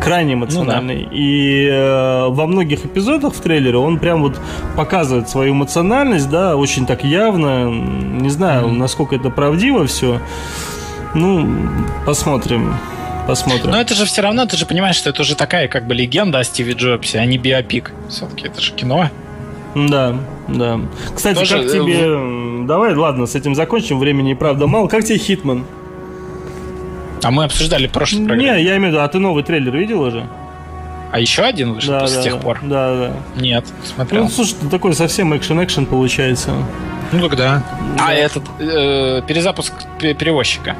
[0.00, 1.08] крайне эмоциональный.
[1.10, 4.38] И э, во многих эпизодах в трейлере он прям вот
[4.76, 7.68] показывает свою эмоциональность, да, очень так явно.
[7.70, 10.20] Не знаю, насколько это правдиво все.
[11.14, 11.48] Ну,
[12.06, 12.72] посмотрим.
[13.26, 13.70] Посмотрим.
[13.72, 16.38] Но это же все равно, ты же понимаешь, что это уже такая как бы легенда
[16.38, 17.92] о Стиве Джобсе, а не биопик.
[18.08, 19.10] Все-таки это же кино.
[19.74, 20.16] Да,
[20.48, 20.80] да.
[21.14, 22.66] Кстати, Тоже, как э, тебе...
[22.66, 23.98] Давай, ладно, с этим закончим.
[23.98, 24.88] Времени и правда мало.
[24.88, 25.64] Как тебе Хитман?
[27.22, 28.52] А мы обсуждали в прошлой программе.
[28.56, 30.26] Не, я имею в виду, а ты новый трейлер видел уже?
[31.12, 32.58] А еще один вышел Да, после да, тех пор?
[32.62, 33.12] Да, да.
[33.40, 34.24] Нет, смотрел.
[34.24, 36.52] Ну, слушай, такой совсем экшен-экшен получается.
[37.12, 37.64] Ну когда?
[37.98, 38.06] Да.
[38.06, 40.76] А этот э, перезапуск пе- перевозчика.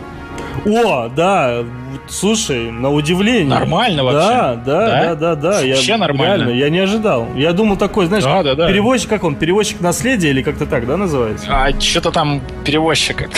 [0.64, 1.64] О, да,
[2.10, 3.46] слушай, на удивление.
[3.48, 4.28] Нормально Да, вообще.
[4.30, 4.86] да, Да?
[4.86, 5.60] да, да, да.
[5.60, 6.44] Я, Вообще нормально.
[6.44, 7.28] Реально, я не ожидал.
[7.36, 8.68] Я думал такой, знаешь, Да, да, да.
[8.68, 11.46] перевозчик, как он, перевозчик наследия или как-то так, да, называется?
[11.48, 13.30] А что-то там перевозчик.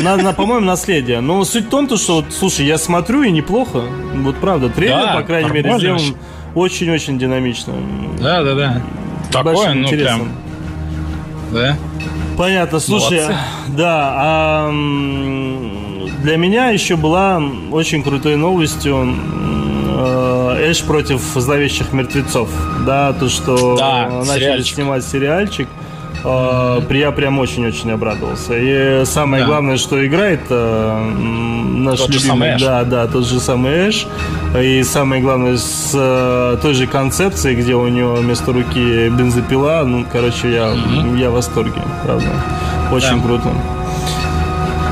[0.00, 1.20] На, на, по-моему, наследие.
[1.20, 3.82] Но суть в том, то, что, вот, слушай, я смотрю и неплохо.
[4.14, 6.00] Вот правда, трейлер, Да, по крайней мере, сделан
[6.54, 7.72] очень-очень динамично.
[8.20, 8.82] Да, да, да.
[9.32, 10.20] Такое, ну интересом.
[10.20, 10.28] прям.
[11.52, 11.76] Да.
[12.36, 13.36] Понятно, слушай, Молодцы.
[13.68, 14.70] да, а
[16.24, 17.40] для меня еще была
[17.70, 19.14] очень крутой новостью
[19.96, 22.48] э, Эш против зловещих мертвецов.
[22.86, 24.74] Да, то, что Да, э, начали сериальчик.
[24.74, 25.68] снимать сериальчик.
[26.24, 28.54] э, Я прям очень-очень обрадовался.
[28.56, 29.48] И самое Да.
[29.48, 32.62] главное, что играет наш Тот же любимый, Эш.
[32.62, 34.06] да, да, тот же самый Эш.
[34.58, 35.90] И самое главное, с
[36.62, 39.82] той же концепцией, где у него вместо руки бензопила.
[39.86, 41.16] Ну, короче, я, Мгм.
[41.18, 42.30] я в восторге, правда.
[42.92, 43.26] Очень Да.
[43.26, 43.48] круто.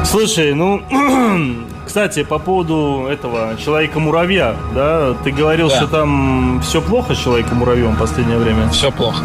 [0.05, 0.83] Слушай, ну,
[1.87, 5.77] кстати, по поводу этого Человека-муравья, да, ты говорил, Да.
[5.77, 8.69] что там все плохо с Человеком-муравьем в последнее время.
[8.71, 9.23] Все плохо.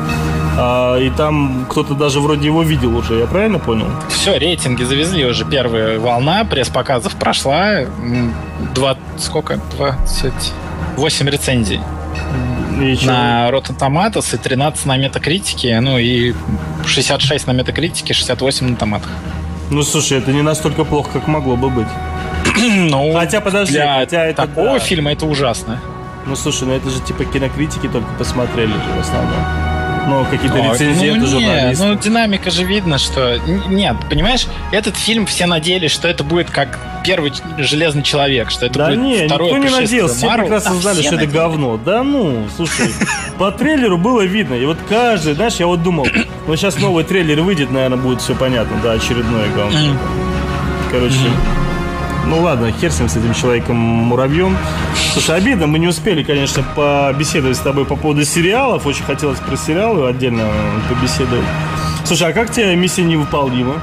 [0.60, 3.88] А, и там кто-то даже вроде его видел уже, я правильно понял?
[4.10, 5.46] Все, рейтинги завезли уже.
[5.46, 7.82] Первая волна пресс-показов прошла.
[8.74, 9.60] Два, сколько?
[9.78, 11.80] 28 рецензий
[12.82, 16.34] И на Rotten Tomatoes и 13 на Метакритике, ну и
[16.86, 19.10] 66 на Метакритике, 68 на томатах.
[19.70, 21.88] Ну, слушай, это не настолько плохо, как могло бы быть.
[22.60, 24.80] Ну, Хотя, подожди, для хотя это такого да.
[24.80, 25.80] фильма это ужасно.
[26.26, 29.67] Ну, слушай, ну это же типа кинокритики только посмотрели же в основном.
[30.08, 31.86] Ну, какие-то А, рецензенты, ну, не, журналисты.
[31.86, 33.38] ну, динамика же видно, что...
[33.68, 38.80] Нет, понимаешь, этот фильм все надеялись, что это будет как первый Железный Человек, что это
[38.80, 40.46] Да будет не, второе никто не надеялся, все Марвел.
[40.46, 41.34] прекрасно Да, знали, все что это надеялись.
[41.52, 41.78] говно.
[41.78, 42.94] Да ну, слушай,
[43.38, 46.08] по трейлеру было видно, и вот каждый, знаешь, я вот думал,
[46.48, 49.78] ну сейчас новый трейлер выйдет, наверное, будет все понятно, да, очередное говно.
[50.92, 51.16] Короче,
[52.26, 54.58] ну ладно, хер с ним, с этим человеком-муравьем.
[55.14, 59.56] Слушай, обидно, мы не успели, конечно, побеседовать с тобой по поводу сериалов, очень хотелось про
[59.56, 60.50] сериалы отдельно
[60.90, 61.46] побеседовать.
[62.04, 63.82] Слушай, а как тебе миссия невыполнима?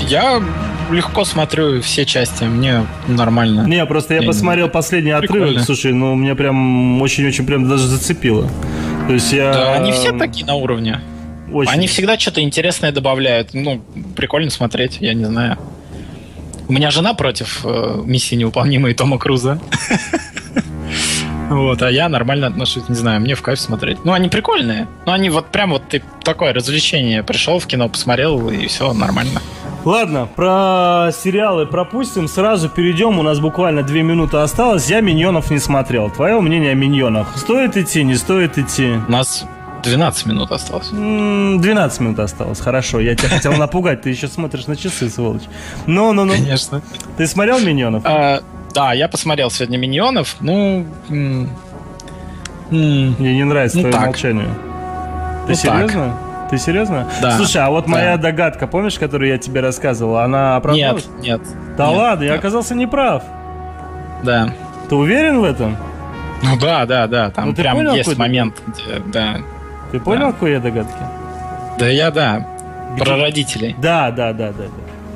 [0.00, 0.42] Я
[0.90, 3.62] легко смотрю все части, мне нормально.
[3.66, 5.64] Не, просто я Не, посмотрел последний отрывок, Прикольно.
[5.64, 8.48] слушай, ну меня прям очень-очень прям даже зацепило.
[9.06, 9.52] То есть я...
[9.52, 11.00] Да, они все такие на уровне.
[11.52, 11.72] Очень.
[11.72, 13.50] Они всегда что-то интересное добавляют.
[13.52, 13.82] Ну,
[14.16, 15.58] прикольно смотреть, я не знаю.
[16.72, 19.60] У меня жена против э, миссии невыполнимой Тома Круза.
[21.50, 24.06] Вот, а я нормально отношусь, не знаю, мне в кайф смотреть.
[24.06, 24.88] Ну, они прикольные.
[25.04, 27.22] Ну, они вот прям вот ты такое развлечение.
[27.22, 29.42] Пришел в кино, посмотрел, и все нормально.
[29.84, 35.58] Ладно, про сериалы пропустим, сразу перейдем, у нас буквально две минуты осталось, я «Миньонов» не
[35.58, 36.08] смотрел.
[36.08, 37.36] Твое мнение о «Миньонах»?
[37.36, 38.92] Стоит идти, не стоит идти?
[39.06, 39.44] У нас
[39.82, 40.90] 12 минут осталось.
[40.92, 45.42] М, 12 минут осталось, хорошо, я тебя хотел напугать, ты еще смотришь на часы, сволочь.
[45.86, 46.82] Ну-ну-ну, Конечно.
[47.16, 48.02] ты смотрел «Миньонов»?
[48.06, 48.40] А,
[48.74, 50.36] да, я посмотрел сегодня «Миньонов».
[50.40, 51.48] Ну, м,
[52.70, 54.06] Мне не нравится Ну твое так.
[54.06, 54.48] молчание.
[55.46, 55.56] Ты Ну так.
[55.56, 56.16] серьезно?
[56.50, 57.08] Ты серьезно?
[57.20, 57.36] Да.
[57.36, 57.90] Слушай, а вот Да.
[57.90, 61.06] моя догадка, помнишь, которую я тебе рассказывал, она оправдалась?
[61.20, 61.76] нет, нет.
[61.76, 62.38] Да нет, ладно, я нет.
[62.38, 63.24] оказался неправ.
[64.22, 64.54] Да.
[64.88, 65.76] Ты уверен в этом?
[66.42, 67.30] Ну да, да, да.
[67.30, 69.38] Там Ну, прям понял, есть момент, где, да.
[69.92, 71.02] Ты понял, какой я догадки?
[71.78, 72.46] Да я да.
[72.94, 73.04] Где?
[73.04, 73.76] Про родителей.
[73.78, 74.64] Да, да, да, да.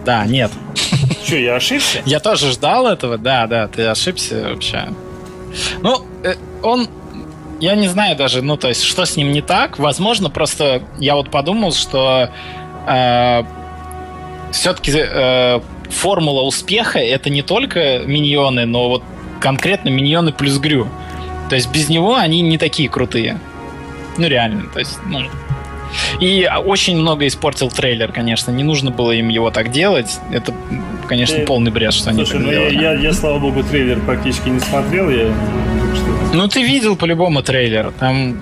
[0.05, 0.51] Да, нет.
[1.25, 2.03] Что, я ошибся?
[2.05, 4.89] Я тоже ждал этого, да, да, ты ошибся вообще.
[5.81, 6.89] Ну, э, он,
[7.59, 9.79] я не знаю даже, ну, то есть, что с ним не так.
[9.79, 12.31] Возможно, просто я вот подумал, что
[14.53, 19.03] все-таки формула успеха это не только миньоны, но вот
[19.41, 20.89] конкретно миньоны плюс Грю.
[21.49, 23.41] То есть без него они не такие крутые.
[24.19, 24.65] Ну, реально.
[24.73, 25.21] То есть, ну,
[26.21, 28.51] и очень много испортил трейлер, конечно.
[28.51, 30.19] Не нужно было им его так делать.
[30.33, 30.53] Это,
[31.09, 32.83] конечно, Ты- полный бред, что Слушай, они ну так я, делали.
[32.85, 35.09] я, я, слава богу, трейлер практически не смотрел.
[35.11, 35.33] Я...
[36.35, 37.93] Ну, ты видел по-любому трейлер.
[37.99, 38.41] Там,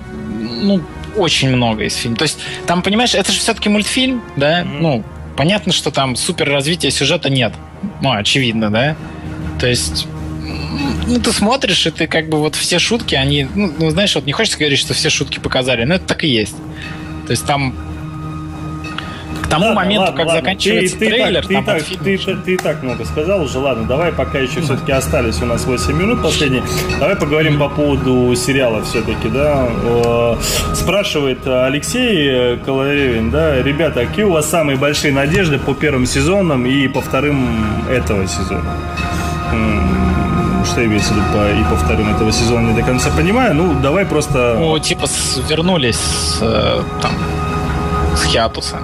[0.61, 0.81] ну,
[1.15, 2.17] очень много из фильма.
[2.17, 4.63] То есть, там, понимаешь, это же все-таки мультфильм, да?
[4.65, 4.81] Мгм.
[4.81, 5.03] Ну,
[5.37, 7.53] понятно, что там супер развития сюжета нет.
[8.01, 8.95] Ну, очевидно, да?
[9.59, 10.07] То есть,
[11.07, 14.25] ну, ты смотришь, и ты как бы вот все шутки, они, ну, ну, знаешь, вот
[14.25, 16.55] не хочется говорить, что все шутки показали, но это так и есть.
[17.25, 17.73] То есть там
[19.43, 20.41] к тому Ладно, моменту, ладно, как ладно.
[20.41, 23.43] заканчивается ты, ты трейлер, ты, там так, ты, уже- ты- ты и так много сказал
[23.43, 23.59] уже.
[23.59, 26.63] Ладно, давай, пока еще все-таки остались у нас 8 минут последние.
[26.99, 30.35] Давай поговорим по поводу сериала все-таки, да.
[30.73, 36.87] Спрашивает Алексей Колоревин, да, ребята, какие у вас самые большие надежды по первым сезонам и
[36.87, 37.47] по вторым
[37.87, 38.73] этого сезона?
[40.65, 43.53] Что имеется в виду по, и по вторым этого сезона, не до конца понимаю.
[43.55, 44.55] Ну, давай просто...
[44.59, 45.05] Ну, типа,
[45.47, 47.11] вернулись с, э, там,
[48.15, 48.77] с хиатуса.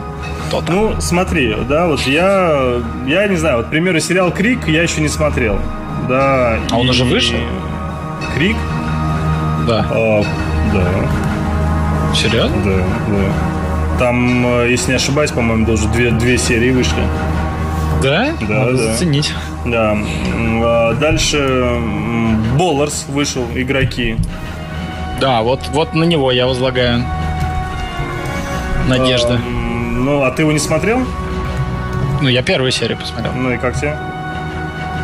[0.68, 5.02] Ну, смотри, да, вот я, я не знаю, вот, к примеру, сериал Крик я еще
[5.02, 5.58] не смотрел,
[6.10, 6.60] да.
[6.70, 7.38] А он и- уже вышел?
[8.36, 8.58] Крик?
[9.68, 9.86] Да.
[9.90, 10.24] А,
[10.74, 12.56] да, Серьезно?
[12.66, 12.78] да,
[13.08, 13.98] да.
[14.00, 17.02] Там, э, если не ошибаюсь, по-моему, даже две, две серии вышли.
[18.02, 18.34] Да?
[18.42, 18.78] Да, Надо да.
[18.78, 19.34] заценить.
[19.66, 19.96] Да.
[20.64, 21.78] А Дальше
[22.58, 24.18] Болларс вышел, игроки.
[25.20, 27.04] Да, вот, вот на него я возлагаю
[28.88, 29.34] надежды.
[29.34, 31.00] М, Ну, а ты его не смотрел?
[32.22, 33.34] Ну, я первую серию посмотрел.
[33.34, 33.96] Ну и как тебе?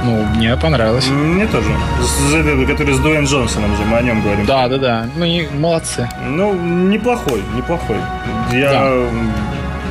[0.03, 1.07] Ну, мне понравилось.
[1.07, 1.69] Мне тоже.
[2.01, 4.45] С- с- Который с Дуэйн Джонсоном же, мы о нем говорим.
[4.45, 5.05] Да, да, да.
[5.15, 6.07] Ну, и молодцы.
[6.27, 7.97] Ну, неплохой, неплохой.
[8.51, 8.89] Я Да.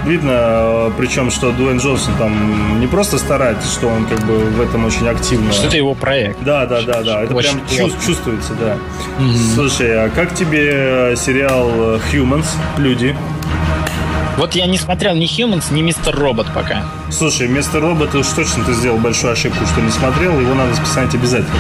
[0.07, 4.85] Видно, причем, что Дуэйн Джонсон там не просто старается, что он как бы в этом
[4.85, 5.53] очень активно.
[5.53, 6.43] Что это его проект.
[6.43, 7.23] Да, да, да, да.
[7.23, 8.07] Это Очень прям чувс- плотно.
[8.07, 8.77] чувствуется, да.
[9.19, 9.37] Мгм.
[9.55, 12.47] Слушай, а как тебе сериал э, Humans,
[12.79, 13.17] люди?
[14.37, 16.83] Вот я не смотрел ни Humans, ни Мистер Робот пока.
[17.11, 21.15] Слушай, вместо робота уж точно ты сделал большую ошибку, что не смотрел, его надо посмотреть
[21.15, 21.57] обязательно.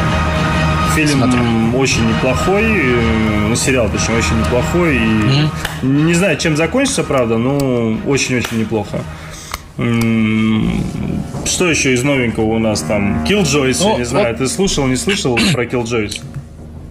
[0.97, 1.79] Фильм Смотрю.
[1.79, 7.99] очень неплохой, э, ну сериал точнее очень неплохой и не знаю, чем закончится, правда, но
[8.07, 9.01] очень-очень неплохо.
[11.45, 13.25] Что еще из новенького у нас там?
[13.25, 16.21] Killjoys, Ну, я не знаю, вот- ты слушал, не слышал про Killjoys?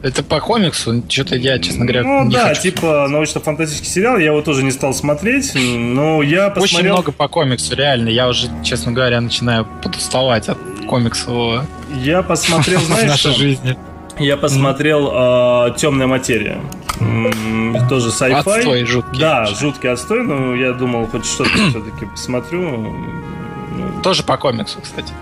[0.03, 1.01] Это по комиксу?
[1.09, 2.61] Что-то я, честно говоря, Ну не да, хочу.
[2.61, 6.77] типа научно-фантастический сериал, я его тоже не стал смотреть, но я посмотрел...
[6.79, 8.09] Очень много по комиксу, реально.
[8.09, 11.65] Я уже, честно говоря, начинаю подуставать от комиксового
[12.03, 13.39] Я посмотрел, в знаешь, нашей что?
[13.39, 13.75] жизни.
[14.19, 16.59] Я посмотрел Темная материя.
[16.99, 18.33] М, Тоже sci-fi.
[18.33, 19.19] Отстой жуткий.
[19.19, 22.61] Да, жуткий отстой, но я думал, хоть что-то все-таки посмотрю.
[22.61, 25.13] Ну, Тоже по комиксу, кстати.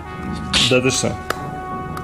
[0.70, 1.12] Да ты что?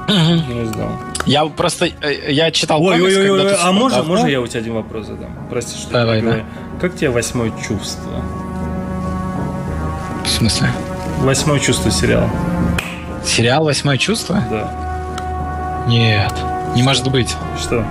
[0.07, 0.90] Не знал.
[1.26, 4.48] Я просто, э, я читал Ой, комикс, ой, ой, ой, а можно, можно я у
[4.48, 5.30] тебя один вопрос задам?
[5.52, 6.44] Прости, что я Давай, говорю.
[6.82, 8.24] Как тебе восьмое чувство?
[10.26, 10.72] В смысле?
[11.20, 12.28] Восьмое чувство сериал.
[13.24, 14.41] Сериал «Восьмое чувство»?
[14.49, 15.86] Да.
[15.88, 16.34] Нет,
[16.76, 17.36] не может быть.
[17.60, 17.86] Что?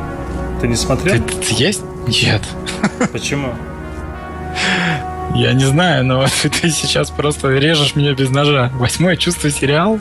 [0.60, 1.14] Ты не смотрел?
[1.14, 1.82] Ты, ты есть?
[2.06, 2.42] Нет.
[3.12, 3.54] Почему?
[5.34, 6.26] Я не знаю, но
[6.60, 8.70] ты сейчас просто режешь меня без ножа.
[8.74, 10.00] «Восьмое чувство» сериал?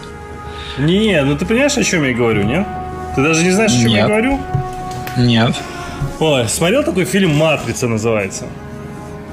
[0.77, 2.65] Не, ну ты понимаешь, о чем я говорю, нет?
[3.15, 4.07] Ты даже не знаешь, о чем я Нет.
[4.07, 4.39] говорю?
[5.17, 5.55] Нет.
[6.19, 8.45] Ой, смотрел такой фильм «Матрица» называется?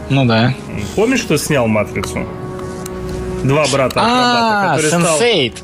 [0.08, 0.54] Ну да.
[0.96, 2.26] Помнишь, кто снял «Матрицу»?
[3.42, 4.78] Два брата А.
[4.80, 5.62] Сенсейт.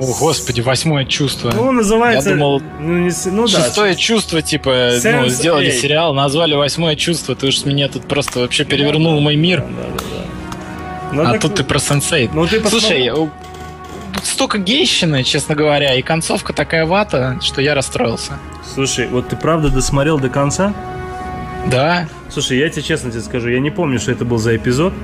[0.00, 1.52] О, господи, восьмое чувство.
[1.54, 2.30] Ну, называется...
[2.30, 3.64] Я думал, ну, не ну да.
[3.64, 5.80] Шестое чувство, типа, ну, Sense сделали eight.
[5.80, 7.36] сериал, назвали восьмое чувство.
[7.36, 9.60] Ты уж меня тут просто вообще перевернул мой мир.
[9.60, 9.66] Да,
[9.98, 11.12] да, да.
[11.12, 12.30] Ну, а так- тут ты про сенсей.
[12.32, 13.10] Ну, ты Слушай, посмотри.
[13.12, 13.30] у-
[14.14, 18.38] тут столько гейщины, честно говоря, и концовка такая вата, что я расстроился.
[18.74, 20.72] Слушай, вот ты правда досмотрел до конца?
[21.70, 24.94] Да, Слушай, я тебе честно тебе скажу, я не помню, что это был за эпизод.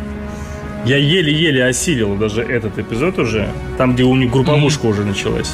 [0.86, 5.52] Я еле-еле осилил даже этот эпизод уже, там, где у них групповушка уже началась.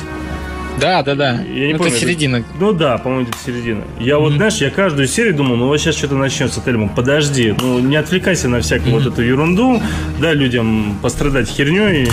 [0.78, 1.32] да, да, да.
[1.42, 2.44] Я не Ну, помню, это середина.
[2.60, 3.82] Ну да, по-моему, где-то середина.
[3.98, 7.78] Я вот, знаешь, я каждую серию думал, ну вот сейчас что-то начнется, Тельман, подожди, ну
[7.78, 9.80] не отвлекайся на всякую вот эту ерунду,
[10.20, 12.08] дай людям пострадать херней.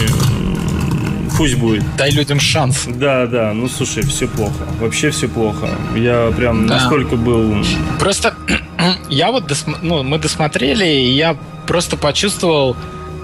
[1.38, 1.84] пусть будет.
[1.98, 2.86] Дай людям шанс.
[2.88, 4.66] Да, да, ну слушай, все плохо.
[4.80, 5.70] Вообще все плохо.
[5.96, 6.76] Я прям да.
[6.76, 7.64] настолько был...
[8.00, 8.34] Просто
[9.10, 9.76] я вот, досм...
[9.82, 11.36] ну, мы досмотрели, и я
[11.66, 12.76] просто почувствовал,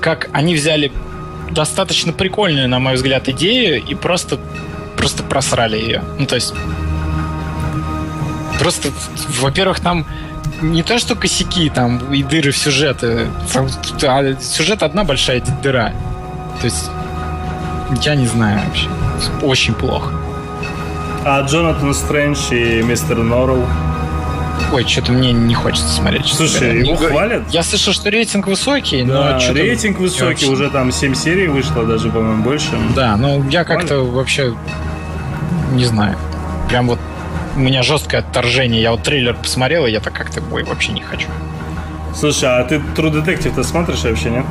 [0.05, 0.91] как они взяли
[1.49, 4.37] достаточно прикольную, на мой взгляд, идею и просто,
[4.95, 6.03] просто просрали ее.
[6.19, 6.53] Ну, то есть...
[8.59, 8.89] Просто,
[9.41, 10.05] во-первых, там
[10.61, 13.27] не то, что косяки там и дыры в сюжете,
[14.03, 15.91] а сюжет одна большая дыра.
[16.61, 16.91] То есть,
[18.03, 18.87] я не знаю вообще.
[19.41, 20.13] Очень плохо.
[21.25, 23.65] А Джонатан Стрэндж и мистер Норрелл?
[24.73, 26.25] Ой, что-то мне не хочется смотреть.
[26.27, 27.43] Слушай, его не, хвалят?
[27.51, 32.09] Я слышал, что рейтинг высокий, да, но рейтинг высокий, уже там 7 серий вышло, даже,
[32.09, 32.71] по-моему, больше.
[32.95, 34.53] Да, ну я как-то вообще
[35.73, 36.17] не знаю.
[36.67, 36.99] Прям вот
[37.55, 38.81] у меня жесткое отторжение.
[38.81, 41.27] Я вот трейлер посмотрел, и я так как-то бой вообще не хочу.
[42.13, 44.45] Слушай, а ты True Detective-то смотришь вообще, нет?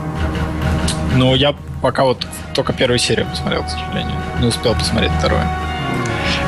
[1.16, 4.16] Ну, я пока вот только первую серию посмотрел, к сожалению.
[4.41, 5.43] Не успел посмотреть вторую.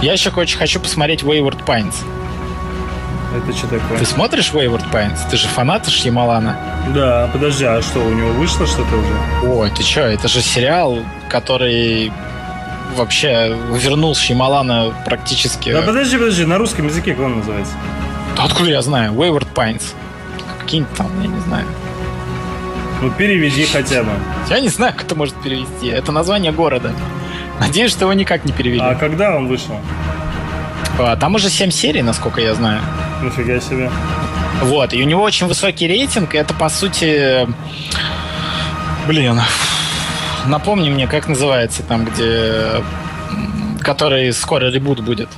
[0.03, 1.95] Я еще очень хочу посмотреть Wayward Pines.
[3.35, 3.99] Это что такое?
[3.99, 5.19] Ты смотришь Wayward Pines?
[5.31, 6.57] Ты же фанат Шьямалана.
[6.95, 9.53] Да, подожди, а что, у него вышло что-то уже?
[9.53, 10.99] Ой, ты что, это же сериал,
[11.29, 12.13] который
[12.97, 15.73] вообще вернул Шьямалана практически...
[15.73, 17.75] Да подожди, подожди, на русском языке как он называется?
[18.37, 19.13] Да откуда я знаю?
[19.13, 19.83] Wayward Pines.
[20.61, 21.67] Какие-нибудь там, я не знаю.
[23.03, 24.11] Ну, переведи хотя бы.
[24.49, 25.89] Я не знаю, кто может перевести.
[25.89, 26.93] Это название города.
[27.61, 28.81] Надеюсь, что его никак не перевели.
[28.81, 29.79] А когда он вышел?
[30.99, 32.81] А, там уже 7 серий, насколько я знаю.
[33.23, 33.91] Нифига себе.
[34.63, 36.35] Вот, и у него очень высокий рейтинг.
[36.35, 37.47] Это, по сути...
[39.07, 39.41] Блин,
[40.47, 42.83] напомни мне, как называется там, где...
[43.81, 45.29] Который скоро ребут будет.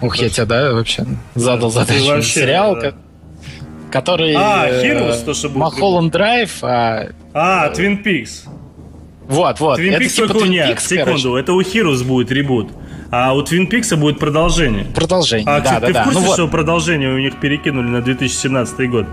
[0.00, 1.04] Ух, я тебя, да, вообще
[1.34, 2.06] задал задачу.
[2.06, 2.92] Вообще, Сериал, да.
[3.90, 4.34] который...
[4.34, 5.58] А, Heroes, то, что будет.
[5.58, 7.08] Малхолланд Драйв, а...
[7.34, 8.48] А, Twin Peaks.
[9.26, 9.78] Вот, вот.
[9.78, 11.40] Twin Peaks типа нет, Peaks, секунду, короче.
[11.40, 12.70] это у Heroes будет ребут.
[13.10, 14.84] А у Twin Peaks будет продолжение.
[14.84, 16.02] Продолжение, а, да, кстати, да, ты да.
[16.02, 16.50] в курсе, ну, что вот.
[16.50, 19.06] продолжение у них перекинули на 2017 год?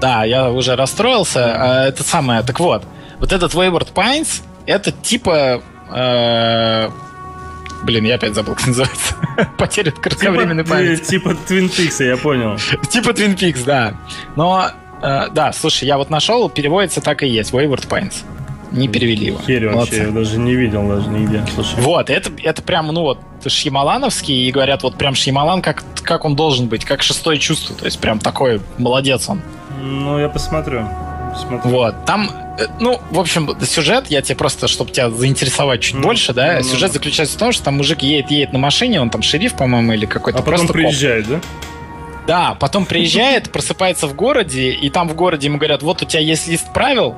[0.00, 1.54] Да, я уже расстроился.
[1.54, 2.42] А, это самое.
[2.42, 2.84] Так вот,
[3.18, 5.62] вот этот Wayward Pines, это типа...
[5.90, 6.88] Э,
[7.84, 9.14] блин, я опять забыл, как называется.
[9.58, 11.04] Потеря кратковременной типа, памяти.
[11.04, 12.56] Типа Twin Peaks, я понял.
[12.90, 13.94] типа Twin Peaks, да.
[14.36, 14.70] Но,
[15.02, 18.24] э, да, слушай, я вот нашел, переводится так и есть, Wayward Pines.
[18.72, 19.38] Не перевели его.
[19.46, 21.44] Херь вообще, я даже не видел даже нигде.
[21.54, 21.80] Слушай.
[21.80, 23.18] Вот, это, это прям, ну вот,
[23.50, 27.74] Шьямалановский, и говорят, вот прям Шьямалан, как, как он должен быть, как шестое чувство.
[27.76, 29.42] То есть прям такой молодец он.
[29.80, 30.86] Ну, я посмотрю.
[31.32, 31.70] посмотрю.
[31.70, 36.02] Вот, там, э, ну, в общем, сюжет, я тебе просто, чтобы тебя заинтересовать чуть mm.
[36.02, 36.62] больше, да, mm.
[36.62, 39.92] сюжет заключается в том, что там мужик едет, едет на машине, он там шериф, по-моему,
[39.92, 41.40] или какой-то а потом приезжает, коп.
[41.40, 41.40] да?
[42.26, 46.20] Да, потом приезжает, просыпается в городе, и там в городе ему говорят, вот у тебя
[46.20, 47.16] есть лист правил,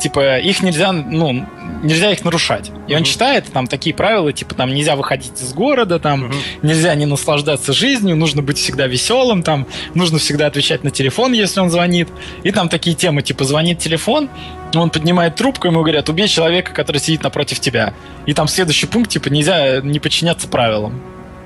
[0.00, 1.46] типа, их нельзя, ну,
[1.82, 2.70] нельзя их нарушать.
[2.88, 6.34] И он читает, там такие правила, типа, там нельзя выходить из города, там uh-huh.
[6.62, 11.60] нельзя не наслаждаться жизнью, нужно быть всегда веселым, там нужно всегда отвечать на телефон, если
[11.60, 12.08] он звонит.
[12.42, 14.28] И там такие темы, типа, звонит телефон,
[14.74, 17.94] он поднимает трубку, ему говорят, убей человека, который сидит напротив тебя.
[18.26, 21.00] И там следующий пункт, типа, нельзя не подчиняться правилам.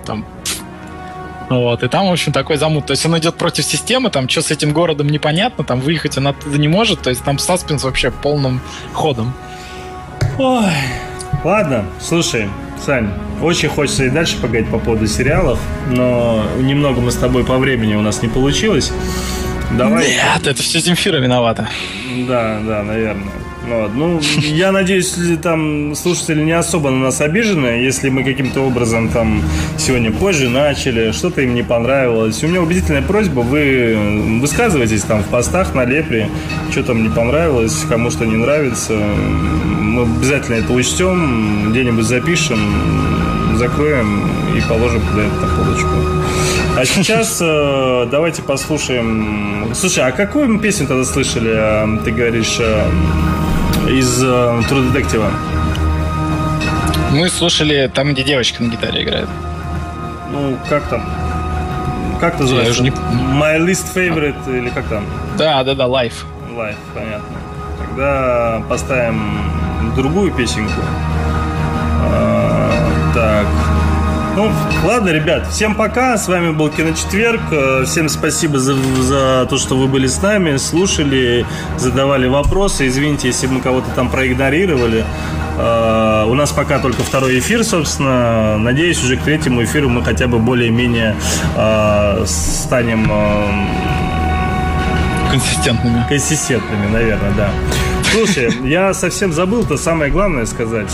[0.05, 0.25] Там,
[1.49, 2.87] вот, и там, в общем, такой замут.
[2.87, 6.29] То есть он идет против системы, там, что с этим городом непонятно, там, выехать он
[6.29, 8.61] оттуда не может, то есть там саспенс вообще полным
[8.93, 9.33] ходом.
[10.39, 10.73] Ой,
[11.45, 12.49] ладно, слушай,
[12.85, 13.11] Сань,
[13.43, 15.59] очень хочется и дальше поговорить по поводу сериалов,
[15.91, 18.93] но немного мы с тобой по времени у нас не получилось.
[19.73, 20.09] Давай.
[20.09, 21.69] Нет, это все Земфира виновата.
[22.29, 23.33] Да, да, наверное.
[23.67, 23.95] Вот.
[23.95, 29.43] Ну, я надеюсь, там слушатели не особо на нас обижены, если мы каким-то образом там
[29.77, 32.43] сегодня позже начали, что-то им не понравилось.
[32.45, 36.31] У меня убедительная просьба, вы высказывайтесь там в постах на Лепре,
[36.71, 38.93] что там не понравилось, кому что не нравится.
[38.93, 42.59] Мы обязательно это учтем, где-нибудь запишем,
[43.57, 45.89] закроем и положим куда-то на полочку.
[46.77, 49.71] А сейчас э, давайте послушаем.
[49.75, 51.51] Слушай, а какую мы песню тогда слышали?
[51.55, 52.85] Э, ты говоришь э,
[53.89, 55.31] из э, True Detective?
[57.13, 59.29] Мы слушали там, где девочка на гитаре играет.
[60.31, 61.03] Ну, как там?
[62.21, 62.73] Как называется?
[62.73, 62.91] Я уже не...
[62.91, 65.05] My Least Favorite или как там?
[65.39, 66.25] Да, да, да, Life.
[66.57, 67.37] Life, понятно.
[67.79, 69.51] Тогда поставим
[69.95, 70.81] другую песенку.
[72.03, 72.71] А,
[73.15, 73.47] так.
[74.37, 74.53] Ну,
[74.85, 76.19] ладно, ребят, всем пока.
[76.19, 77.41] С вами был Киночетверг.
[77.51, 81.47] Э, всем спасибо за, за то, что вы были с нами, слушали,
[81.79, 82.87] задавали вопросы.
[82.87, 85.07] Извините, если мы кого-то там проигнорировали.
[85.59, 88.59] Uh, у нас пока только второй эфир, собственно.
[88.59, 91.17] Надеюсь, уже к третьему эфиру мы хотя бы более-менее
[91.57, 93.11] uh, станем
[95.31, 96.05] консистентными.
[96.11, 97.51] Консистентными, наверное, да.
[98.13, 100.93] Слушай, я совсем забыл то самое главное сказать.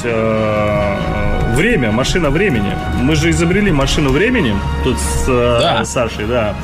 [1.52, 2.72] Время, машина времени.
[3.00, 4.54] Мы же изобрели машину времени
[4.84, 5.84] тут с э, Да.
[5.84, 6.54] Сашей, да.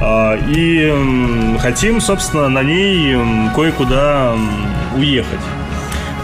[0.00, 3.16] А, И хотим, собственно, на ней
[3.54, 4.34] кое-куда
[4.96, 5.40] уехать.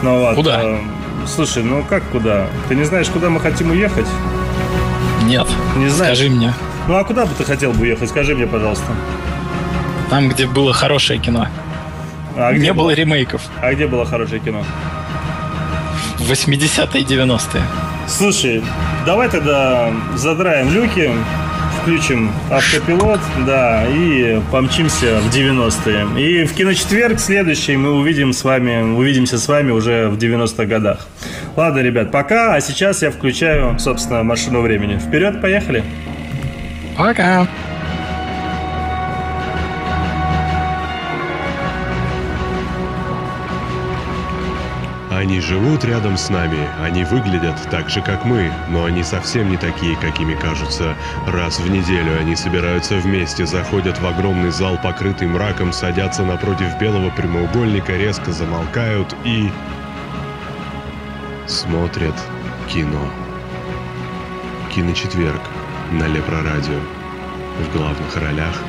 [0.03, 0.61] Ну, вот, Куда?
[0.63, 0.79] э,
[1.27, 2.47] Слушай, ну как куда?
[2.69, 4.07] Ты не знаешь, куда мы хотим уехать?
[5.25, 5.47] Нет.
[5.77, 6.15] Не знаю.
[6.17, 6.53] Скажи мне.
[6.89, 8.11] Ну а куда бы ты хотел бы уехать?
[8.11, 8.85] Скажи мне, пожалуйста.
[10.11, 11.47] Там, где было хорошее кино.
[12.37, 13.41] А Не было было, ремейков.
[13.63, 14.65] а где было хорошее кино?
[16.19, 17.63] В 80-е и 90-е.
[18.07, 18.63] Слушай,
[19.07, 21.11] давай тогда задраем люки,
[21.81, 26.23] включим автопилот, да, и помчимся в 90-е.
[26.23, 31.07] И в киночетверг следующий мы увидим с вами, увидимся с вами уже в 90-х годах.
[31.57, 34.99] Ладно, ребят, пока, а сейчас я включаю, собственно, машину времени.
[34.99, 35.83] Вперед, поехали!
[36.97, 37.49] Пока.
[45.23, 49.57] Они живут рядом с нами, они выглядят так же, как мы, но они совсем не
[49.57, 50.97] такие, какими кажутся.
[51.29, 57.11] Раз в неделю они собираются вместе, заходят в огромный зал, покрытый мраком, садятся напротив белого
[57.11, 59.49] прямоугольника, резко замолкают и...
[61.47, 62.17] смотрят
[62.69, 63.09] кино.
[64.75, 65.43] Киночетверг
[65.93, 66.81] на Лепрорадио.
[67.61, 68.61] В главных ролях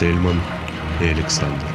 [0.00, 0.40] Тельман
[1.00, 1.68] и Александр.